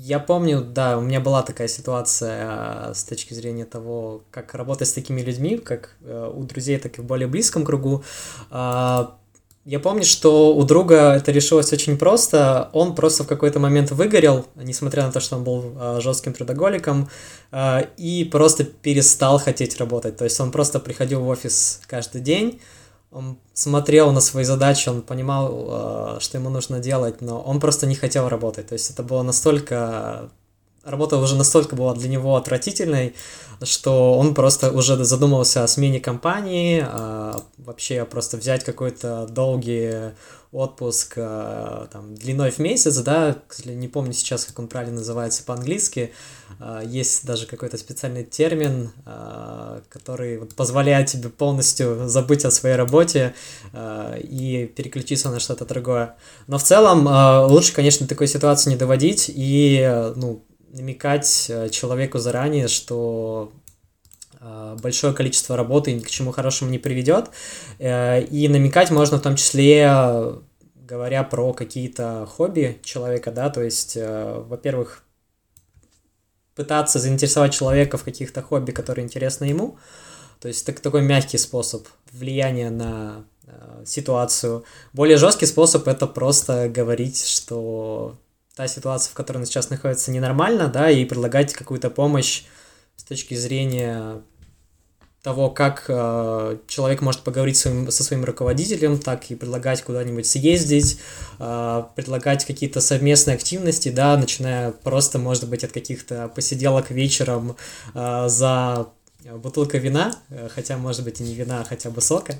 я 0.05 0.20
помню, 0.20 0.61
да, 0.61 0.96
у 0.96 1.01
меня 1.01 1.18
была 1.18 1.42
такая 1.42 1.66
ситуация 1.66 2.46
а, 2.46 2.94
с 2.94 3.03
точки 3.03 3.34
зрения 3.34 3.64
того, 3.64 4.22
как 4.30 4.55
работать 4.55 4.88
с 4.88 4.92
такими 4.92 5.20
людьми, 5.20 5.59
как 5.59 5.96
э, 6.03 6.32
у 6.32 6.44
друзей, 6.44 6.78
так 6.78 6.99
и 6.99 7.03
в 7.03 7.05
более 7.05 7.26
близком 7.26 7.64
кругу. 7.64 8.05
А, 8.51 9.16
я 9.64 9.80
помню, 9.80 10.05
что 10.05 10.55
у 10.55 10.62
друга 10.62 11.14
это 11.14 11.32
решилось 11.32 11.72
очень 11.72 11.99
просто. 11.99 12.70
Он 12.72 12.94
просто 12.94 13.24
в 13.24 13.26
какой-то 13.26 13.59
момент 13.59 13.90
выгорел, 13.90 14.46
несмотря 14.55 15.05
на 15.05 15.11
то, 15.11 15.18
что 15.18 15.36
он 15.36 15.42
был 15.42 15.72
а, 15.76 16.01
жестким 16.01 16.32
трудоголиком, 16.32 17.09
и 17.96 18.28
просто 18.30 18.64
перестал 18.64 19.38
хотеть 19.38 19.78
работать. 19.78 20.16
То 20.16 20.24
есть 20.24 20.38
он 20.38 20.53
просто 20.53 20.78
приходил 20.78 21.22
в 21.22 21.28
офис 21.28 21.80
каждый 21.86 22.20
день, 22.20 22.61
он 23.11 23.38
смотрел 23.54 24.12
на 24.12 24.20
свои 24.20 24.44
задачи, 24.44 24.88
он 24.88 25.02
понимал, 25.02 26.16
э, 26.16 26.20
что 26.20 26.38
ему 26.38 26.50
нужно 26.50 26.78
делать, 26.78 27.20
но 27.20 27.40
он 27.40 27.61
просто 27.61 27.86
не 27.86 27.94
хотел 27.94 28.28
работать. 28.28 28.68
То 28.68 28.74
есть 28.74 28.90
это 28.90 29.02
было 29.02 29.22
настолько... 29.22 30.30
Работа 30.84 31.18
уже 31.18 31.36
настолько 31.36 31.76
была 31.76 31.94
для 31.94 32.09
него 32.09 32.36
отвратительной, 32.36 33.14
что 33.62 34.16
он 34.16 34.34
просто 34.34 34.72
уже 34.72 35.02
задумывался 35.04 35.64
о 35.64 35.68
смене 35.68 36.00
компании, 36.00 36.82
а 36.86 37.42
вообще 37.59 38.04
просто 38.04 38.36
взять 38.36 38.64
какой-то 38.64 39.26
долгий 39.28 40.12
отпуск 40.51 41.14
э, 41.16 41.86
там, 41.92 42.14
длиной 42.14 42.51
в 42.51 42.59
месяц, 42.59 42.96
да, 42.99 43.36
не 43.66 43.86
помню 43.86 44.12
сейчас, 44.14 44.46
как 44.46 44.59
он 44.59 44.68
правильно 44.68 44.96
называется 44.96 45.44
по-английски, 45.44 46.12
э, 46.59 46.82
есть 46.86 47.26
даже 47.26 47.46
какой-то 47.46 47.76
специальный 47.76 48.24
термин, 48.24 48.90
э, 49.05 49.80
который 49.90 50.38
позволяет 50.57 51.09
тебе 51.09 51.28
полностью 51.28 52.09
забыть 52.09 52.44
о 52.46 52.51
своей 52.51 52.76
работе 52.76 53.34
и 53.74 54.72
переключиться 54.74 55.30
на 55.30 55.38
что-то 55.38 55.66
другое. 55.66 56.16
Но 56.46 56.59
в 56.59 56.62
целом 56.62 57.07
лучше, 57.51 57.74
конечно, 57.74 58.07
такой 58.07 58.26
ситуации 58.26 58.70
не 58.70 58.76
доводить 58.76 59.30
и 59.34 60.12
ну, 60.16 60.42
намекать 60.72 61.51
человеку 61.70 62.18
заранее, 62.18 62.68
что 62.68 63.53
большое 64.41 65.14
количество 65.14 65.57
работы 65.57 65.93
ни 65.93 66.01
к 66.01 66.11
чему 66.11 66.32
хорошему 66.32 66.70
не 66.70 66.78
приведет. 66.78 67.30
Э, 67.78 68.22
и 68.22 68.49
намекать 68.49 68.91
можно 68.91 69.18
в 69.18 69.22
том 69.22 69.36
числе, 69.36 69.91
говоря 70.89 71.22
про 71.22 71.53
какие-то 71.53 72.26
хобби 72.26 72.78
человека, 72.82 73.30
да, 73.30 73.51
то 73.51 73.62
есть, 73.62 73.97
э, 73.97 74.43
во-первых, 74.47 75.03
пытаться 76.55 76.99
заинтересовать 76.99 77.53
человека 77.53 77.99
в 77.99 78.05
каких-то 78.05 78.43
хобби, 78.43 78.72
которые 78.72 79.05
интересны 79.05 79.45
ему. 79.45 79.78
То 80.41 80.49
есть 80.49 80.68
это 80.68 80.80
такой 80.80 81.03
мягкий 81.03 81.39
способ 81.39 81.86
влияния 82.11 82.70
на 82.70 83.24
э, 83.47 83.84
ситуацию. 83.84 84.64
Более 84.93 85.18
жесткий 85.18 85.47
способ 85.47 85.86
это 85.86 86.07
просто 86.07 86.68
говорить, 86.68 87.24
что 87.24 88.16
та 88.57 88.66
ситуация, 88.66 89.11
в 89.12 89.14
которой 89.14 89.39
он 89.39 89.47
сейчас 89.47 89.70
находится, 89.70 90.11
ненормальна, 90.11 90.68
да, 90.68 90.91
и 90.91 91.05
предлагать 91.05 91.53
какую-то 91.53 91.91
помощь 91.91 92.45
с 92.99 93.05
точки 93.05 93.34
зрения 93.34 94.22
того, 95.22 95.51
как 95.51 95.84
э, 95.88 96.59
человек 96.68 97.01
может 97.01 97.22
поговорить 97.22 97.57
своим, 97.57 97.90
со 97.90 98.05
своим 98.05 98.24
руководителем, 98.24 98.99
так 98.99 99.30
и 99.30 99.34
предлагать 99.34 99.82
куда-нибудь 99.82 100.26
съездить, 100.26 101.01
э, 101.38 101.82
предлагать 101.96 102.44
какие-то 102.44 102.80
совместные 102.80 103.34
активности, 103.34 103.88
да, 103.88 104.16
начиная 104.16 104.72
просто, 104.72 105.18
может 105.18 105.49
быть, 105.49 105.64
от 105.64 105.72
каких-то 105.72 106.28
посиделок 106.28 106.90
вечером 106.90 107.57
э, 107.94 108.28
за 108.28 108.88
бутылка 109.24 109.78
вина, 109.78 110.12
э, 110.30 110.49
хотя, 110.55 110.76
может 110.76 111.05
быть, 111.05 111.20
и 111.20 111.24
не 111.24 111.34
вина, 111.34 111.61
а 111.61 111.64
хотя 111.64 111.90
бы 111.90 112.01
сока, 112.01 112.34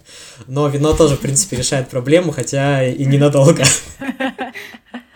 но 0.46 0.68
вино 0.68 0.94
тоже, 0.94 1.16
в 1.16 1.20
принципе, 1.20 1.56
решает 1.56 1.88
проблему, 1.88 2.32
хотя 2.32 2.86
и 2.86 3.04
ненадолго. 3.04 3.64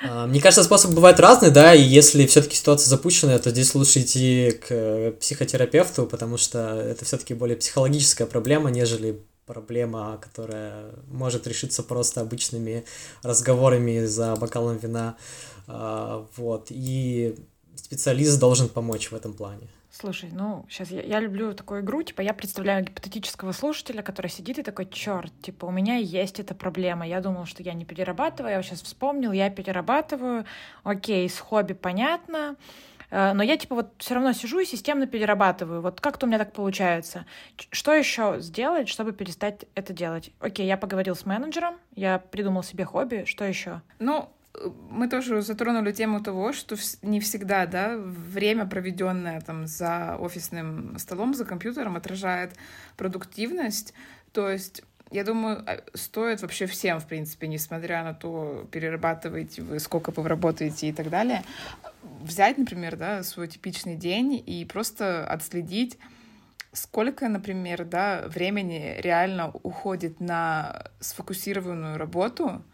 А, 0.04 0.26
мне 0.26 0.40
кажется, 0.40 0.64
способы 0.64 0.94
бывают 0.94 1.20
разные, 1.20 1.50
да, 1.50 1.74
и 1.74 1.82
если 1.82 2.26
все-таки 2.26 2.56
ситуация 2.56 2.88
запущенная, 2.88 3.38
то 3.38 3.50
здесь 3.50 3.74
лучше 3.74 4.00
идти 4.00 4.52
к 4.52 5.12
психотерапевту, 5.20 6.06
потому 6.06 6.36
что 6.36 6.80
это 6.80 7.04
все-таки 7.04 7.34
более 7.34 7.56
психологическая 7.56 8.26
проблема, 8.26 8.70
нежели 8.70 9.20
проблема, 9.46 10.18
которая 10.20 10.86
может 11.10 11.46
решиться 11.46 11.82
просто 11.82 12.20
обычными 12.20 12.84
разговорами 13.22 14.04
за 14.04 14.34
бокалом 14.36 14.78
вина. 14.78 15.16
А, 15.66 16.26
вот, 16.36 16.66
и 16.70 17.36
специалист 17.76 18.38
должен 18.38 18.68
помочь 18.68 19.10
в 19.10 19.14
этом 19.14 19.32
плане. 19.32 19.68
Слушай, 20.02 20.30
ну, 20.32 20.66
сейчас 20.68 20.90
я, 20.90 21.00
я 21.00 21.20
люблю 21.20 21.54
такую 21.54 21.80
игру, 21.82 22.02
типа, 22.02 22.22
я 22.22 22.34
представляю 22.34 22.84
гипотетического 22.84 23.52
слушателя, 23.52 24.02
который 24.02 24.26
сидит 24.26 24.58
и 24.58 24.64
такой, 24.64 24.86
черт, 24.86 25.32
типа, 25.42 25.66
у 25.66 25.70
меня 25.70 25.94
есть 25.94 26.40
эта 26.40 26.56
проблема. 26.56 27.06
Я 27.06 27.20
думал, 27.20 27.46
что 27.46 27.62
я 27.62 27.72
не 27.72 27.84
перерабатываю, 27.84 28.52
я 28.52 28.62
сейчас 28.64 28.82
вспомнил, 28.82 29.30
я 29.30 29.48
перерабатываю. 29.48 30.44
Окей, 30.82 31.28
с 31.28 31.38
хобби 31.38 31.74
понятно. 31.74 32.56
Э, 33.10 33.32
но 33.32 33.44
я, 33.44 33.56
типа, 33.56 33.76
вот 33.76 33.92
все 33.98 34.14
равно 34.14 34.32
сижу 34.32 34.58
и 34.58 34.64
системно 34.64 35.06
перерабатываю. 35.06 35.82
Вот 35.82 36.00
как-то 36.00 36.26
у 36.26 36.28
меня 36.28 36.40
так 36.40 36.52
получается. 36.52 37.24
Что 37.70 37.92
еще 37.92 38.40
сделать, 38.40 38.88
чтобы 38.88 39.12
перестать 39.12 39.66
это 39.76 39.92
делать? 39.92 40.32
Окей, 40.40 40.66
я 40.66 40.76
поговорил 40.76 41.14
с 41.14 41.24
менеджером, 41.24 41.76
я 41.94 42.18
придумал 42.18 42.64
себе 42.64 42.84
хобби. 42.84 43.22
Что 43.24 43.44
еще? 43.44 43.82
Ну, 44.00 44.28
мы 44.90 45.08
тоже 45.08 45.42
затронули 45.42 45.92
тему 45.92 46.22
того, 46.22 46.52
что 46.52 46.76
не 47.02 47.20
всегда, 47.20 47.66
да, 47.66 47.96
время, 47.96 48.66
проведенное 48.66 49.40
там 49.40 49.66
за 49.66 50.16
офисным 50.18 50.98
столом, 50.98 51.34
за 51.34 51.44
компьютером, 51.44 51.96
отражает 51.96 52.54
продуктивность. 52.96 53.94
То 54.32 54.50
есть 54.50 54.82
я 55.10 55.24
думаю, 55.24 55.62
а, 55.66 55.82
стоит 55.94 56.42
вообще 56.42 56.66
всем, 56.66 56.98
в 56.98 57.06
принципе, 57.06 57.46
несмотря 57.46 58.02
на 58.02 58.14
то, 58.14 58.66
перерабатываете 58.70 59.62
вы, 59.62 59.78
сколько 59.78 60.10
вы 60.10 60.28
работаете 60.28 60.88
и 60.88 60.92
так 60.92 61.10
далее, 61.10 61.44
взять, 62.22 62.58
например, 62.58 62.96
да, 62.96 63.22
свой 63.22 63.48
типичный 63.48 63.96
день 63.96 64.42
и 64.44 64.64
просто 64.64 65.26
отследить, 65.26 65.98
сколько, 66.72 67.28
например, 67.28 67.84
да, 67.84 68.24
времени 68.26 68.96
реально 69.00 69.50
уходит 69.62 70.20
на 70.20 70.90
сфокусированную 71.00 71.98
работу, 71.98 72.64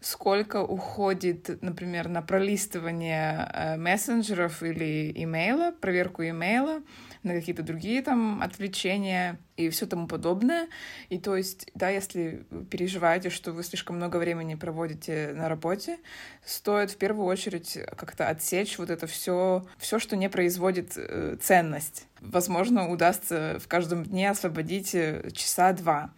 сколько 0.00 0.62
уходит, 0.62 1.62
например, 1.62 2.08
на 2.08 2.22
пролистывание 2.22 3.50
э, 3.52 3.76
мессенджеров 3.76 4.62
или 4.62 5.12
имейла, 5.14 5.72
проверку 5.72 6.22
имейла, 6.22 6.82
на 7.22 7.32
какие-то 7.32 7.62
другие 7.62 8.02
там 8.02 8.42
отвлечения 8.42 9.38
и 9.56 9.70
все 9.70 9.86
тому 9.86 10.06
подобное. 10.06 10.68
И 11.08 11.18
то 11.18 11.36
есть, 11.36 11.70
да, 11.74 11.88
если 11.90 12.46
переживаете, 12.70 13.30
что 13.30 13.52
вы 13.52 13.62
слишком 13.62 13.96
много 13.96 14.16
времени 14.18 14.54
проводите 14.54 15.32
на 15.34 15.48
работе, 15.48 15.98
стоит 16.44 16.90
в 16.90 16.96
первую 16.96 17.26
очередь 17.26 17.78
как-то 17.96 18.28
отсечь 18.28 18.78
вот 18.78 18.90
это 18.90 19.06
все, 19.06 19.66
все, 19.78 19.98
что 19.98 20.16
не 20.16 20.28
производит 20.28 20.92
э, 20.96 21.36
ценность. 21.40 22.06
Возможно, 22.20 22.88
удастся 22.88 23.58
в 23.60 23.68
каждом 23.68 24.04
дне 24.04 24.30
освободить 24.30 24.94
э, 24.94 25.30
часа 25.32 25.72
два. 25.72 26.10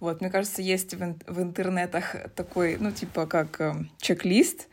Вот, 0.00 0.20
мне 0.20 0.30
кажется, 0.30 0.62
есть 0.62 0.94
в, 0.94 1.16
в 1.26 1.42
интернетах 1.42 2.16
такой, 2.34 2.76
ну, 2.78 2.92
типа, 2.92 3.26
как 3.26 3.60
э, 3.60 3.74
чек-лист, 4.00 4.68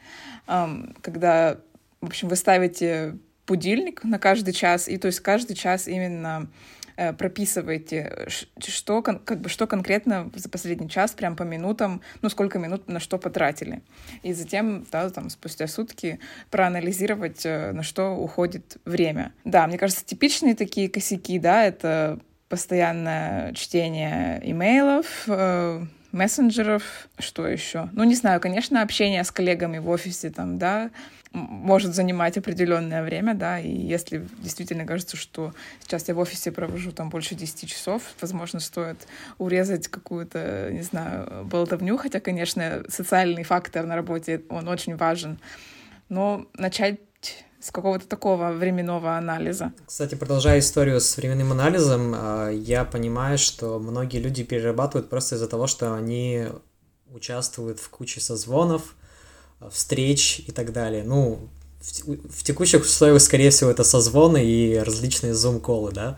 э, 0.47 0.67
когда, 1.01 1.59
в 2.01 2.07
общем, 2.07 2.27
вы 2.27 2.36
ставите 2.36 3.17
будильник 3.47 4.03
на 4.03 4.19
каждый 4.19 4.53
час, 4.53 4.87
и 4.87 4.97
то 4.97 5.07
есть 5.07 5.19
каждый 5.19 5.55
час 5.55 5.87
именно 5.87 6.47
э, 6.97 7.13
прописываете, 7.13 8.27
что, 8.59 9.01
как 9.01 9.41
бы, 9.41 9.49
что 9.49 9.67
конкретно 9.67 10.31
за 10.35 10.49
последний 10.49 10.89
час, 10.89 11.11
прям 11.11 11.35
по 11.35 11.43
минутам, 11.43 12.01
ну, 12.21 12.29
сколько 12.29 12.59
минут 12.59 12.87
на 12.87 12.99
что 12.99 13.17
потратили. 13.17 13.81
И 14.23 14.33
затем, 14.33 14.85
да, 14.91 15.09
там, 15.09 15.29
спустя 15.29 15.67
сутки 15.67 16.19
проанализировать, 16.49 17.45
э, 17.45 17.71
на 17.71 17.83
что 17.83 18.11
уходит 18.11 18.77
время. 18.85 19.33
Да, 19.43 19.67
мне 19.67 19.77
кажется, 19.77 20.05
типичные 20.05 20.55
такие 20.55 20.89
косяки, 20.89 21.39
да, 21.39 21.65
это 21.65 22.19
постоянное 22.49 23.53
чтение 23.53 24.39
имейлов, 24.43 25.25
э, 25.27 25.85
мессенджеров, 26.11 27.09
что 27.19 27.45
еще? 27.47 27.89
Ну, 27.91 28.03
не 28.05 28.15
знаю, 28.15 28.39
конечно, 28.39 28.81
общение 28.81 29.23
с 29.23 29.31
коллегами 29.31 29.79
в 29.79 29.89
офисе, 29.89 30.29
там, 30.29 30.57
да, 30.57 30.89
может 31.36 31.93
занимать 31.93 32.38
определенное 32.38 33.03
время, 33.03 33.33
да, 33.33 33.59
и 33.59 33.69
если 33.69 34.25
действительно 34.39 34.86
кажется, 34.86 35.17
что 35.17 35.53
сейчас 35.81 36.07
я 36.07 36.15
в 36.15 36.19
офисе 36.19 36.51
провожу 36.51 36.91
там 36.91 37.09
больше 37.09 37.36
10 37.36 37.69
часов, 37.69 38.01
возможно, 38.21 38.59
стоит 38.59 39.07
урезать 39.38 39.88
какую-то, 39.88 40.69
не 40.71 40.81
знаю, 40.81 41.45
болтовню, 41.45 41.97
хотя, 41.97 42.19
конечно, 42.19 42.83
социальный 42.88 43.43
фактор 43.43 43.86
на 43.86 43.95
работе, 43.95 44.41
он 44.49 44.67
очень 44.67 44.95
важен, 44.95 45.39
но 46.09 46.47
начать 46.53 46.99
с 47.59 47.71
какого-то 47.71 48.07
такого 48.07 48.51
временного 48.51 49.17
анализа. 49.17 49.73
Кстати, 49.88 50.13
продолжая 50.13 50.59
историю 50.59 51.01
с 51.01 51.17
временным 51.17 51.51
анализом, 51.51 52.13
а, 52.15 52.49
я 52.49 52.86
понимаю, 52.86 53.39
что 53.39 53.79
многие 53.79 54.19
люди 54.19 54.43
перерабатывают 54.43 55.09
просто 55.09 55.36
из-за 55.36 55.47
того, 55.47 55.65
что 55.65 55.95
они 55.95 56.45
участвуют 57.11 57.79
в 57.79 57.89
куче 57.89 58.21
созвонов, 58.21 58.95
встреч 59.71 60.41
и 60.47 60.51
так 60.51 60.73
далее. 60.73 61.03
Ну, 61.03 61.49
в, 61.81 62.39
в 62.39 62.43
текущих 62.43 62.81
условиях, 62.81 63.21
скорее 63.21 63.49
всего, 63.49 63.69
это 63.69 63.83
созвоны 63.83 64.43
и 64.43 64.77
различные 64.77 65.33
зум-колы, 65.33 65.91
да. 65.91 66.17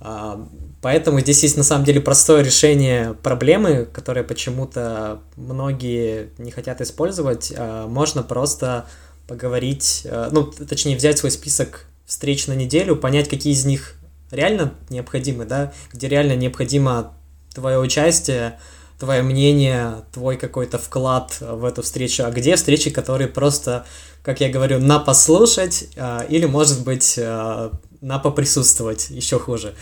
А, 0.00 0.46
поэтому 0.82 1.20
здесь 1.20 1.42
есть 1.42 1.56
на 1.56 1.62
самом 1.62 1.84
деле 1.84 2.00
простое 2.00 2.42
решение 2.42 3.14
проблемы, 3.14 3.86
которое 3.92 4.22
почему-то 4.22 5.20
многие 5.36 6.30
не 6.38 6.50
хотят 6.50 6.80
использовать. 6.80 7.52
А, 7.56 7.86
можно 7.86 8.22
просто 8.22 8.86
поговорить, 9.26 10.02
э, 10.04 10.28
ну, 10.32 10.44
точнее, 10.44 10.96
взять 10.96 11.16
свой 11.16 11.30
список 11.30 11.86
встреч 12.04 12.46
на 12.46 12.52
неделю, 12.52 12.94
понять, 12.94 13.28
какие 13.28 13.54
из 13.54 13.64
них 13.64 13.94
реально 14.30 14.74
необходимы, 14.90 15.46
да, 15.46 15.72
где 15.92 16.08
реально 16.08 16.36
необходимо 16.36 17.14
твое 17.54 17.78
участие, 17.78 18.58
твое 18.98 19.22
мнение, 19.22 20.04
твой 20.12 20.36
какой-то 20.36 20.78
вклад 20.78 21.36
в 21.40 21.64
эту 21.64 21.82
встречу, 21.82 22.24
а 22.24 22.30
где 22.30 22.56
встречи, 22.56 22.90
которые 22.90 23.28
просто, 23.28 23.86
как 24.22 24.40
я 24.40 24.48
говорю, 24.48 24.78
на 24.78 24.98
послушать 24.98 25.88
э, 25.96 26.26
или, 26.28 26.46
может 26.46 26.84
быть, 26.84 27.14
э, 27.16 27.70
на 28.00 28.18
поприсутствовать, 28.18 29.10
еще 29.10 29.38
хуже. 29.38 29.74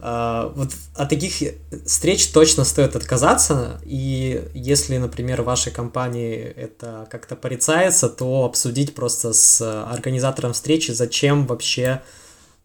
А, 0.00 0.52
вот 0.54 0.70
от 0.94 1.08
таких 1.08 1.42
встреч 1.86 2.28
точно 2.28 2.64
стоит 2.64 2.96
отказаться, 2.96 3.80
и 3.84 4.48
если, 4.54 4.96
например, 4.96 5.42
в 5.42 5.46
вашей 5.46 5.72
компании 5.72 6.36
это 6.36 7.06
как-то 7.10 7.36
порицается, 7.36 8.08
то 8.08 8.44
обсудить 8.44 8.94
просто 8.94 9.32
с 9.32 9.60
организатором 9.84 10.52
встречи, 10.52 10.92
зачем 10.92 11.46
вообще 11.46 12.02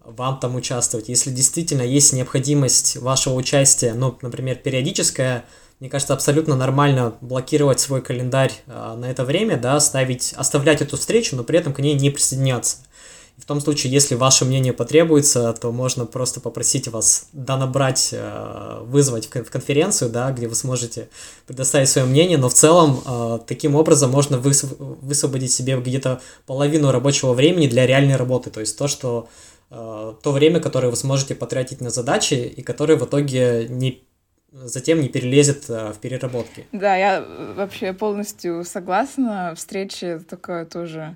вам 0.04 0.40
там 0.40 0.56
участвовать. 0.56 1.10
Если 1.10 1.32
действительно 1.32 1.82
есть 1.82 2.14
необходимость 2.14 2.98
вашего 2.98 3.36
участия, 3.36 3.94
ну, 3.94 4.18
например, 4.22 4.58
периодическая, 4.58 5.46
мне 5.84 5.90
кажется, 5.90 6.14
абсолютно 6.14 6.56
нормально 6.56 7.16
блокировать 7.20 7.82
свой 7.82 8.02
календарь 8.02 8.54
а, 8.68 8.96
на 8.96 9.12
это 9.12 9.26
время, 9.26 9.58
да, 9.58 9.78
ставить, 9.82 10.34
оставлять 10.38 10.82
эту 10.82 10.96
встречу, 10.96 11.36
но 11.36 11.44
при 11.44 11.60
этом 11.60 11.74
к 11.74 11.80
ней 11.80 11.94
не 11.96 12.10
присоединяться. 12.10 12.78
В 13.36 13.44
том 13.44 13.60
случае, 13.60 13.92
если 13.92 14.16
ваше 14.16 14.46
мнение 14.46 14.72
потребуется, 14.72 15.52
то 15.52 15.74
можно 15.74 16.06
просто 16.06 16.40
попросить 16.40 16.88
вас 16.88 17.28
да 17.34 17.58
набрать, 17.58 18.12
э, 18.14 18.80
вызвать 18.84 19.26
в 19.28 19.50
конференцию, 19.50 20.10
да, 20.10 20.32
где 20.32 20.48
вы 20.48 20.56
сможете 20.56 21.10
предоставить 21.48 21.90
свое 21.90 22.08
мнение, 22.08 22.38
но 22.38 22.48
в 22.48 22.54
целом 22.54 23.02
э, 23.06 23.40
таким 23.46 23.76
образом 23.76 24.10
можно 24.10 24.38
высвободить 24.38 25.52
себе 25.52 25.76
где-то 25.76 26.22
половину 26.46 26.92
рабочего 26.92 27.34
времени 27.34 27.68
для 27.68 27.86
реальной 27.86 28.16
работы, 28.16 28.52
то 28.52 28.62
есть 28.62 28.78
то, 28.78 28.88
что 28.88 29.28
то 29.70 30.32
время, 30.32 30.60
которое 30.60 30.90
вы 30.90 30.96
сможете 30.96 31.34
потратить 31.34 31.82
на 31.82 31.90
задачи 31.90 32.36
и 32.36 32.62
которое 32.62 32.96
в 32.96 33.06
итоге 33.06 33.66
не 33.68 34.04
затем 34.54 35.02
не 35.02 35.10
перелезет 35.10 35.68
в 35.68 35.96
переработке. 36.02 36.66
Да, 36.72 36.96
я 36.96 37.26
вообще 37.56 37.94
полностью 37.94 38.64
согласна. 38.64 39.54
Встречи 39.56 40.20
такое 40.30 40.66
тоже 40.66 41.16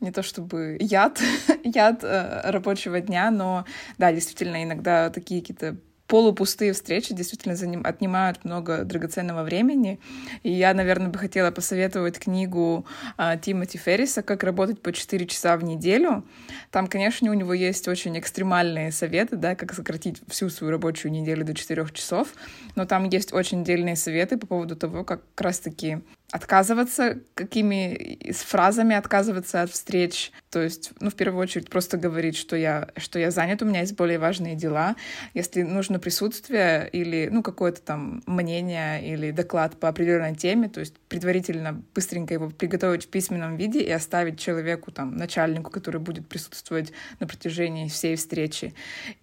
не 0.00 0.12
то 0.12 0.22
чтобы 0.22 0.76
яд, 0.80 1.20
яд 1.64 2.04
э, 2.04 2.50
рабочего 2.50 3.00
дня, 3.00 3.30
но 3.30 3.64
да, 3.98 4.12
действительно, 4.12 4.62
иногда 4.62 5.10
такие 5.10 5.40
какие-то 5.40 5.76
полупустые 6.06 6.72
встречи 6.72 7.14
действительно 7.14 7.56
за 7.56 7.66
ним 7.66 7.82
отнимают 7.84 8.44
много 8.44 8.84
драгоценного 8.84 9.42
времени. 9.42 9.98
И 10.42 10.52
я, 10.52 10.74
наверное, 10.74 11.08
бы 11.08 11.18
хотела 11.18 11.50
посоветовать 11.50 12.18
книгу 12.18 12.86
а, 13.16 13.36
Тимоти 13.36 13.78
Ферриса 13.78 14.22
«Как 14.22 14.44
работать 14.44 14.80
по 14.80 14.92
4 14.92 15.26
часа 15.26 15.56
в 15.56 15.64
неделю». 15.64 16.24
Там, 16.70 16.86
конечно, 16.86 17.30
у 17.30 17.34
него 17.34 17.54
есть 17.54 17.88
очень 17.88 18.18
экстремальные 18.18 18.92
советы, 18.92 19.36
да, 19.36 19.54
как 19.54 19.72
сократить 19.74 20.20
всю 20.28 20.50
свою 20.50 20.70
рабочую 20.70 21.12
неделю 21.12 21.44
до 21.44 21.54
4 21.54 21.86
часов, 21.92 22.28
но 22.76 22.84
там 22.86 23.08
есть 23.08 23.32
очень 23.32 23.64
дельные 23.64 23.96
советы 23.96 24.36
по 24.36 24.46
поводу 24.46 24.76
того, 24.76 25.04
как 25.04 25.24
как 25.34 25.44
раз-таки 25.46 25.98
отказываться 26.34 27.20
какими 27.34 28.18
фразами 28.32 28.96
отказываться 28.96 29.62
от 29.62 29.70
встреч. 29.70 30.32
То 30.50 30.60
есть, 30.60 30.90
ну, 30.98 31.10
в 31.10 31.14
первую 31.14 31.40
очередь, 31.40 31.70
просто 31.70 31.96
говорить, 31.96 32.36
что 32.36 32.56
я, 32.56 32.88
что 32.96 33.20
я 33.20 33.30
занят, 33.30 33.62
у 33.62 33.64
меня 33.64 33.80
есть 33.80 33.94
более 33.94 34.18
важные 34.18 34.56
дела. 34.56 34.96
Если 35.32 35.62
нужно 35.62 36.00
присутствие 36.00 36.88
или, 36.90 37.28
ну, 37.30 37.44
какое-то 37.44 37.82
там 37.82 38.24
мнение 38.26 39.06
или 39.08 39.30
доклад 39.30 39.78
по 39.78 39.88
определенной 39.88 40.34
теме, 40.34 40.68
то 40.68 40.80
есть 40.80 40.98
предварительно 41.08 41.80
быстренько 41.94 42.34
его 42.34 42.50
приготовить 42.50 43.04
в 43.04 43.10
письменном 43.10 43.56
виде 43.56 43.80
и 43.80 43.90
оставить 43.92 44.36
человеку, 44.36 44.90
там, 44.90 45.16
начальнику, 45.16 45.70
который 45.70 46.00
будет 46.00 46.28
присутствовать 46.28 46.92
на 47.20 47.28
протяжении 47.28 47.88
всей 47.88 48.16
встречи. 48.16 48.74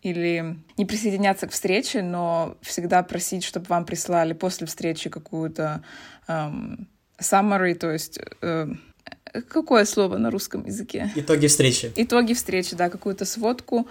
Или 0.02 0.56
не 0.78 0.86
присоединяться 0.86 1.48
к 1.48 1.52
встрече, 1.52 2.04
но 2.04 2.56
всегда 2.62 3.04
просить, 3.04 3.44
чтобы 3.44 3.66
вам 3.66 3.84
прислали 3.84 4.32
после 4.32 4.66
встречи 4.66 5.10
какую-то 5.10 5.84
эм, 6.30 6.88
summary, 7.22 7.76
то 7.76 7.92
есть 7.92 8.20
э, 8.42 8.68
какое 9.48 9.86
слово 9.86 10.18
на 10.18 10.30
русском 10.32 10.66
языке? 10.66 11.12
Итоги 11.16 11.48
встречи. 11.48 11.92
Итоги 11.96 12.34
встречи, 12.34 12.76
да, 12.76 12.90
какую-то 12.90 13.26
сводку, 13.26 13.88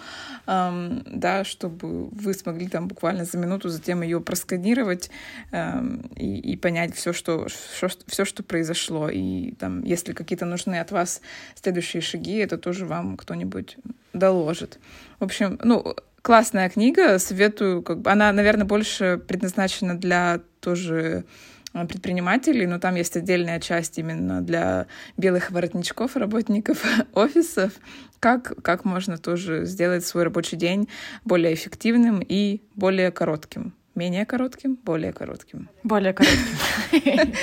эм, 0.46 1.02
да, 1.06 1.44
чтобы 1.44 2.08
вы 2.08 2.34
смогли 2.34 2.68
там 2.68 2.88
буквально 2.88 3.24
за 3.24 3.38
минуту 3.38 3.68
затем 3.68 4.02
ее 4.02 4.20
просканировать 4.20 5.10
эм, 5.52 6.02
и, 6.16 6.52
и 6.52 6.56
понять 6.56 6.94
все 6.94 7.12
что, 7.12 7.46
все, 7.48 7.88
все, 8.06 8.24
что 8.24 8.42
произошло. 8.42 9.08
И 9.08 9.52
там, 9.52 9.82
если 9.84 10.12
какие-то 10.12 10.44
нужны 10.44 10.78
от 10.78 10.90
вас 10.90 11.20
следующие 11.60 12.02
шаги, 12.02 12.36
это 12.36 12.58
тоже 12.58 12.86
вам 12.86 13.16
кто-нибудь 13.16 13.76
доложит. 14.12 14.78
В 15.18 15.24
общем, 15.24 15.58
ну, 15.62 15.94
классная 16.22 16.68
книга, 16.68 17.18
советую, 17.18 17.82
как 17.82 18.00
бы, 18.00 18.10
она, 18.10 18.32
наверное, 18.32 18.66
больше 18.66 19.20
предназначена 19.26 19.98
для 19.98 20.40
тоже 20.60 21.24
предпринимателей, 21.72 22.66
но 22.66 22.78
там 22.78 22.96
есть 22.96 23.16
отдельная 23.16 23.60
часть 23.60 23.98
именно 23.98 24.42
для 24.42 24.86
белых 25.16 25.50
воротничков, 25.50 26.16
работников 26.16 26.84
офисов, 27.14 27.72
как, 28.18 28.54
как 28.62 28.84
можно 28.84 29.18
тоже 29.18 29.64
сделать 29.64 30.04
свой 30.04 30.24
рабочий 30.24 30.56
день 30.56 30.88
более 31.24 31.54
эффективным 31.54 32.22
и 32.26 32.62
более 32.74 33.10
коротким. 33.10 33.72
Менее 33.94 34.24
коротким, 34.24 34.76
более 34.76 35.12
коротким. 35.12 35.68
Более 35.82 36.12
коротким. 36.12 36.46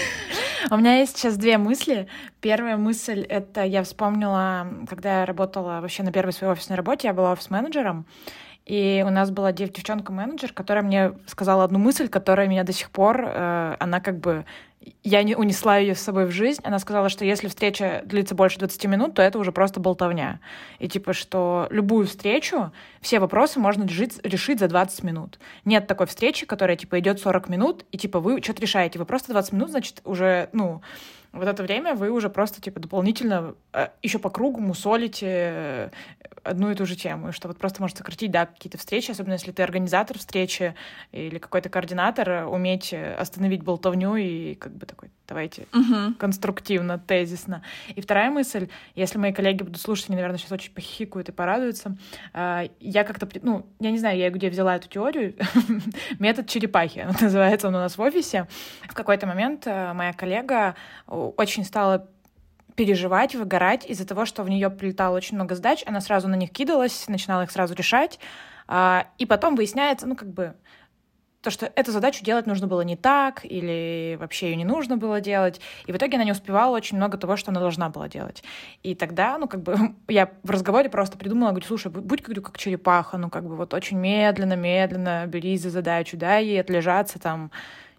У 0.72 0.78
меня 0.78 1.00
есть 1.00 1.18
сейчас 1.18 1.38
две 1.38 1.58
мысли. 1.58 2.08
Первая 2.42 2.78
мысль— 2.78 3.22
это 3.30 3.64
я 3.64 3.84
вспомнила, 3.84 4.68
когда 4.90 5.20
я 5.20 5.26
работала 5.26 5.82
вообще 5.82 6.04
на 6.04 6.12
первой 6.12 6.34
своей 6.34 6.54
офисной 6.54 6.78
работе, 6.78 7.08
я 7.08 7.14
была 7.14 7.32
офис-менеджером, 7.34 8.06
и 8.68 9.02
у 9.08 9.10
нас 9.10 9.32
была 9.32 9.54
девчонка-менеджер, 9.54 10.52
которая 10.52 10.84
мне 10.84 11.14
сказала 11.26 11.64
одну 11.64 11.80
мысль, 11.80 12.10
которая 12.10 12.48
меня 12.48 12.66
до 12.66 12.74
сих 12.74 12.92
пор, 12.92 13.24
э, 13.26 13.76
она 13.80 14.02
как 14.02 14.20
бы 14.20 14.44
я 15.04 15.24
не 15.24 15.36
унесла 15.36 15.78
ее 15.78 15.96
с 15.96 16.02
собой 16.02 16.26
в 16.26 16.32
жизнь. 16.32 16.62
Она 16.64 16.80
сказала, 16.80 17.10
что 17.10 17.26
если 17.26 17.48
встреча 17.48 18.02
длится 18.06 18.36
больше 18.36 18.60
20 18.60 18.86
минут, 18.86 19.14
то 19.16 19.22
это 19.22 19.40
уже 19.40 19.52
просто 19.52 19.80
болтовня. 19.80 20.40
И 20.80 20.88
типа, 20.88 21.14
что 21.14 21.68
любую 21.70 22.08
встречу, 22.08 22.72
все 23.02 23.20
вопросы 23.20 23.60
можно 23.60 23.84
решить, 23.84 24.20
решить 24.26 24.60
за 24.60 24.68
20 24.68 25.04
минут. 25.04 25.40
Нет 25.66 25.88
такой 25.88 26.08
встречи, 26.08 26.46
которая 26.46 26.78
типа 26.78 27.00
идет 27.00 27.20
40 27.20 27.50
минут, 27.50 27.86
и 27.92 27.98
типа 27.98 28.20
вы 28.20 28.42
что-то 28.42 28.62
решаете. 28.62 29.00
Вы 29.00 29.06
просто 29.06 29.32
20 29.32 29.54
минут, 29.54 29.70
значит, 29.72 30.02
уже, 30.04 30.50
ну, 30.52 30.82
вот 31.32 31.48
это 31.48 31.64
время 31.64 31.94
вы 31.94 32.10
уже 32.10 32.30
просто 32.30 32.62
типа 32.62 32.80
дополнительно 32.80 33.56
э, 33.74 33.90
еще 34.02 34.20
по 34.20 34.30
кругу 34.30 34.60
мусолите 34.60 35.92
одну 36.48 36.72
и 36.72 36.76
ту 36.76 36.86
же 36.86 36.96
тему, 36.96 37.32
что 37.32 37.48
вот 37.48 37.58
просто 37.58 37.82
может 37.82 37.98
сократить, 37.98 38.32
да, 38.32 38.46
какие-то 38.46 38.78
встречи, 38.78 39.12
особенно 39.12 39.34
если 39.34 39.52
ты 39.52 39.64
организатор 39.64 40.18
встречи 40.18 40.76
или 41.12 41.38
какой-то 41.38 41.70
координатор, 41.70 42.30
э, 42.30 42.46
уметь 42.46 42.94
остановить 42.94 43.64
болтовню 43.64 44.16
и 44.16 44.56
как 44.56 44.74
бы 44.74 44.86
такой, 44.86 45.10
давайте 45.28 45.68
угу. 45.74 46.14
конструктивно, 46.18 47.00
тезисно. 47.00 47.64
И 47.96 48.02
вторая 48.02 48.32
мысль, 48.32 48.70
если 48.96 49.18
мои 49.18 49.34
коллеги 49.34 49.64
будут 49.64 49.82
слушать, 49.82 50.10
они, 50.10 50.16
наверное, 50.16 50.38
сейчас 50.38 50.52
очень 50.52 50.72
похихикают 50.72 51.30
и 51.30 51.32
порадуются, 51.32 51.98
я 52.34 53.04
как-то, 53.04 53.28
ну, 53.42 53.66
я 53.80 53.92
не 53.92 53.98
знаю, 53.98 54.18
я 54.18 54.30
где 54.30 54.50
взяла 54.50 54.76
эту 54.76 54.88
теорию, 54.88 55.36
метод 56.20 56.48
черепахи 56.48 57.08
называется 57.22 57.68
он 57.68 57.76
у 57.76 57.80
нас 57.80 57.98
в 57.98 58.02
офисе. 58.02 58.48
В 58.88 58.94
какой-то 58.94 59.28
момент 59.28 59.66
моя 59.66 60.14
коллега 60.14 60.76
очень 61.08 61.64
стала 61.64 62.08
переживать, 62.78 63.34
выгорать 63.34 63.86
из-за 63.88 64.06
того, 64.06 64.26
что 64.26 64.44
в 64.44 64.50
нее 64.50 64.70
прилетало 64.70 65.18
очень 65.18 65.36
много 65.36 65.56
задач, 65.56 65.84
она 65.88 66.00
сразу 66.00 66.28
на 66.28 66.36
них 66.36 66.52
кидалась, 66.52 67.08
начинала 67.08 67.42
их 67.42 67.52
сразу 67.52 67.74
решать, 67.74 68.20
а, 68.68 69.08
и 69.18 69.26
потом 69.26 69.56
выясняется, 69.56 70.06
ну, 70.06 70.16
как 70.16 70.32
бы, 70.32 70.54
то, 71.42 71.50
что 71.50 71.72
эту 71.76 71.92
задачу 71.92 72.24
делать 72.24 72.46
нужно 72.46 72.68
было 72.68 72.82
не 72.82 72.96
так, 72.96 73.44
или 73.46 74.16
вообще 74.20 74.52
ее 74.52 74.58
не 74.58 74.66
нужно 74.66 74.98
было 74.98 75.22
делать. 75.22 75.60
И 75.88 75.92
в 75.92 75.96
итоге 75.96 76.18
она 76.18 76.24
не 76.24 76.32
успевала 76.32 76.76
очень 76.76 76.98
много 76.98 77.18
того, 77.18 77.36
что 77.36 77.52
она 77.52 77.60
должна 77.60 77.90
была 77.90 78.08
делать. 78.08 78.44
И 78.84 78.94
тогда, 78.94 79.38
ну, 79.40 79.48
как 79.48 79.64
бы, 79.64 79.96
я 80.08 80.30
в 80.44 80.52
разговоре 80.52 80.90
просто 80.90 81.18
придумала, 81.18 81.50
говорю, 81.52 81.66
слушай, 81.66 81.92
будь, 81.92 82.22
говорю, 82.22 82.44
как 82.44 82.60
черепаха, 82.60 83.18
ну, 83.18 83.32
как 83.32 83.48
бы, 83.48 83.56
вот 83.56 83.74
очень 83.74 83.98
медленно, 83.98 84.56
медленно 84.56 85.26
берись 85.26 85.64
за 85.64 85.72
задачу, 85.72 86.16
дай 86.16 86.46
ей 86.46 86.62
отлежаться 86.62 87.18
там 87.18 87.50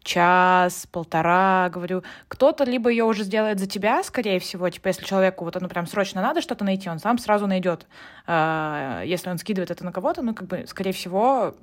час, 0.09 0.86
полтора, 0.90 1.68
говорю, 1.68 2.02
кто-то 2.28 2.64
либо 2.64 2.88
ее 2.90 3.04
уже 3.04 3.24
сделает 3.24 3.59
за 3.61 3.66
тебя, 3.66 4.02
скорее 4.02 4.40
всего, 4.40 4.68
типа, 4.70 4.88
если 4.88 5.04
человеку 5.04 5.44
вот 5.44 5.56
оно 5.56 5.68
прям 5.68 5.86
срочно 5.86 6.22
надо 6.22 6.40
что-то 6.40 6.64
найти, 6.64 6.88
он 6.88 6.98
сам 6.98 7.18
сразу 7.18 7.46
найдет. 7.46 7.86
А, 8.26 9.02
если 9.04 9.30
он 9.30 9.38
скидывает 9.38 9.70
это 9.70 9.84
на 9.84 9.92
кого-то, 9.92 10.22
ну, 10.22 10.34
как 10.34 10.48
бы, 10.48 10.64
скорее 10.66 10.92
всего, 10.92 11.54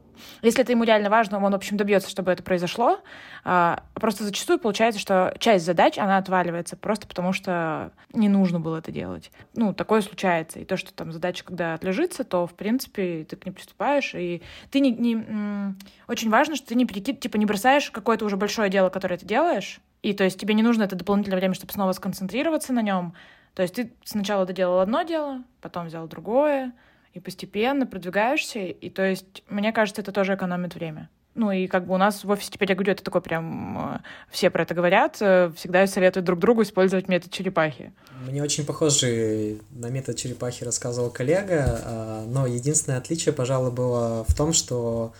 если 0.41 0.61
это 0.61 0.71
ему 0.71 0.83
реально 0.83 1.09
важно, 1.09 1.43
он, 1.43 1.51
в 1.51 1.55
общем, 1.55 1.77
добьется, 1.77 2.09
чтобы 2.09 2.31
это 2.31 2.43
произошло. 2.43 2.99
А, 3.43 3.83
просто 3.93 4.23
зачастую 4.23 4.59
получается, 4.59 4.99
что 4.99 5.35
часть 5.39 5.65
задач, 5.65 5.97
она 5.97 6.17
отваливается 6.17 6.75
просто 6.77 7.07
потому, 7.07 7.33
что 7.33 7.91
не 8.13 8.29
нужно 8.29 8.59
было 8.59 8.77
это 8.77 8.91
делать. 8.91 9.31
Ну, 9.55 9.73
такое 9.73 10.01
случается. 10.01 10.59
И 10.59 10.65
то, 10.65 10.77
что 10.77 10.93
там 10.93 11.11
задача, 11.11 11.43
когда 11.43 11.73
отлежится, 11.73 12.23
то, 12.23 12.47
в 12.47 12.53
принципе, 12.53 13.25
ты 13.29 13.35
к 13.35 13.45
ней 13.45 13.51
приступаешь, 13.51 14.13
и 14.15 14.41
ты 14.71 14.79
не... 14.79 14.91
не 14.91 15.75
очень 16.07 16.29
важно, 16.29 16.55
что 16.55 16.67
ты 16.67 16.75
не 16.75 16.85
перекид, 16.85 17.19
типа, 17.19 17.37
не 17.37 17.45
бросаешь 17.45 17.89
какое-то 17.91 18.25
уже 18.25 18.37
большое 18.37 18.69
дело, 18.69 18.89
которое 18.89 19.17
ты 19.17 19.25
делаешь, 19.25 19.81
и 20.05 20.13
то 20.13 20.23
есть 20.23 20.39
тебе 20.39 20.53
не 20.53 20.61
нужно 20.61 20.83
это 20.83 20.95
дополнительное 20.95 21.39
время, 21.39 21.55
чтобы 21.55 21.73
снова 21.73 21.91
сконцентрироваться 21.91 22.73
на 22.73 22.83
нем. 22.83 23.15
То 23.55 23.63
есть 23.63 23.73
ты 23.73 23.91
сначала 24.03 24.45
доделал 24.45 24.79
одно 24.79 25.01
дело, 25.01 25.43
потом 25.61 25.87
взял 25.87 26.07
другое, 26.07 26.73
и 27.15 27.19
постепенно 27.21 27.87
продвигаешься, 27.87 28.59
и 28.59 28.89
то 28.89 29.01
есть, 29.03 29.43
мне 29.47 29.71
кажется, 29.71 30.01
это 30.01 30.11
тоже 30.11 30.35
экономит 30.35 30.75
время. 30.75 31.09
Ну 31.33 31.51
и 31.51 31.67
как 31.67 31.85
бы 31.85 31.93
у 31.93 31.97
нас 31.97 32.23
в 32.23 32.29
офисе 32.29 32.51
теперь, 32.51 32.69
я 32.69 32.75
говорю, 32.75 32.91
это 32.91 33.03
такой 33.03 33.21
прям, 33.21 33.95
э, 33.95 33.99
все 34.29 34.49
про 34.49 34.63
это 34.63 34.73
говорят, 34.73 35.17
э, 35.21 35.51
всегда 35.55 35.87
советуют 35.87 36.25
друг 36.25 36.39
другу 36.39 36.63
использовать 36.63 37.07
метод 37.07 37.31
черепахи. 37.31 37.93
Мне 38.27 38.43
очень 38.43 38.65
похожий 38.65 39.61
на 39.71 39.89
метод 39.89 40.17
черепахи 40.17 40.63
рассказывал 40.63 41.09
коллега, 41.09 41.81
а, 41.83 42.25
но 42.25 42.47
единственное 42.47 42.99
отличие, 42.99 43.33
пожалуй, 43.33 43.71
было 43.71 44.25
в 44.27 44.33
том, 44.33 44.53
что 44.53 45.13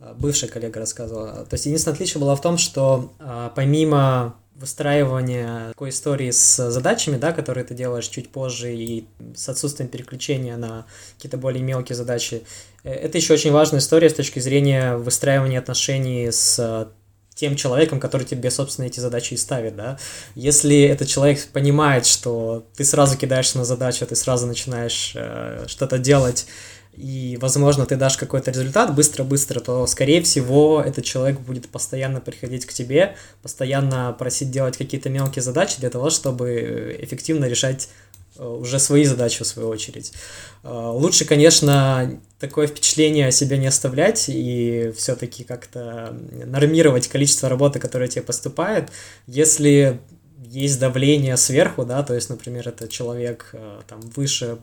а, 0.00 0.14
бывшая 0.14 0.48
коллега 0.48 0.80
рассказывала. 0.80 1.44
То 1.44 1.54
есть 1.54 1.66
единственное 1.66 1.94
отличие 1.94 2.20
было 2.20 2.34
в 2.34 2.40
том, 2.40 2.58
что 2.58 3.12
а, 3.20 3.52
помимо 3.54 4.34
выстраивание 4.62 5.68
такой 5.68 5.90
истории 5.90 6.30
с 6.30 6.70
задачами, 6.70 7.18
да, 7.18 7.32
которые 7.32 7.64
ты 7.64 7.74
делаешь 7.74 8.06
чуть 8.06 8.30
позже, 8.30 8.74
и 8.74 9.04
с 9.36 9.48
отсутствием 9.50 9.90
переключения 9.90 10.56
на 10.56 10.86
какие-то 11.16 11.36
более 11.36 11.62
мелкие 11.62 11.96
задачи. 11.96 12.44
Э, 12.84 12.92
это 12.94 13.18
еще 13.18 13.34
очень 13.34 13.52
важная 13.52 13.80
история 13.80 14.08
с 14.08 14.14
точки 14.14 14.38
зрения 14.38 14.96
выстраивания 14.96 15.58
отношений 15.58 16.30
с 16.30 16.88
тем 17.34 17.56
человеком, 17.56 17.98
который 17.98 18.24
тебе, 18.24 18.50
собственно, 18.50 18.86
эти 18.86 19.00
задачи 19.00 19.34
и 19.34 19.36
ставит, 19.36 19.74
да. 19.74 19.98
Если 20.34 20.82
этот 20.82 21.08
человек 21.08 21.44
понимает, 21.48 22.06
что 22.06 22.66
ты 22.76 22.84
сразу 22.84 23.16
кидаешься 23.18 23.58
на 23.58 23.64
задачу, 23.64 24.06
ты 24.06 24.14
сразу 24.14 24.46
начинаешь 24.46 25.12
э, 25.14 25.64
что-то 25.66 25.98
делать, 25.98 26.46
и, 26.94 27.38
возможно, 27.40 27.86
ты 27.86 27.96
дашь 27.96 28.18
какой-то 28.18 28.50
результат 28.50 28.94
быстро-быстро, 28.94 29.60
то, 29.60 29.86
скорее 29.86 30.20
всего, 30.22 30.82
этот 30.84 31.04
человек 31.04 31.40
будет 31.40 31.68
постоянно 31.68 32.20
приходить 32.20 32.66
к 32.66 32.72
тебе, 32.72 33.16
постоянно 33.40 34.14
просить 34.18 34.50
делать 34.50 34.76
какие-то 34.76 35.08
мелкие 35.08 35.42
задачи 35.42 35.80
для 35.80 35.88
того, 35.88 36.10
чтобы 36.10 36.94
эффективно 37.00 37.46
решать 37.46 37.88
э, 38.36 38.44
уже 38.44 38.78
свои 38.78 39.04
задачи 39.04 39.42
в 39.42 39.46
свою 39.46 39.68
очередь. 39.68 40.12
Э, 40.64 40.90
лучше, 40.92 41.24
конечно, 41.24 42.20
такое 42.38 42.66
впечатление 42.66 43.28
о 43.28 43.30
себе 43.30 43.56
не 43.56 43.68
оставлять 43.68 44.26
и 44.28 44.92
все-таки 44.94 45.44
как-то 45.44 46.14
нормировать 46.44 47.08
количество 47.08 47.48
работы, 47.48 47.78
которое 47.78 48.08
тебе 48.08 48.22
поступает. 48.22 48.90
Если 49.26 49.98
есть 50.42 50.78
давление 50.78 51.38
сверху, 51.38 51.86
да, 51.86 52.02
то 52.02 52.12
есть, 52.12 52.28
например, 52.28 52.68
это 52.68 52.86
человек 52.86 53.48
э, 53.54 53.80
там 53.88 54.00
выше 54.14 54.58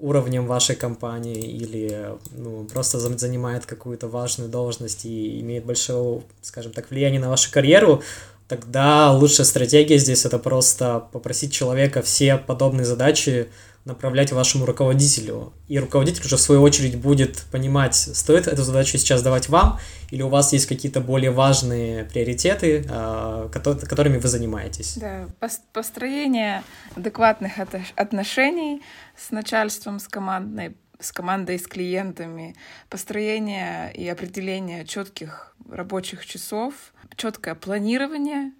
уровнем 0.00 0.46
вашей 0.46 0.76
компании 0.76 1.40
или 1.40 2.08
ну, 2.32 2.64
просто 2.64 2.98
занимает 2.98 3.66
какую-то 3.66 4.08
важную 4.08 4.50
должность 4.50 5.04
и 5.04 5.40
имеет 5.40 5.64
большое, 5.64 6.22
скажем 6.42 6.72
так, 6.72 6.90
влияние 6.90 7.20
на 7.20 7.28
вашу 7.28 7.52
карьеру, 7.52 8.02
тогда 8.48 9.12
лучшая 9.12 9.46
стратегия 9.46 9.98
здесь 9.98 10.24
это 10.24 10.38
просто 10.38 11.04
попросить 11.12 11.52
человека 11.52 12.02
все 12.02 12.36
подобные 12.36 12.84
задачи 12.84 13.48
направлять 13.84 14.32
вашему 14.32 14.66
руководителю. 14.66 15.52
И 15.68 15.78
руководитель 15.78 16.24
уже 16.24 16.36
в 16.36 16.40
свою 16.40 16.62
очередь 16.62 16.96
будет 16.96 17.44
понимать, 17.50 17.94
стоит 17.94 18.46
эту 18.46 18.62
задачу 18.62 18.98
сейчас 18.98 19.22
давать 19.22 19.48
вам, 19.48 19.78
или 20.10 20.22
у 20.22 20.28
вас 20.28 20.52
есть 20.52 20.66
какие-то 20.66 21.00
более 21.00 21.30
важные 21.30 22.04
приоритеты, 22.04 22.84
а, 22.88 23.48
которыми 23.48 24.18
вы 24.18 24.28
занимаетесь. 24.28 24.98
Да, 24.98 25.28
построение 25.72 26.62
адекватных 26.94 27.52
отношений 27.96 28.82
с 29.16 29.30
начальством, 29.30 29.98
с 29.98 30.08
командной 30.08 30.76
с 31.00 31.12
командой, 31.12 31.58
с 31.58 31.66
клиентами, 31.66 32.54
построение 32.90 33.90
и 33.94 34.06
определение 34.06 34.84
четких 34.84 35.56
рабочих 35.68 36.26
часов, 36.26 36.74
четкое 37.16 37.54
планирование 37.54 38.52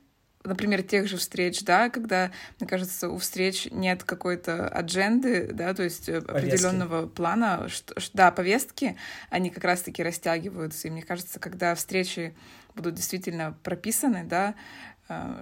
например, 0.45 0.83
тех 0.83 1.07
же 1.07 1.17
встреч, 1.17 1.63
да, 1.65 1.91
когда, 1.91 2.31
мне 2.59 2.69
кажется, 2.69 3.09
у 3.09 3.19
встреч 3.19 3.69
нет 3.71 4.05
какой-то 4.05 4.69
адженды, 4.69 5.51
да, 5.53 5.75
то 5.75 5.83
есть 5.83 6.09
э, 6.09 6.21
повестки. 6.21 6.49
определенного 6.49 7.07
плана, 7.07 7.69
что, 7.69 7.95
да, 8.15 8.31
повестки, 8.31 8.97
они 9.29 9.51
как 9.51 9.65
раз-таки 9.65 10.03
растягиваются. 10.03 10.89
И 10.89 10.91
мне 10.91 11.03
кажется, 11.03 11.39
когда 11.39 11.75
встречи 11.75 12.35
будут 12.75 12.95
действительно 12.95 13.57
прописаны, 13.63 14.25
да, 14.25 14.55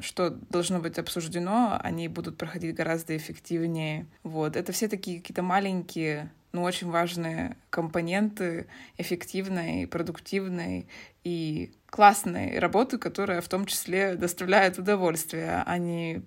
что 0.01 0.31
должно 0.31 0.81
быть 0.81 0.99
обсуждено, 0.99 1.79
они 1.83 2.09
будут 2.09 2.37
проходить 2.37 2.75
гораздо 2.75 3.17
эффективнее. 3.17 4.07
Вот. 4.23 4.57
Это 4.57 4.73
все 4.73 4.89
такие 4.89 5.21
какие-то 5.21 5.43
маленькие 5.43 6.31
но 6.53 6.63
очень 6.63 6.91
важные 6.91 7.57
компоненты 7.71 8.67
эффективной, 8.97 9.87
продуктивной 9.87 10.89
и 11.23 11.73
классной 11.91 12.59
работы, 12.59 12.99
которая 12.99 13.41
в 13.41 13.49
том 13.49 13.67
числе 13.67 14.15
доставляет 14.15 14.79
удовольствие, 14.79 15.63
а 15.65 15.79
не 15.79 16.23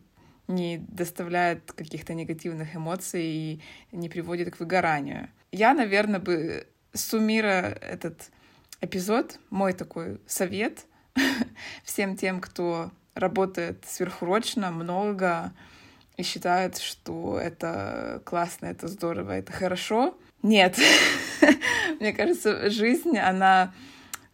не 0.48 0.80
доставляет 0.80 1.72
каких-то 1.72 2.14
негативных 2.14 2.76
эмоций 2.76 3.24
и 3.24 3.62
не 3.94 4.10
приводит 4.10 4.54
к 4.54 4.60
выгоранию. 4.60 5.30
Я, 5.52 5.74
наверное, 5.74 6.20
бы 6.20 6.68
суммируя 6.94 7.70
этот 7.70 8.32
эпизод, 8.82 9.40
мой 9.50 9.72
такой 9.72 10.20
совет 10.28 10.86
всем 11.86 12.18
тем, 12.18 12.42
кто 12.42 12.92
работает 13.14 13.84
сверхурочно, 13.88 14.72
много, 14.72 15.52
и 16.18 16.24
считает, 16.24 16.78
что 16.78 17.40
это 17.40 18.22
классно, 18.26 18.68
это 18.68 18.88
здорово, 18.88 19.32
это 19.32 19.52
хорошо. 19.52 20.18
Нет. 20.44 20.78
Мне 22.00 22.14
кажется, 22.14 22.70
жизнь, 22.70 23.18
она 23.18 23.74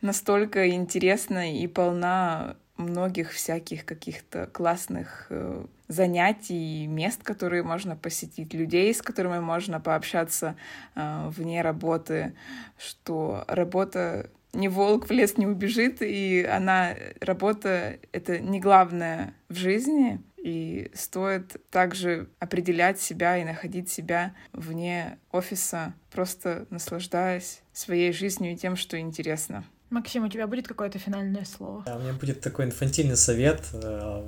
настолько 0.02 0.70
интересна 0.70 1.56
и 1.56 1.68
полна 1.68 2.56
многих 2.78 3.32
всяких 3.32 3.86
каких-то 3.86 4.48
классных 4.48 5.28
э, 5.30 5.66
занятий, 5.88 6.86
мест, 6.88 7.24
которые 7.24 7.64
можно 7.64 7.96
посетить, 7.96 8.54
людей, 8.54 8.94
с 8.94 9.02
которыми 9.02 9.40
можно 9.40 9.80
пообщаться 9.80 10.56
э, 10.96 11.28
вне 11.30 11.62
работы, 11.62 12.36
что 12.78 13.44
работа 13.48 14.30
ни 14.58 14.68
волк 14.68 15.08
в 15.08 15.12
лес 15.12 15.38
не 15.38 15.48
убежит, 15.48 16.02
и 16.02 16.44
она, 16.44 16.96
работа— 17.22 17.98
это 18.12 18.40
не 18.40 18.60
главное 18.60 19.34
в 19.50 19.56
жизни, 19.56 20.22
и 20.38 20.92
стоит 20.94 21.58
также 21.70 22.30
определять 22.40 23.00
себя 23.00 23.38
и 23.38 23.44
находить 23.44 23.90
себя 23.90 24.34
вне 24.54 25.20
офиса, 25.32 25.94
просто 26.12 26.66
наслаждаясь 26.70 27.62
своей 27.74 28.12
жизнью 28.12 28.54
и 28.54 28.56
тем, 28.56 28.76
что 28.76 29.00
интересно. 29.00 29.64
Максим, 29.90 30.26
у 30.26 30.30
тебя 30.30 30.48
будет 30.48 30.68
какое-то 30.68 31.00
финальное 31.00 31.46
слово? 31.46 31.84
Да, 31.86 31.96
у 31.96 32.00
меня 32.00 32.14
будет 32.14 32.42
такой 32.42 32.66
инфантильный 32.66 33.16
совет, 33.16 33.62
э, 33.74 34.24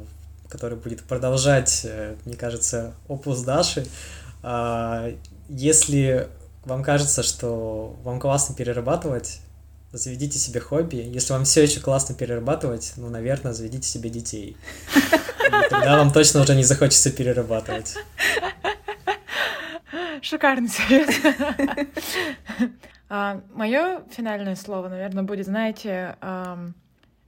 который 0.47 0.77
будет 0.77 1.03
продолжать, 1.03 1.81
э, 1.83 2.15
мне 2.25 2.35
кажется, 2.35 2.95
опус 3.07 3.41
Даши. 3.43 3.85
А, 4.41 5.11
если 5.49 6.29
вам 6.63 6.83
кажется, 6.83 7.23
что 7.23 7.97
вам 8.03 8.19
классно 8.19 8.55
перерабатывать, 8.55 9.41
заведите 9.91 10.37
себе 10.37 10.59
хобби. 10.59 10.97
Если 10.97 11.33
вам 11.33 11.45
все 11.45 11.63
еще 11.63 11.79
классно 11.79 12.15
перерабатывать, 12.15 12.93
ну, 12.97 13.09
наверное, 13.09 13.53
заведите 13.53 13.87
себе 13.87 14.09
детей. 14.09 14.57
Тогда 15.69 15.97
вам 15.97 16.11
точно 16.11 16.41
уже 16.41 16.55
не 16.55 16.63
захочется 16.63 17.11
перерабатывать. 17.11 17.95
Шикарный 20.21 20.69
совет. 20.69 21.09
а, 23.09 23.41
мое 23.53 24.01
финальное 24.11 24.55
слово, 24.55 24.89
наверное, 24.89 25.23
будет, 25.23 25.45
знаете, 25.45 26.15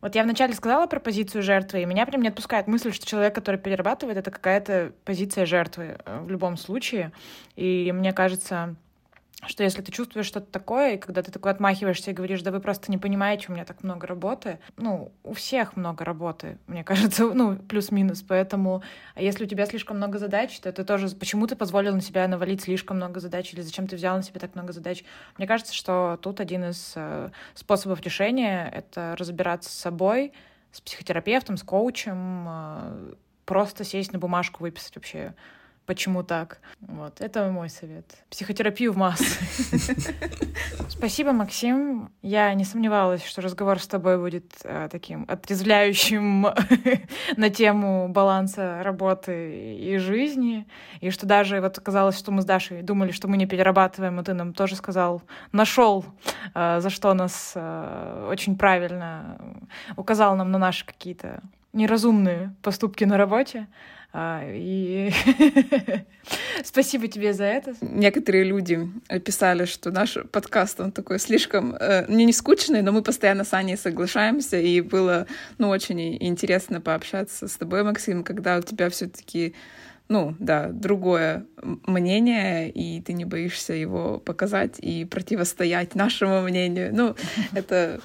вот 0.02 0.16
я 0.16 0.24
вначале 0.24 0.54
сказала 0.54 0.88
про 0.88 1.00
позицию 1.00 1.44
жертвы, 1.44 1.84
и 1.84 1.86
меня 1.86 2.08
прям 2.08 2.24
не 2.24 2.30
отпускает 2.30 2.68
мысль, 2.68 2.92
что 2.92 3.06
человек, 3.06 3.36
который 3.36 3.58
перерабатывает, 3.58 4.18
это 4.18 4.32
какая-то 4.32 4.94
позиция 5.06 5.46
жертвы 5.46 5.98
э, 6.04 6.22
в 6.24 6.30
любом 6.30 6.58
случае. 6.58 7.12
И 7.56 7.92
мне 7.94 8.12
кажется, 8.12 8.76
что 9.48 9.64
если 9.64 9.82
ты 9.82 9.92
чувствуешь 9.92 10.28
что-то 10.28 10.52
такое, 10.52 10.94
и 10.94 10.98
когда 10.98 11.24
ты 11.24 11.32
такой 11.32 11.52
отмахиваешься 11.52 12.12
и 12.12 12.14
говоришь, 12.14 12.42
да 12.42 12.52
вы 12.52 12.60
просто 12.60 12.92
не 12.92 12.98
понимаете, 12.98 13.48
у 13.50 13.54
меня 13.54 13.66
так 13.66 13.84
много 13.84 14.06
работы, 14.06 14.60
ну, 14.78 15.12
у 15.24 15.34
всех 15.34 15.76
много 15.76 16.06
работы, 16.06 16.58
мне 16.68 16.84
кажется, 16.86 17.32
ну, 17.34 17.56
плюс-минус, 17.56 18.24
поэтому 18.28 18.84
а 19.16 19.22
если 19.22 19.46
у 19.46 19.48
тебя 19.48 19.66
слишком 19.66 19.98
много 19.98 20.20
задач, 20.20 20.60
то 20.60 20.72
ты 20.72 20.84
тоже, 20.84 21.10
почему 21.10 21.48
ты 21.48 21.56
позволил 21.56 21.96
на 21.96 22.02
себя 22.02 22.28
навалить 22.28 22.62
слишком 22.62 22.98
много 22.98 23.20
задач, 23.20 23.54
или 23.54 23.62
зачем 23.62 23.88
ты 23.88 23.96
взял 23.96 24.16
на 24.16 24.24
себя 24.24 24.40
так 24.40 24.54
много 24.56 24.74
задач? 24.74 25.04
Мне 25.38 25.48
кажется, 25.48 25.74
что 25.74 26.20
тут 26.22 26.40
один 26.40 26.66
из 26.66 26.94
э, 26.96 27.30
способов 27.56 28.02
решения— 28.02 28.70
это 28.74 29.16
разбираться 29.18 29.70
с 29.70 29.74
собой, 29.74 30.34
с 30.72 30.82
психотерапевтом, 30.82 31.58
с 31.58 31.64
коучем, 31.64 32.46
э, 32.48 33.14
просто 33.46 33.84
сесть 33.84 34.14
на 34.14 34.20
бумажку, 34.20 34.64
выписать 34.64 34.96
вообще 34.96 35.34
почему 35.86 36.24
так. 36.24 36.60
Вот, 36.82 37.22
это 37.22 37.50
мой 37.50 37.70
совет. 37.70 38.06
Психотерапию 38.30 38.94
в 38.94 38.98
массы. 38.98 39.26
Спасибо, 40.90 41.32
Максим. 41.32 42.12
Я 42.22 42.54
не 42.54 42.64
сомневалась, 42.64 43.24
что 43.26 43.42
разговор 43.42 43.80
с 43.80 43.88
тобой 43.88 44.18
будет 44.18 44.52
э, 44.64 44.88
таким 44.92 45.26
отрезвляющим 45.28 46.48
на 47.38 47.50
тему 47.50 48.08
баланса 48.10 48.82
работы 48.84 49.76
и 49.76 49.98
жизни. 49.98 50.68
И 51.02 51.10
что 51.10 51.26
даже 51.26 51.62
вот 51.62 51.80
казалось, 51.80 52.18
что 52.18 52.32
мы 52.32 52.42
с 52.42 52.46
Дашей 52.46 52.82
думали, 52.82 53.12
что 53.12 53.28
мы 53.28 53.38
не 53.38 53.46
перерабатываем, 53.46 54.20
и 54.20 54.24
ты 54.24 54.34
нам 54.34 54.54
тоже 54.54 54.76
сказал, 54.76 55.22
нашел, 55.52 56.06
э, 56.54 56.80
за 56.80 56.90
что 56.90 57.14
нас 57.14 57.54
э, 57.56 58.28
очень 58.30 58.58
правильно 58.58 59.38
указал 59.98 60.36
нам 60.36 60.52
на 60.52 60.58
наши 60.58 60.86
какие-то 60.86 61.42
неразумные 61.74 62.54
поступки 62.62 63.04
на 63.04 63.18
работе. 63.18 63.68
А, 64.14 64.44
и 64.46 65.12
спасибо 66.66 67.08
тебе 67.08 67.34
за 67.34 67.46
это. 67.46 67.74
Некоторые 67.80 68.44
люди 68.44 68.90
писали, 69.24 69.64
что 69.66 69.90
наш 69.90 70.18
подкаст, 70.32 70.82
он 70.82 70.92
такой 70.92 71.18
слишком, 71.18 71.76
э, 71.76 72.06
не 72.10 72.26
не 72.26 72.34
скучный, 72.34 72.82
но 72.82 72.92
мы 72.92 73.04
постоянно 73.04 73.46
с 73.46 73.54
Аней 73.54 73.78
соглашаемся, 73.78 74.58
и 74.58 74.82
было, 74.82 75.28
ну, 75.58 75.70
очень 75.70 76.18
интересно 76.22 76.82
пообщаться 76.82 77.48
с 77.48 77.56
тобой, 77.56 77.84
Максим, 77.84 78.24
когда 78.24 78.58
у 78.58 78.62
тебя 78.62 78.90
все 78.90 79.08
таки 79.08 79.56
ну, 80.12 80.36
да, 80.40 80.68
другое 80.68 81.46
мнение, 81.88 82.70
и 82.70 83.02
ты 83.02 83.14
не 83.14 83.24
боишься 83.24 83.72
его 83.72 84.20
показать 84.20 84.76
и 84.78 85.06
противостоять 85.06 85.96
нашему 85.96 86.42
мнению. 86.42 86.94
Ну, 86.94 87.16
это 87.54 88.02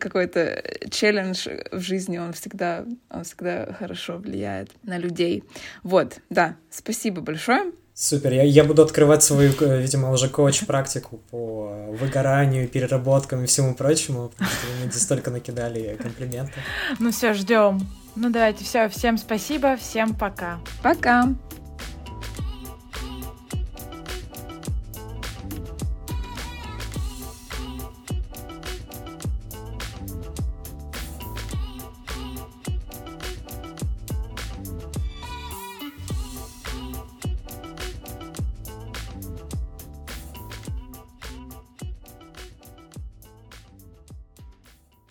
какой-то 0.00 0.62
челлендж 0.90 1.46
в 1.70 1.80
жизни, 1.80 2.16
он 2.16 2.32
всегда, 2.32 2.86
он 3.10 3.24
всегда 3.24 3.76
хорошо 3.78 4.16
влияет 4.16 4.70
на 4.84 4.96
людей. 4.96 5.44
Вот, 5.82 6.20
да, 6.30 6.56
спасибо 6.70 7.20
большое. 7.20 7.72
Супер, 7.92 8.32
я, 8.32 8.42
я 8.42 8.64
буду 8.64 8.82
открывать 8.82 9.22
свою, 9.22 9.52
э, 9.60 9.82
видимо, 9.82 10.10
уже 10.12 10.28
коуч-практику 10.30 11.20
по 11.30 11.90
выгоранию, 11.90 12.68
переработкам 12.68 13.44
и 13.44 13.46
всему 13.46 13.74
прочему, 13.74 14.30
потому 14.30 14.50
что 14.50 14.66
вы 14.66 14.78
мне 14.80 14.90
здесь 14.90 15.02
столько 15.02 15.30
накидали 15.30 15.96
комплименты. 16.02 16.54
Ну 16.98 17.12
все, 17.12 17.34
ждем. 17.34 17.86
Ну 18.16 18.30
давайте, 18.30 18.64
все, 18.64 18.88
всем 18.88 19.18
спасибо, 19.18 19.76
всем 19.76 20.14
пока. 20.14 20.58
Пока. 20.82 21.28